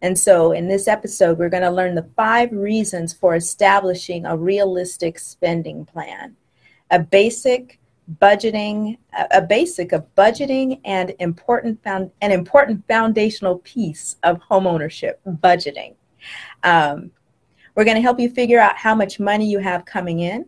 And 0.00 0.18
so, 0.18 0.52
in 0.52 0.68
this 0.68 0.86
episode, 0.86 1.38
we're 1.38 1.48
going 1.48 1.62
to 1.62 1.70
learn 1.70 1.94
the 1.94 2.08
five 2.14 2.52
reasons 2.52 3.12
for 3.12 3.34
establishing 3.34 4.26
a 4.26 4.36
realistic 4.36 5.18
spending 5.18 5.84
plan, 5.84 6.36
a 6.90 6.98
basic 6.98 7.80
budgeting, 8.20 8.98
a 9.30 9.40
basic 9.40 9.92
of 9.92 10.14
budgeting, 10.14 10.80
and 10.84 11.14
important 11.20 11.82
found, 11.82 12.10
an 12.20 12.32
important 12.32 12.86
foundational 12.86 13.58
piece 13.60 14.16
of 14.22 14.38
home 14.42 14.66
ownership, 14.66 15.20
budgeting. 15.26 15.94
Um, 16.62 17.10
we're 17.74 17.84
going 17.84 17.96
to 17.96 18.02
help 18.02 18.20
you 18.20 18.28
figure 18.28 18.60
out 18.60 18.76
how 18.76 18.94
much 18.94 19.18
money 19.18 19.50
you 19.50 19.58
have 19.58 19.84
coming 19.84 20.20
in, 20.20 20.44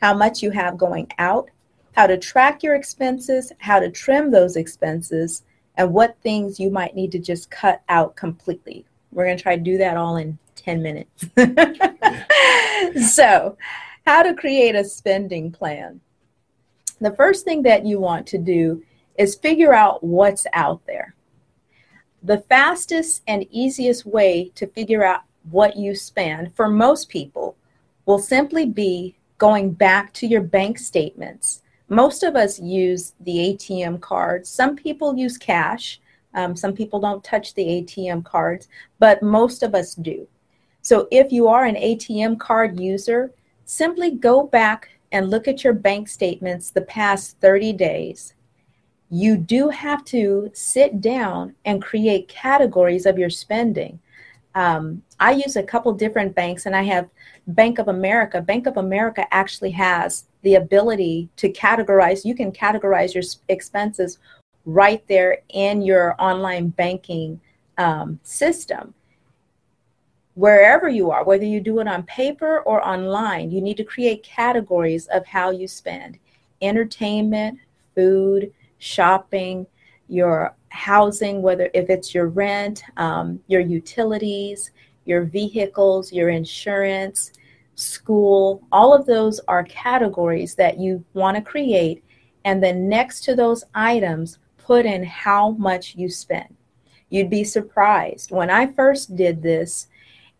how 0.00 0.14
much 0.14 0.42
you 0.42 0.50
have 0.50 0.78
going 0.78 1.08
out, 1.18 1.50
how 1.92 2.06
to 2.06 2.16
track 2.16 2.62
your 2.62 2.74
expenses, 2.74 3.52
how 3.58 3.78
to 3.78 3.90
trim 3.90 4.30
those 4.30 4.56
expenses, 4.56 5.42
and 5.76 5.92
what 5.92 6.16
things 6.22 6.58
you 6.58 6.70
might 6.70 6.94
need 6.94 7.12
to 7.12 7.18
just 7.18 7.50
cut 7.50 7.82
out 7.88 8.16
completely. 8.16 8.84
We're 9.12 9.24
going 9.24 9.36
to 9.36 9.42
try 9.42 9.56
to 9.56 9.62
do 9.62 9.78
that 9.78 9.96
all 9.96 10.16
in 10.16 10.38
10 10.56 10.82
minutes. 10.82 11.26
so, 13.14 13.56
how 14.06 14.22
to 14.22 14.34
create 14.34 14.74
a 14.74 14.84
spending 14.84 15.50
plan. 15.50 16.00
The 17.00 17.14
first 17.14 17.44
thing 17.44 17.62
that 17.62 17.86
you 17.86 17.98
want 17.98 18.26
to 18.28 18.38
do 18.38 18.82
is 19.16 19.34
figure 19.34 19.74
out 19.74 20.02
what's 20.02 20.46
out 20.52 20.84
there. 20.86 21.14
The 22.22 22.38
fastest 22.38 23.22
and 23.26 23.46
easiest 23.50 24.04
way 24.04 24.52
to 24.54 24.66
figure 24.66 25.04
out 25.04 25.22
what 25.50 25.76
you 25.76 25.94
spend 25.94 26.54
for 26.54 26.68
most 26.68 27.08
people 27.08 27.56
will 28.04 28.18
simply 28.18 28.66
be 28.66 29.16
going 29.40 29.72
back 29.72 30.12
to 30.12 30.26
your 30.26 30.42
bank 30.42 30.78
statements. 30.78 31.62
Most 31.88 32.22
of 32.22 32.36
us 32.36 32.60
use 32.60 33.14
the 33.20 33.56
ATM 33.56 34.00
cards. 34.00 34.48
Some 34.48 34.76
people 34.76 35.16
use 35.16 35.36
cash. 35.36 35.98
Um, 36.34 36.54
some 36.54 36.74
people 36.74 37.00
don't 37.00 37.24
touch 37.24 37.54
the 37.54 37.64
ATM 37.64 38.24
cards, 38.24 38.68
but 39.00 39.22
most 39.22 39.64
of 39.64 39.74
us 39.74 39.96
do. 39.96 40.28
So 40.82 41.08
if 41.10 41.32
you 41.32 41.48
are 41.48 41.64
an 41.64 41.74
ATM 41.74 42.38
card 42.38 42.78
user, 42.78 43.32
simply 43.64 44.12
go 44.12 44.44
back 44.44 44.90
and 45.10 45.30
look 45.30 45.48
at 45.48 45.64
your 45.64 45.72
bank 45.72 46.08
statements 46.08 46.70
the 46.70 46.82
past 46.82 47.36
30 47.40 47.72
days. 47.72 48.34
You 49.08 49.36
do 49.36 49.70
have 49.70 50.04
to 50.06 50.50
sit 50.52 51.00
down 51.00 51.56
and 51.64 51.82
create 51.82 52.28
categories 52.28 53.06
of 53.06 53.18
your 53.18 53.30
spending. 53.30 53.98
Um, 54.54 55.02
I 55.18 55.32
use 55.32 55.56
a 55.56 55.62
couple 55.62 55.92
different 55.92 56.34
banks, 56.34 56.66
and 56.66 56.74
I 56.74 56.82
have 56.82 57.08
Bank 57.46 57.78
of 57.78 57.88
America. 57.88 58.40
Bank 58.40 58.66
of 58.66 58.76
America 58.76 59.26
actually 59.32 59.70
has 59.72 60.24
the 60.42 60.54
ability 60.54 61.28
to 61.36 61.52
categorize, 61.52 62.24
you 62.24 62.34
can 62.34 62.50
categorize 62.50 63.14
your 63.14 63.22
expenses 63.48 64.18
right 64.64 65.06
there 65.08 65.38
in 65.50 65.82
your 65.82 66.14
online 66.18 66.68
banking 66.68 67.40
um, 67.78 68.18
system. 68.22 68.94
Wherever 70.34 70.88
you 70.88 71.10
are, 71.10 71.24
whether 71.24 71.44
you 71.44 71.60
do 71.60 71.80
it 71.80 71.88
on 71.88 72.02
paper 72.04 72.60
or 72.60 72.86
online, 72.86 73.50
you 73.50 73.60
need 73.60 73.76
to 73.76 73.84
create 73.84 74.22
categories 74.22 75.06
of 75.08 75.26
how 75.26 75.50
you 75.50 75.68
spend 75.68 76.18
entertainment, 76.62 77.58
food, 77.94 78.52
shopping, 78.78 79.66
your 80.10 80.54
housing, 80.70 81.42
whether 81.42 81.70
if 81.74 81.88
it's 81.90 82.14
your 82.14 82.28
rent, 82.28 82.82
um, 82.96 83.40
your 83.46 83.60
utilities, 83.60 84.70
your 85.04 85.24
vehicles, 85.24 86.12
your 86.12 86.28
insurance, 86.28 87.32
school, 87.74 88.62
all 88.72 88.92
of 88.92 89.06
those 89.06 89.40
are 89.48 89.64
categories 89.64 90.54
that 90.54 90.78
you 90.78 91.04
want 91.14 91.36
to 91.36 91.42
create. 91.42 92.04
And 92.44 92.62
then 92.62 92.88
next 92.88 93.24
to 93.24 93.34
those 93.34 93.64
items, 93.74 94.38
put 94.58 94.86
in 94.86 95.02
how 95.02 95.50
much 95.52 95.94
you 95.96 96.08
spend. 96.08 96.54
You'd 97.08 97.30
be 97.30 97.44
surprised. 97.44 98.30
When 98.30 98.50
I 98.50 98.72
first 98.72 99.16
did 99.16 99.42
this, 99.42 99.88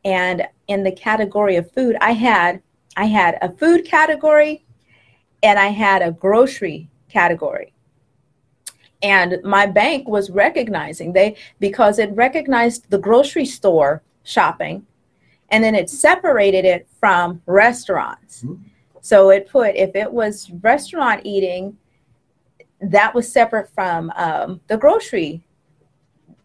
and 0.04 0.46
in 0.68 0.82
the 0.82 0.92
category 0.92 1.56
of 1.56 1.70
food, 1.72 1.96
I 2.00 2.12
had 2.12 2.62
I 2.96 3.06
had 3.06 3.38
a 3.42 3.52
food 3.52 3.84
category 3.84 4.64
and 5.42 5.58
I 5.58 5.68
had 5.68 6.02
a 6.02 6.12
grocery 6.12 6.88
category. 7.08 7.72
And 9.02 9.38
my 9.44 9.66
bank 9.66 10.08
was 10.08 10.30
recognizing 10.30 11.12
they 11.12 11.36
because 11.58 11.98
it 11.98 12.14
recognized 12.14 12.88
the 12.90 12.98
grocery 12.98 13.46
store 13.46 14.02
shopping 14.24 14.84
and 15.50 15.64
then 15.64 15.74
it 15.74 15.90
separated 15.90 16.64
it 16.64 16.88
from 16.98 17.40
restaurants 17.46 18.42
mm-hmm. 18.42 18.62
so 19.00 19.30
it 19.30 19.48
put 19.48 19.74
if 19.76 19.94
it 19.94 20.12
was 20.12 20.50
restaurant 20.62 21.22
eating 21.24 21.76
that 22.80 23.14
was 23.14 23.30
separate 23.30 23.68
from 23.70 24.10
um, 24.16 24.60
the 24.66 24.76
grocery 24.76 25.42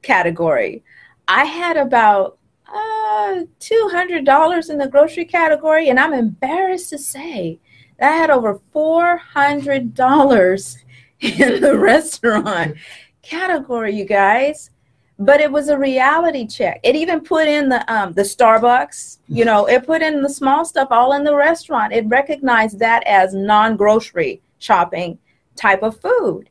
category 0.01 0.83
i 1.27 1.43
had 1.43 1.77
about 1.77 2.37
uh, 2.67 3.43
$200 3.59 4.69
in 4.69 4.77
the 4.77 4.87
grocery 4.87 5.25
category 5.25 5.89
and 5.89 5.99
i'm 5.99 6.13
embarrassed 6.13 6.89
to 6.89 6.97
say 6.97 7.59
that 7.99 8.11
I 8.11 8.15
had 8.15 8.29
over 8.29 8.59
$400 8.73 10.84
in 11.19 11.61
the 11.61 11.77
restaurant 11.77 12.75
category, 13.21 13.95
you 13.95 14.05
guys. 14.05 14.69
But 15.17 15.39
it 15.39 15.49
was 15.49 15.69
a 15.69 15.77
reality 15.77 16.45
check. 16.45 16.81
It 16.83 16.97
even 16.97 17.21
put 17.21 17.47
in 17.47 17.69
the 17.69 17.89
um, 17.93 18.11
the 18.13 18.23
Starbucks, 18.23 19.19
you 19.29 19.45
know, 19.45 19.65
it 19.65 19.85
put 19.85 20.01
in 20.01 20.21
the 20.21 20.29
small 20.29 20.65
stuff 20.65 20.89
all 20.91 21.13
in 21.13 21.23
the 21.23 21.35
restaurant. 21.35 21.93
It 21.93 22.05
recognized 22.07 22.79
that 22.79 23.01
as 23.07 23.33
non-grocery 23.33 24.41
shopping 24.59 25.17
type 25.55 25.83
of 25.83 26.01
food. 26.01 26.49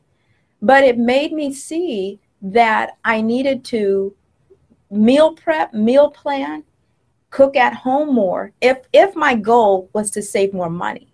But 0.63 0.83
it 0.83 0.97
made 0.97 1.31
me 1.31 1.53
see 1.53 2.19
that 2.41 2.97
I 3.05 3.21
needed 3.21 3.63
to 3.65 4.15
meal 4.89 5.33
prep, 5.33 5.73
meal 5.75 6.09
plan, 6.09 6.63
cook 7.29 7.55
at 7.55 7.73
home 7.73 8.15
more 8.15 8.51
if 8.61 8.77
if 8.93 9.15
my 9.15 9.35
goal 9.35 9.89
was 9.93 10.09
to 10.09 10.21
save 10.21 10.53
more 10.53 10.69
money 10.69 11.13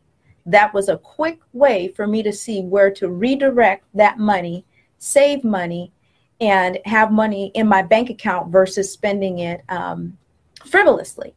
that 0.52 0.74
was 0.74 0.90
a 0.90 0.98
quick 0.98 1.40
way 1.54 1.88
for 1.90 2.08
me 2.08 2.24
to 2.24 2.34
see 2.34 2.62
where 2.62 2.92
to 2.92 3.10
redirect 3.10 3.86
that 3.94 4.20
money, 4.20 4.66
save 4.98 5.44
money, 5.44 5.92
and 6.40 6.80
have 6.86 7.12
money 7.12 7.52
in 7.54 7.68
my 7.68 7.82
bank 7.82 8.10
account 8.10 8.52
versus 8.52 8.92
spending 8.92 9.40
it 9.40 9.62
um, 9.70 10.18
frivolously. 10.66 11.34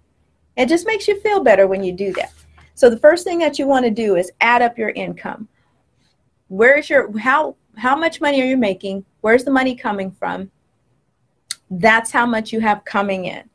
It 0.57 0.69
just 0.69 0.87
makes 0.87 1.07
you 1.07 1.21
feel 1.21 1.43
better 1.43 1.67
when 1.67 1.85
you 1.85 1.93
do 1.93 2.13
that. 2.15 2.33
So 2.75 2.91
the 2.91 2.99
first 2.99 3.25
thing 3.25 3.39
that 3.39 3.59
you 3.59 3.67
want 3.67 3.85
to 3.85 3.91
do 3.91 4.17
is 4.17 4.33
add 4.41 4.63
up 4.63 4.79
your 4.79 4.91
income. 4.91 5.49
Where's 6.49 6.91
your 6.91 7.17
how 7.19 7.57
how 7.77 7.97
much 7.97 8.21
money 8.21 8.41
are 8.43 8.47
you 8.47 8.57
making? 8.57 9.05
Where's 9.21 9.45
the 9.45 9.51
money 9.51 9.75
coming 9.75 10.11
from? 10.11 10.51
That's 11.71 12.11
how 12.11 12.27
much 12.27 12.53
you 12.53 12.61
have 12.61 12.85
coming 12.85 13.27
in. 13.27 13.49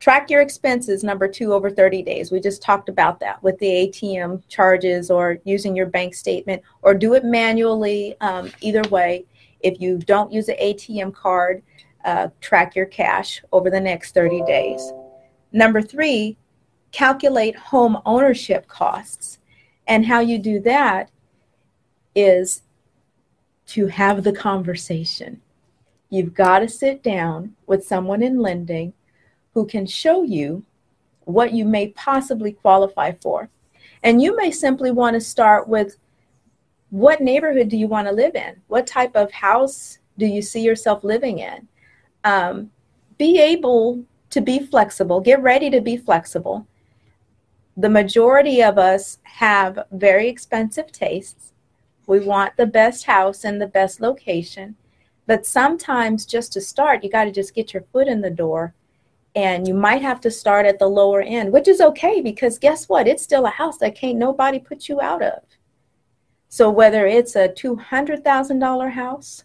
Track 0.00 0.30
your 0.30 0.40
expenses, 0.40 1.02
number 1.02 1.26
two, 1.26 1.52
over 1.52 1.70
30 1.70 2.02
days. 2.02 2.30
We 2.30 2.38
just 2.38 2.62
talked 2.62 2.88
about 2.88 3.18
that 3.20 3.42
with 3.42 3.58
the 3.58 3.66
ATM 3.66 4.46
charges 4.48 5.10
or 5.10 5.38
using 5.44 5.74
your 5.74 5.86
bank 5.86 6.14
statement 6.14 6.62
or 6.82 6.94
do 6.94 7.14
it 7.14 7.24
manually. 7.24 8.14
Um, 8.20 8.52
either 8.60 8.82
way, 8.90 9.24
if 9.60 9.80
you 9.80 9.98
don't 9.98 10.32
use 10.32 10.48
an 10.48 10.56
ATM 10.62 11.12
card, 11.14 11.62
uh, 12.04 12.28
track 12.40 12.76
your 12.76 12.86
cash 12.86 13.42
over 13.50 13.70
the 13.70 13.80
next 13.80 14.14
30 14.14 14.42
days. 14.46 14.92
Number 15.52 15.82
three, 15.82 16.36
calculate 16.92 17.56
home 17.56 17.98
ownership 18.06 18.68
costs. 18.68 19.38
And 19.88 20.06
how 20.06 20.20
you 20.20 20.38
do 20.38 20.60
that 20.60 21.10
is 22.14 22.62
to 23.68 23.86
have 23.86 24.22
the 24.22 24.32
conversation. 24.32 25.40
You've 26.08 26.34
got 26.34 26.60
to 26.60 26.68
sit 26.68 27.02
down 27.02 27.54
with 27.66 27.84
someone 27.84 28.22
in 28.22 28.38
lending 28.38 28.92
who 29.58 29.66
can 29.66 29.84
show 29.84 30.22
you 30.22 30.64
what 31.24 31.52
you 31.52 31.64
may 31.64 31.88
possibly 31.88 32.52
qualify 32.52 33.10
for. 33.20 33.50
And 34.04 34.22
you 34.22 34.36
may 34.36 34.52
simply 34.52 34.92
want 34.92 35.14
to 35.14 35.20
start 35.20 35.66
with 35.66 35.96
what 36.90 37.20
neighborhood 37.20 37.68
do 37.68 37.76
you 37.76 37.88
want 37.88 38.06
to 38.06 38.14
live 38.14 38.36
in? 38.36 38.62
What 38.68 38.86
type 38.86 39.16
of 39.16 39.32
house 39.32 39.98
do 40.16 40.26
you 40.26 40.42
see 40.42 40.60
yourself 40.60 41.02
living 41.02 41.40
in? 41.40 41.66
Um, 42.22 42.70
be 43.18 43.40
able 43.40 44.04
to 44.30 44.40
be 44.40 44.60
flexible, 44.60 45.20
get 45.20 45.42
ready 45.42 45.70
to 45.70 45.80
be 45.80 45.96
flexible. 45.96 46.64
The 47.76 47.90
majority 47.90 48.62
of 48.62 48.78
us 48.78 49.18
have 49.24 49.86
very 49.90 50.28
expensive 50.28 50.92
tastes. 50.92 51.52
We 52.06 52.20
want 52.20 52.56
the 52.56 52.66
best 52.66 53.06
house 53.06 53.44
in 53.44 53.58
the 53.58 53.66
best 53.66 54.00
location. 54.00 54.76
But 55.26 55.46
sometimes, 55.46 56.26
just 56.26 56.52
to 56.52 56.60
start, 56.60 57.02
you 57.02 57.10
got 57.10 57.24
to 57.24 57.32
just 57.32 57.56
get 57.56 57.74
your 57.74 57.82
foot 57.92 58.06
in 58.06 58.20
the 58.20 58.30
door 58.30 58.72
and 59.38 59.68
you 59.68 59.74
might 59.74 60.02
have 60.02 60.20
to 60.20 60.32
start 60.32 60.66
at 60.66 60.80
the 60.80 60.88
lower 60.88 61.22
end, 61.22 61.52
which 61.52 61.68
is 61.68 61.80
okay 61.80 62.20
because 62.20 62.58
guess 62.58 62.88
what? 62.88 63.06
It's 63.06 63.22
still 63.22 63.46
a 63.46 63.50
house 63.50 63.78
that 63.78 63.94
can't 63.94 64.18
nobody 64.18 64.58
put 64.58 64.88
you 64.88 65.00
out 65.00 65.22
of. 65.22 65.44
So 66.48 66.68
whether 66.68 67.06
it's 67.06 67.36
a 67.36 67.48
$200,000 67.48 68.90
house 68.90 69.44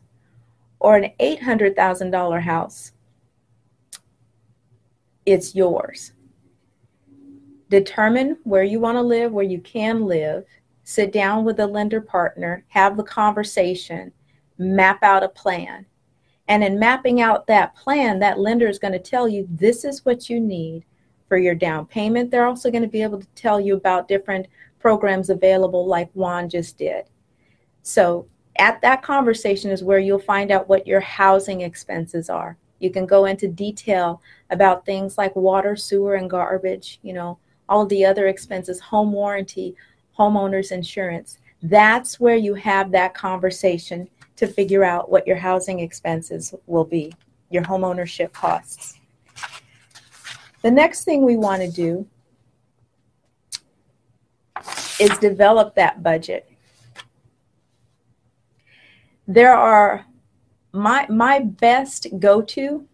or 0.79 0.95
an 0.95 1.11
$800,000 1.19 2.41
house, 2.41 2.93
it's 5.27 5.53
yours. 5.53 6.13
Determine 7.69 8.39
where 8.45 8.63
you 8.63 8.79
want 8.79 8.95
to 8.95 9.01
live, 9.03 9.31
where 9.31 9.45
you 9.45 9.59
can 9.59 10.05
live. 10.07 10.43
Sit 10.85 11.11
down 11.11 11.45
with 11.45 11.59
a 11.59 11.67
lender 11.67 12.01
partner, 12.01 12.65
have 12.69 12.97
the 12.97 13.03
conversation, 13.03 14.11
map 14.57 15.03
out 15.03 15.21
a 15.21 15.29
plan 15.29 15.85
and 16.53 16.63
in 16.63 16.77
mapping 16.77 17.19
out 17.19 17.47
that 17.47 17.75
plan, 17.75 18.19
that 18.19 18.37
lender 18.37 18.67
is 18.67 18.77
going 18.77 18.91
to 18.91 18.99
tell 18.99 19.27
you 19.27 19.47
this 19.49 19.83
is 19.83 20.05
what 20.05 20.29
you 20.29 20.39
need 20.39 20.85
for 21.27 21.35
your 21.35 21.55
down 21.55 21.87
payment. 21.87 22.29
They're 22.29 22.45
also 22.45 22.69
going 22.69 22.83
to 22.83 22.87
be 22.87 23.01
able 23.01 23.19
to 23.19 23.27
tell 23.33 23.59
you 23.59 23.75
about 23.75 24.07
different 24.07 24.45
programs 24.77 25.31
available, 25.31 25.87
like 25.87 26.11
Juan 26.13 26.47
just 26.47 26.77
did. 26.77 27.05
So, 27.81 28.27
at 28.59 28.79
that 28.81 29.01
conversation 29.01 29.71
is 29.71 29.83
where 29.83 29.97
you'll 29.97 30.19
find 30.19 30.51
out 30.51 30.69
what 30.69 30.85
your 30.85 30.99
housing 30.99 31.61
expenses 31.61 32.29
are. 32.29 32.55
You 32.77 32.91
can 32.91 33.07
go 33.07 33.25
into 33.25 33.47
detail 33.47 34.21
about 34.51 34.85
things 34.85 35.17
like 35.17 35.35
water, 35.35 35.75
sewer, 35.75 36.13
and 36.17 36.29
garbage, 36.29 36.99
you 37.01 37.13
know, 37.13 37.39
all 37.67 37.87
the 37.87 38.05
other 38.05 38.27
expenses, 38.27 38.79
home 38.79 39.11
warranty, 39.11 39.75
homeowners 40.15 40.71
insurance. 40.71 41.39
That's 41.63 42.19
where 42.19 42.35
you 42.35 42.53
have 42.53 42.91
that 42.91 43.15
conversation 43.15 44.07
to 44.45 44.51
figure 44.51 44.83
out 44.83 45.09
what 45.09 45.25
your 45.25 45.37
housing 45.37 45.79
expenses 45.79 46.53
will 46.67 46.83
be, 46.83 47.13
your 47.49 47.63
home 47.63 47.83
ownership 47.83 48.33
costs. 48.33 48.99
The 50.61 50.71
next 50.71 51.05
thing 51.05 51.23
we 51.23 51.37
want 51.37 51.61
to 51.61 51.71
do 51.71 52.05
is 54.99 55.17
develop 55.19 55.75
that 55.75 56.03
budget. 56.03 56.49
There 59.27 59.53
are 59.53 60.05
my 60.73 61.07
my 61.09 61.39
best 61.39 62.07
go-to 62.19 62.85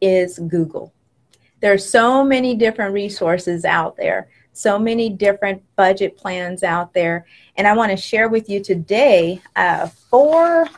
is 0.00 0.38
Google. 0.38 0.92
There 1.60 1.72
are 1.72 1.78
so 1.78 2.22
many 2.22 2.54
different 2.54 2.94
resources 2.94 3.64
out 3.64 3.96
there 3.96 4.28
so 4.58 4.76
many 4.76 5.08
different 5.08 5.62
budget 5.76 6.16
plans 6.16 6.64
out 6.64 6.92
there. 6.92 7.26
And 7.56 7.66
I 7.66 7.76
want 7.76 7.92
to 7.92 7.96
share 7.96 8.28
with 8.28 8.50
you 8.50 8.62
today 8.62 9.40
uh, 9.54 9.86
four, 9.86 10.68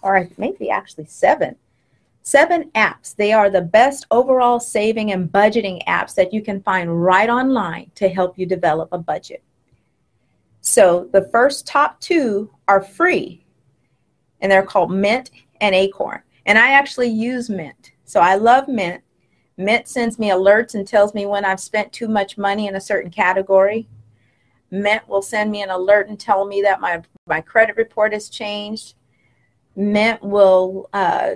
or 0.00 0.28
maybe 0.38 0.70
actually 0.70 1.04
seven, 1.06 1.56
seven 2.22 2.70
apps. 2.74 3.14
They 3.14 3.32
are 3.32 3.50
the 3.50 3.60
best 3.60 4.06
overall 4.10 4.58
saving 4.60 5.12
and 5.12 5.30
budgeting 5.30 5.84
apps 5.84 6.14
that 6.14 6.32
you 6.32 6.40
can 6.40 6.62
find 6.62 7.04
right 7.04 7.28
online 7.28 7.90
to 7.96 8.08
help 8.08 8.38
you 8.38 8.46
develop 8.46 8.88
a 8.92 8.98
budget. 8.98 9.42
So 10.62 11.08
the 11.12 11.28
first 11.30 11.66
top 11.66 12.00
two 12.00 12.50
are 12.66 12.82
free, 12.82 13.44
and 14.40 14.50
they're 14.50 14.62
called 14.62 14.90
Mint 14.90 15.30
and 15.60 15.74
Acorn. 15.74 16.22
And 16.46 16.56
I 16.56 16.70
actually 16.70 17.08
use 17.08 17.50
Mint. 17.50 17.92
So 18.04 18.20
I 18.20 18.36
love 18.36 18.68
Mint 18.68 19.02
Mint 19.58 19.88
sends 19.88 20.20
me 20.20 20.30
alerts 20.30 20.76
and 20.76 20.86
tells 20.86 21.12
me 21.14 21.26
when 21.26 21.44
I've 21.44 21.58
spent 21.58 21.92
too 21.92 22.06
much 22.06 22.38
money 22.38 22.68
in 22.68 22.76
a 22.76 22.80
certain 22.80 23.10
category. 23.10 23.88
Mint 24.70 25.06
will 25.08 25.20
send 25.20 25.50
me 25.50 25.62
an 25.62 25.70
alert 25.70 26.08
and 26.08 26.18
tell 26.18 26.46
me 26.46 26.62
that 26.62 26.80
my, 26.80 27.02
my 27.26 27.40
credit 27.40 27.76
report 27.76 28.12
has 28.12 28.28
changed. 28.28 28.94
Mint 29.74 30.22
will 30.22 30.88
uh, 30.92 31.34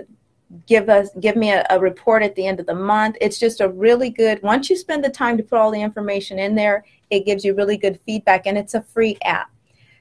give 0.67 0.87
us 0.87 1.09
give 1.19 1.35
me 1.35 1.51
a, 1.51 1.65
a, 1.69 1.79
report 1.79 2.23
at 2.23 2.35
the 2.35 2.45
end 2.45 2.61
of 2.61 2.65
the 2.65 2.73
month. 2.73 3.17
It's 3.19 3.39
just 3.39 3.59
a 3.59 3.69
really 3.69 4.09
good. 4.09 4.41
Once 4.41 4.69
you 4.69 4.77
spend 4.77 5.03
the 5.03 5.09
time 5.09 5.35
to 5.37 5.43
put 5.43 5.59
all 5.59 5.71
the 5.71 5.81
information 5.81 6.39
in 6.39 6.55
there, 6.55 6.85
it 7.09 7.25
gives 7.25 7.43
you 7.43 7.53
really 7.55 7.77
good 7.77 7.99
feedback, 8.05 8.45
and 8.45 8.57
it's 8.57 8.73
a 8.73 8.81
free 8.81 9.17
app. 9.23 9.51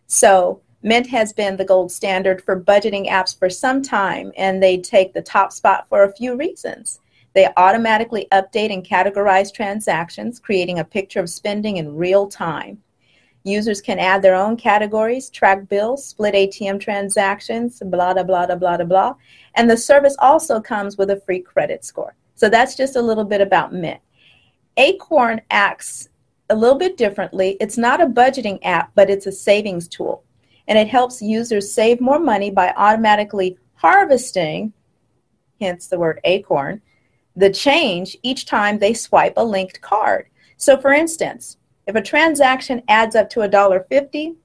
So 0.07 0.61
Mint 0.83 1.09
has 1.09 1.33
been 1.33 1.57
the 1.57 1.65
gold 1.65 1.91
standard 1.91 2.43
for 2.45 2.61
budgeting 2.61 3.09
apps 3.09 3.37
for 3.37 3.51
some 3.51 3.83
time, 3.83 4.33
and 4.37 4.63
they 4.63 4.79
take 4.79 5.13
the 5.13 5.23
top 5.23 5.53
spot 5.53 5.89
for 5.89 6.05
a 6.05 6.13
few 6.13 6.37
reasons. 6.37 7.01
They 7.35 7.49
automatically 7.57 8.27
update 8.33 8.73
and 8.73 8.85
categorize 8.85 9.53
transactions, 9.53 10.39
creating 10.39 10.79
a 10.79 10.85
picture 10.85 11.21
of 11.21 11.31
spending 11.31 11.79
in 11.79 11.97
real 11.97 12.27
time. 12.29 12.83
Users 13.45 13.81
can 13.81 13.99
add 13.99 14.23
their 14.23 14.35
own 14.35 14.57
categories, 14.57 15.29
track 15.31 15.69
bills, 15.69 16.07
split 16.07 16.35
ATM 16.35 16.79
transactions, 16.79 17.83
blah, 17.85 18.15
blah, 18.15 18.23
blah, 18.23 18.47
blah, 18.47 18.57
blah, 18.57 18.85
blah. 18.85 19.15
And 19.55 19.69
the 19.69 19.77
service 19.77 20.15
also 20.19 20.61
comes 20.61 20.97
with 20.97 21.11
a 21.11 21.21
free 21.21 21.41
credit 21.41 21.85
score. 21.85 22.15
So 22.35 22.49
that's 22.49 22.77
just 22.77 22.97
a 22.97 23.03
little 23.03 23.25
bit 23.25 23.41
about 23.41 23.73
Mint. 23.73 24.01
Acorn 24.77 25.41
acts 25.51 26.09
a 26.51 26.55
little 26.55 26.79
bit 26.79 26.97
differently. 26.97 27.57
It's 27.61 27.79
not 27.79 28.01
a 28.01 28.07
budgeting 28.07 28.59
app, 28.63 28.93
but 28.95 29.11
it's 29.11 29.27
a 29.27 29.33
savings 29.33 29.89
tool. 29.89 30.25
and 30.69 30.79
it 30.79 30.89
helps 30.89 31.21
users 31.21 31.73
save 31.73 32.01
more 32.01 32.19
money 32.19 32.51
by 32.51 32.73
automatically 32.77 33.59
harvesting, 33.75 34.73
hence 35.61 35.89
the 35.89 35.99
word 35.99 36.21
acorn, 36.25 36.81
the 37.37 37.51
change 37.51 38.17
each 38.23 38.47
time 38.47 38.79
they 38.79 38.95
swipe 38.95 39.35
a 39.37 39.45
linked 39.45 39.81
card. 39.81 40.29
So, 40.57 40.81
for 40.81 40.93
instance, 40.93 41.57
if 41.87 41.95
a 41.95 42.03
transaction 42.03 42.83
adds 42.89 43.17
up 43.17 43.31
to 43.31 43.41
$1.50, 43.41 44.37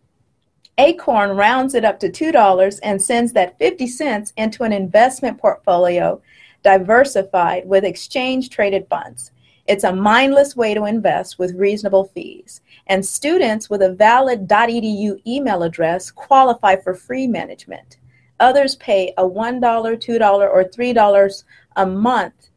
Acorn 0.80 1.32
rounds 1.32 1.74
it 1.74 1.84
up 1.84 2.00
to 2.00 2.10
$2 2.10 2.80
and 2.84 3.02
sends 3.02 3.34
that 3.34 3.58
50 3.58 3.88
cents 3.88 4.34
into 4.38 4.64
an 4.64 4.74
investment 4.74 5.40
portfolio 5.40 6.22
diversified 6.64 7.68
with 7.68 7.84
exchange 7.84 8.50
traded 8.50 8.88
funds. 8.88 9.32
It's 9.68 9.84
a 9.84 9.94
mindless 9.94 10.56
way 10.56 10.74
to 10.74 10.86
invest 10.86 11.38
with 11.38 11.56
reasonable 11.56 12.06
fees. 12.06 12.62
And 12.88 13.06
students 13.06 13.70
with 13.70 13.82
a 13.82 13.94
valid 13.94 14.48
.edu 14.48 15.20
email 15.28 15.64
address 15.64 16.10
qualify 16.10 16.78
for 16.78 16.94
free 16.94 17.28
management. 17.28 17.98
Others 18.40 18.76
pay 18.76 19.14
a 19.18 19.24
$1, 19.24 19.60
$2, 19.60 20.40
or 20.40 20.64
$3 20.64 21.44
a 21.76 21.86
month 21.86 22.50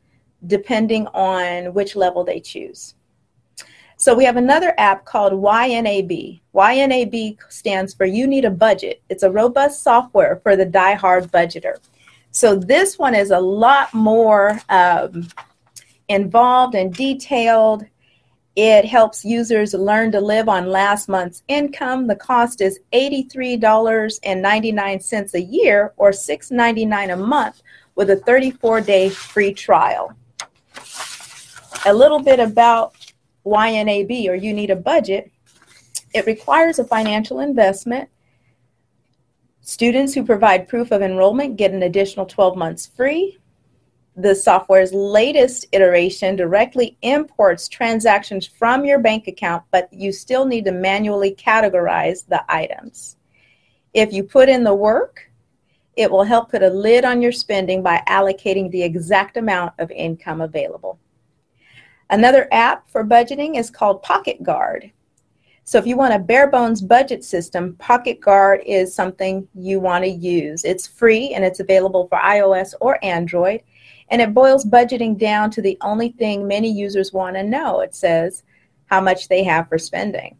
depending 0.46 1.06
on 1.08 1.74
which 1.74 1.96
level 1.96 2.24
they 2.24 2.40
choose. 2.40 2.94
So 3.96 4.14
we 4.14 4.24
have 4.24 4.36
another 4.36 4.72
app 4.78 5.04
called 5.04 5.34
YNAB. 5.34 6.40
YNAB 6.54 7.36
stands 7.50 7.92
for 7.92 8.06
You 8.06 8.26
Need 8.26 8.46
a 8.46 8.50
Budget. 8.50 9.02
It's 9.10 9.22
a 9.22 9.30
robust 9.30 9.82
software 9.82 10.40
for 10.42 10.56
the 10.56 10.64
die-hard 10.64 11.30
budgeter. 11.30 11.76
So 12.30 12.56
this 12.56 12.98
one 12.98 13.14
is 13.14 13.30
a 13.30 13.38
lot 13.38 13.92
more 13.92 14.58
um, 14.70 15.28
involved 16.08 16.74
and 16.74 16.94
detailed. 16.94 17.84
It 18.56 18.86
helps 18.86 19.24
users 19.24 19.74
learn 19.74 20.10
to 20.12 20.20
live 20.20 20.48
on 20.48 20.70
last 20.70 21.08
month's 21.08 21.42
income. 21.48 22.06
The 22.06 22.16
cost 22.16 22.62
is 22.62 22.80
$83.99 22.94 25.34
a 25.34 25.42
year 25.42 25.92
or 25.98 26.10
$6.99 26.10 27.12
a 27.12 27.16
month 27.16 27.62
with 27.96 28.08
a 28.08 28.16
34 28.16 28.80
day 28.80 29.10
free 29.10 29.52
trial. 29.52 30.16
A 31.86 31.94
little 31.94 32.20
bit 32.20 32.38
about 32.40 32.94
YNAB 33.46 34.28
or 34.28 34.34
you 34.34 34.52
need 34.52 34.70
a 34.70 34.76
budget, 34.76 35.32
it 36.12 36.26
requires 36.26 36.78
a 36.78 36.84
financial 36.84 37.40
investment. 37.40 38.10
Students 39.62 40.12
who 40.12 40.26
provide 40.26 40.68
proof 40.68 40.90
of 40.90 41.00
enrollment 41.00 41.56
get 41.56 41.72
an 41.72 41.84
additional 41.84 42.26
12 42.26 42.56
months 42.58 42.86
free. 42.86 43.38
The 44.14 44.34
software's 44.34 44.92
latest 44.92 45.66
iteration 45.72 46.36
directly 46.36 46.98
imports 47.00 47.66
transactions 47.66 48.46
from 48.46 48.84
your 48.84 48.98
bank 48.98 49.26
account, 49.26 49.62
but 49.70 49.90
you 49.90 50.12
still 50.12 50.44
need 50.44 50.66
to 50.66 50.72
manually 50.72 51.34
categorize 51.34 52.26
the 52.26 52.44
items. 52.52 53.16
If 53.94 54.12
you 54.12 54.24
put 54.24 54.50
in 54.50 54.64
the 54.64 54.74
work, 54.74 55.30
it 55.96 56.10
will 56.10 56.24
help 56.24 56.50
put 56.50 56.62
a 56.62 56.68
lid 56.68 57.06
on 57.06 57.22
your 57.22 57.32
spending 57.32 57.82
by 57.82 58.02
allocating 58.06 58.70
the 58.70 58.82
exact 58.82 59.38
amount 59.38 59.72
of 59.78 59.90
income 59.90 60.42
available. 60.42 60.98
Another 62.10 62.48
app 62.50 62.88
for 62.88 63.04
budgeting 63.04 63.56
is 63.56 63.70
called 63.70 64.02
PocketGuard. 64.02 64.90
So 65.62 65.78
if 65.78 65.86
you 65.86 65.96
want 65.96 66.12
a 66.12 66.18
bare 66.18 66.50
bones 66.50 66.82
budget 66.82 67.22
system, 67.22 67.76
PocketGuard 67.78 68.64
is 68.66 68.92
something 68.92 69.46
you 69.54 69.78
want 69.78 70.02
to 70.02 70.10
use. 70.10 70.64
It's 70.64 70.88
free 70.88 71.32
and 71.32 71.44
it's 71.44 71.60
available 71.60 72.08
for 72.08 72.18
iOS 72.18 72.74
or 72.80 72.98
Android. 73.04 73.62
And 74.08 74.20
it 74.20 74.34
boils 74.34 74.64
budgeting 74.64 75.16
down 75.16 75.52
to 75.52 75.62
the 75.62 75.78
only 75.82 76.08
thing 76.08 76.48
many 76.48 76.68
users 76.68 77.12
want 77.12 77.36
to 77.36 77.44
know. 77.44 77.78
It 77.78 77.94
says 77.94 78.42
how 78.86 79.00
much 79.00 79.28
they 79.28 79.44
have 79.44 79.68
for 79.68 79.78
spending. 79.78 80.36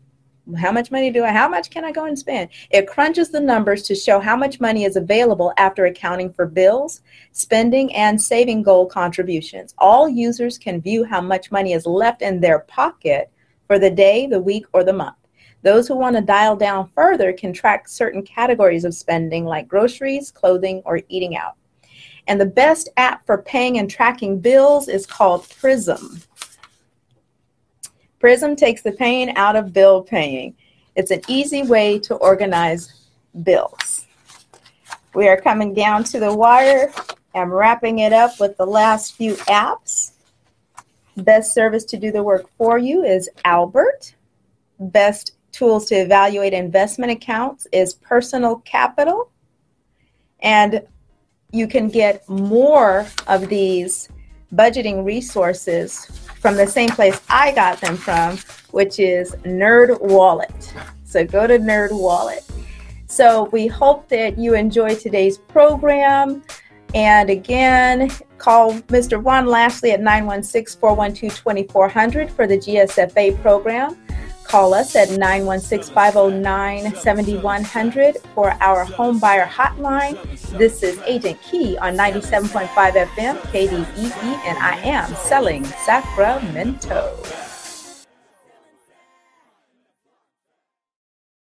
How 0.54 0.72
much 0.72 0.90
money 0.90 1.10
do 1.10 1.24
I, 1.24 1.32
how 1.32 1.48
much 1.48 1.70
can 1.70 1.84
I 1.84 1.92
go 1.92 2.04
and 2.04 2.18
spend? 2.18 2.50
It 2.70 2.86
crunches 2.86 3.30
the 3.30 3.40
numbers 3.40 3.82
to 3.84 3.94
show 3.94 4.20
how 4.20 4.36
much 4.36 4.60
money 4.60 4.84
is 4.84 4.96
available 4.96 5.52
after 5.56 5.86
accounting 5.86 6.32
for 6.32 6.46
bills, 6.46 7.02
spending, 7.32 7.94
and 7.94 8.20
saving 8.20 8.62
goal 8.62 8.86
contributions. 8.86 9.74
All 9.78 10.08
users 10.08 10.58
can 10.58 10.80
view 10.80 11.04
how 11.04 11.20
much 11.20 11.50
money 11.50 11.72
is 11.72 11.86
left 11.86 12.22
in 12.22 12.40
their 12.40 12.60
pocket 12.60 13.30
for 13.66 13.78
the 13.78 13.90
day, 13.90 14.26
the 14.26 14.40
week, 14.40 14.66
or 14.72 14.84
the 14.84 14.92
month. 14.92 15.16
Those 15.62 15.86
who 15.86 15.96
want 15.96 16.16
to 16.16 16.22
dial 16.22 16.56
down 16.56 16.90
further 16.94 17.32
can 17.32 17.52
track 17.52 17.88
certain 17.88 18.22
categories 18.22 18.84
of 18.84 18.94
spending 18.94 19.44
like 19.44 19.68
groceries, 19.68 20.30
clothing, 20.30 20.82
or 20.84 21.00
eating 21.08 21.36
out. 21.36 21.56
And 22.26 22.40
the 22.40 22.46
best 22.46 22.88
app 22.96 23.26
for 23.26 23.42
paying 23.42 23.78
and 23.78 23.90
tracking 23.90 24.40
bills 24.40 24.88
is 24.88 25.06
called 25.06 25.48
Prism. 25.58 26.22
Prism 28.20 28.54
takes 28.54 28.82
the 28.82 28.92
pain 28.92 29.32
out 29.36 29.56
of 29.56 29.72
bill 29.72 30.02
paying. 30.02 30.54
It's 30.94 31.10
an 31.10 31.22
easy 31.26 31.62
way 31.62 31.98
to 32.00 32.14
organize 32.16 33.08
bills. 33.42 34.06
We 35.14 35.26
are 35.26 35.40
coming 35.40 35.72
down 35.72 36.04
to 36.04 36.20
the 36.20 36.32
wire. 36.32 36.92
I'm 37.34 37.50
wrapping 37.50 38.00
it 38.00 38.12
up 38.12 38.38
with 38.38 38.56
the 38.58 38.66
last 38.66 39.16
few 39.16 39.34
apps. 39.46 40.12
Best 41.16 41.54
service 41.54 41.84
to 41.86 41.96
do 41.96 42.12
the 42.12 42.22
work 42.22 42.48
for 42.58 42.76
you 42.76 43.04
is 43.04 43.30
Albert. 43.44 44.14
Best 44.78 45.36
tools 45.50 45.86
to 45.86 45.94
evaluate 45.94 46.52
investment 46.52 47.10
accounts 47.10 47.66
is 47.72 47.94
Personal 47.94 48.56
Capital. 48.58 49.30
And 50.40 50.86
you 51.52 51.66
can 51.66 51.88
get 51.88 52.28
more 52.28 53.06
of 53.26 53.48
these 53.48 54.08
budgeting 54.54 55.04
resources 55.04 56.06
from 56.40 56.56
the 56.56 56.66
same 56.66 56.90
place 56.90 57.20
I 57.28 57.52
got 57.52 57.80
them 57.80 57.96
from, 57.96 58.38
which 58.70 58.98
is 58.98 59.32
NerdWallet. 59.44 60.72
So 61.04 61.24
go 61.24 61.46
to 61.46 61.58
NerdWallet. 61.58 62.50
So 63.06 63.44
we 63.52 63.66
hope 63.66 64.08
that 64.08 64.38
you 64.38 64.54
enjoy 64.54 64.94
today's 64.94 65.38
program. 65.38 66.42
And 66.94 67.30
again, 67.30 68.10
call 68.38 68.74
Mr. 68.88 69.22
Juan 69.22 69.46
Lashley 69.46 69.92
at 69.92 70.00
916 70.00 70.80
412 70.80 71.36
2400 71.36 72.30
for 72.30 72.46
the 72.46 72.56
GSFA 72.56 73.40
program. 73.42 73.96
Call 74.50 74.74
us 74.74 74.96
at 74.96 75.10
916 75.10 75.94
509 75.94 76.96
7100 76.96 78.16
for 78.34 78.50
our 78.60 78.84
home 78.84 79.20
buyer 79.20 79.46
hotline. 79.46 80.18
This 80.58 80.82
is 80.82 80.98
Agent 81.06 81.40
Key 81.40 81.78
on 81.78 81.96
97.5 81.96 82.66
FM, 82.66 83.36
KDEE, 83.52 84.34
and 84.44 84.58
I 84.58 84.76
am 84.82 85.14
selling 85.14 85.64
Sacramento. 85.86 87.16